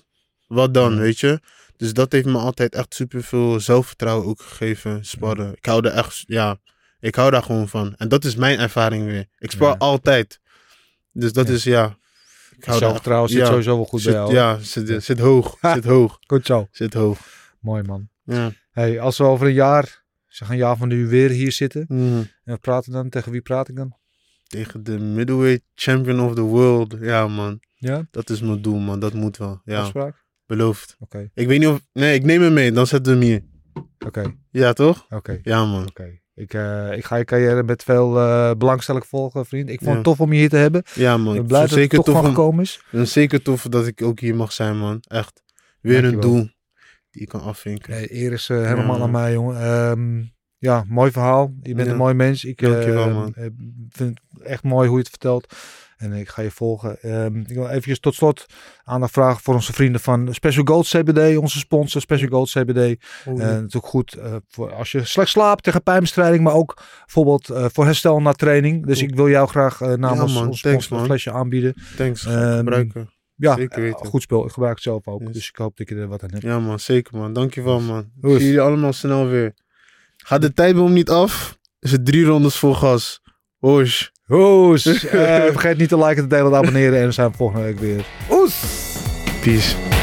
[0.46, 0.98] Wat dan, Ja.
[1.00, 1.40] weet je?
[1.76, 5.52] Dus dat heeft me altijd echt super veel zelfvertrouwen ook gegeven, sparren.
[5.56, 6.58] Ik hou er echt, ja,
[7.06, 7.94] ik hou daar gewoon van.
[7.96, 9.26] En dat is mijn ervaring weer.
[9.38, 9.74] Ik spar Ja.
[9.78, 10.40] altijd.
[11.12, 11.84] Dus dat is, ja.
[12.56, 14.34] Ik hou daar Zelfvertrouwen zit sowieso wel goed zit, bij jou.
[14.34, 16.68] Ja, zit, zit hoog, zit hoog, Goed zo.
[16.70, 17.18] zit hoog.
[17.60, 18.08] Mooi man.
[18.24, 18.52] Ja.
[18.70, 21.84] Hey, als we over een jaar, zeg een jaar van nu weer hier zitten.
[21.88, 22.02] Mhm.
[22.16, 23.96] En we praten dan, tegen wie praat ik dan?
[24.46, 26.96] Tegen de middleweight champion of the world.
[27.00, 27.60] Ja, man.
[27.74, 29.00] Ja, Dat is mijn doel, man.
[29.00, 29.60] Dat moet wel.
[29.64, 30.24] Ja, afspraak?
[30.46, 30.96] beloofd.
[30.98, 31.80] Oké, Ik weet niet of...
[31.92, 32.72] Nee, ik neem hem mee.
[32.72, 33.42] Dan zetten we hem hier.
[34.06, 35.06] oké, Ja, toch?
[35.08, 35.38] oké.
[35.42, 35.86] Ja, man.
[35.88, 36.20] Oké.
[36.36, 39.68] Ik, eh, ik ga je carrière met veel eh, belangstelling volgen, vriend.
[39.68, 40.82] Ik vond het tof om je hier te hebben.
[40.94, 41.34] Ja, man.
[41.34, 42.80] Ik blij dat het toch tof, van om, gekomen is.
[42.90, 45.02] het zeker tof dat ik ook hier mag zijn, man.
[45.08, 45.42] Echt.
[45.80, 46.48] Weer een doel
[47.10, 47.90] die ik kan afvinken.
[47.90, 49.02] Nee, eer is eh, helemaal Ja.
[49.02, 49.60] aan mij, jongen.
[49.62, 50.22] Ehm,
[50.58, 51.54] ja, mooi verhaal.
[51.62, 51.92] Je bent Ja.
[51.92, 52.44] een mooi mens.
[52.44, 53.32] Ik Dankjewel, man.
[53.88, 55.54] vind het echt mooi hoe je het vertelt.
[55.96, 57.00] En ik ga je volgen.
[57.02, 58.46] Ehm, ik wil even tot slot
[58.84, 61.36] aandacht vragen voor onze vrienden van Special Gold CBD.
[61.36, 63.04] Onze sponsor Special Gold CBD.
[63.26, 66.44] Oh, En ook goed eh, voor als je slecht slaapt tegen pijnbestrijding.
[66.44, 68.86] Maar ook bijvoorbeeld eh, voor herstel na training.
[68.86, 70.46] Dus ik wil jou graag eh, namens man.
[70.46, 71.74] ons Thanks, sponsor een flesje aanbieden.
[71.96, 72.24] Thanks.
[72.26, 73.10] Ik Ehm, gebruiken.
[73.34, 74.06] Ja, Zeker weten.
[74.06, 74.44] goed speel.
[74.46, 75.20] Ik gebruik het zelf ook.
[75.20, 75.32] Yes.
[75.32, 76.42] Dus ik hoop dat je er wat aan hebt.
[76.42, 76.78] Ja, man.
[76.80, 77.32] Zeker, man.
[77.32, 78.10] Dankjewel, man.
[78.20, 78.36] Ik Oes.
[78.36, 79.54] zie jullie allemaal snel weer.
[80.16, 81.58] Gaat de tijdboom niet af?
[81.78, 83.20] Is het drie rondes vol gas.
[83.56, 84.12] Hoes.
[84.28, 84.84] Oes.
[85.06, 87.00] Eh, vergeet niet te liken, te delen, te abonneren.
[87.00, 88.04] En we zijn volgende week weer.
[88.30, 88.54] Oes.
[89.40, 89.95] Peace.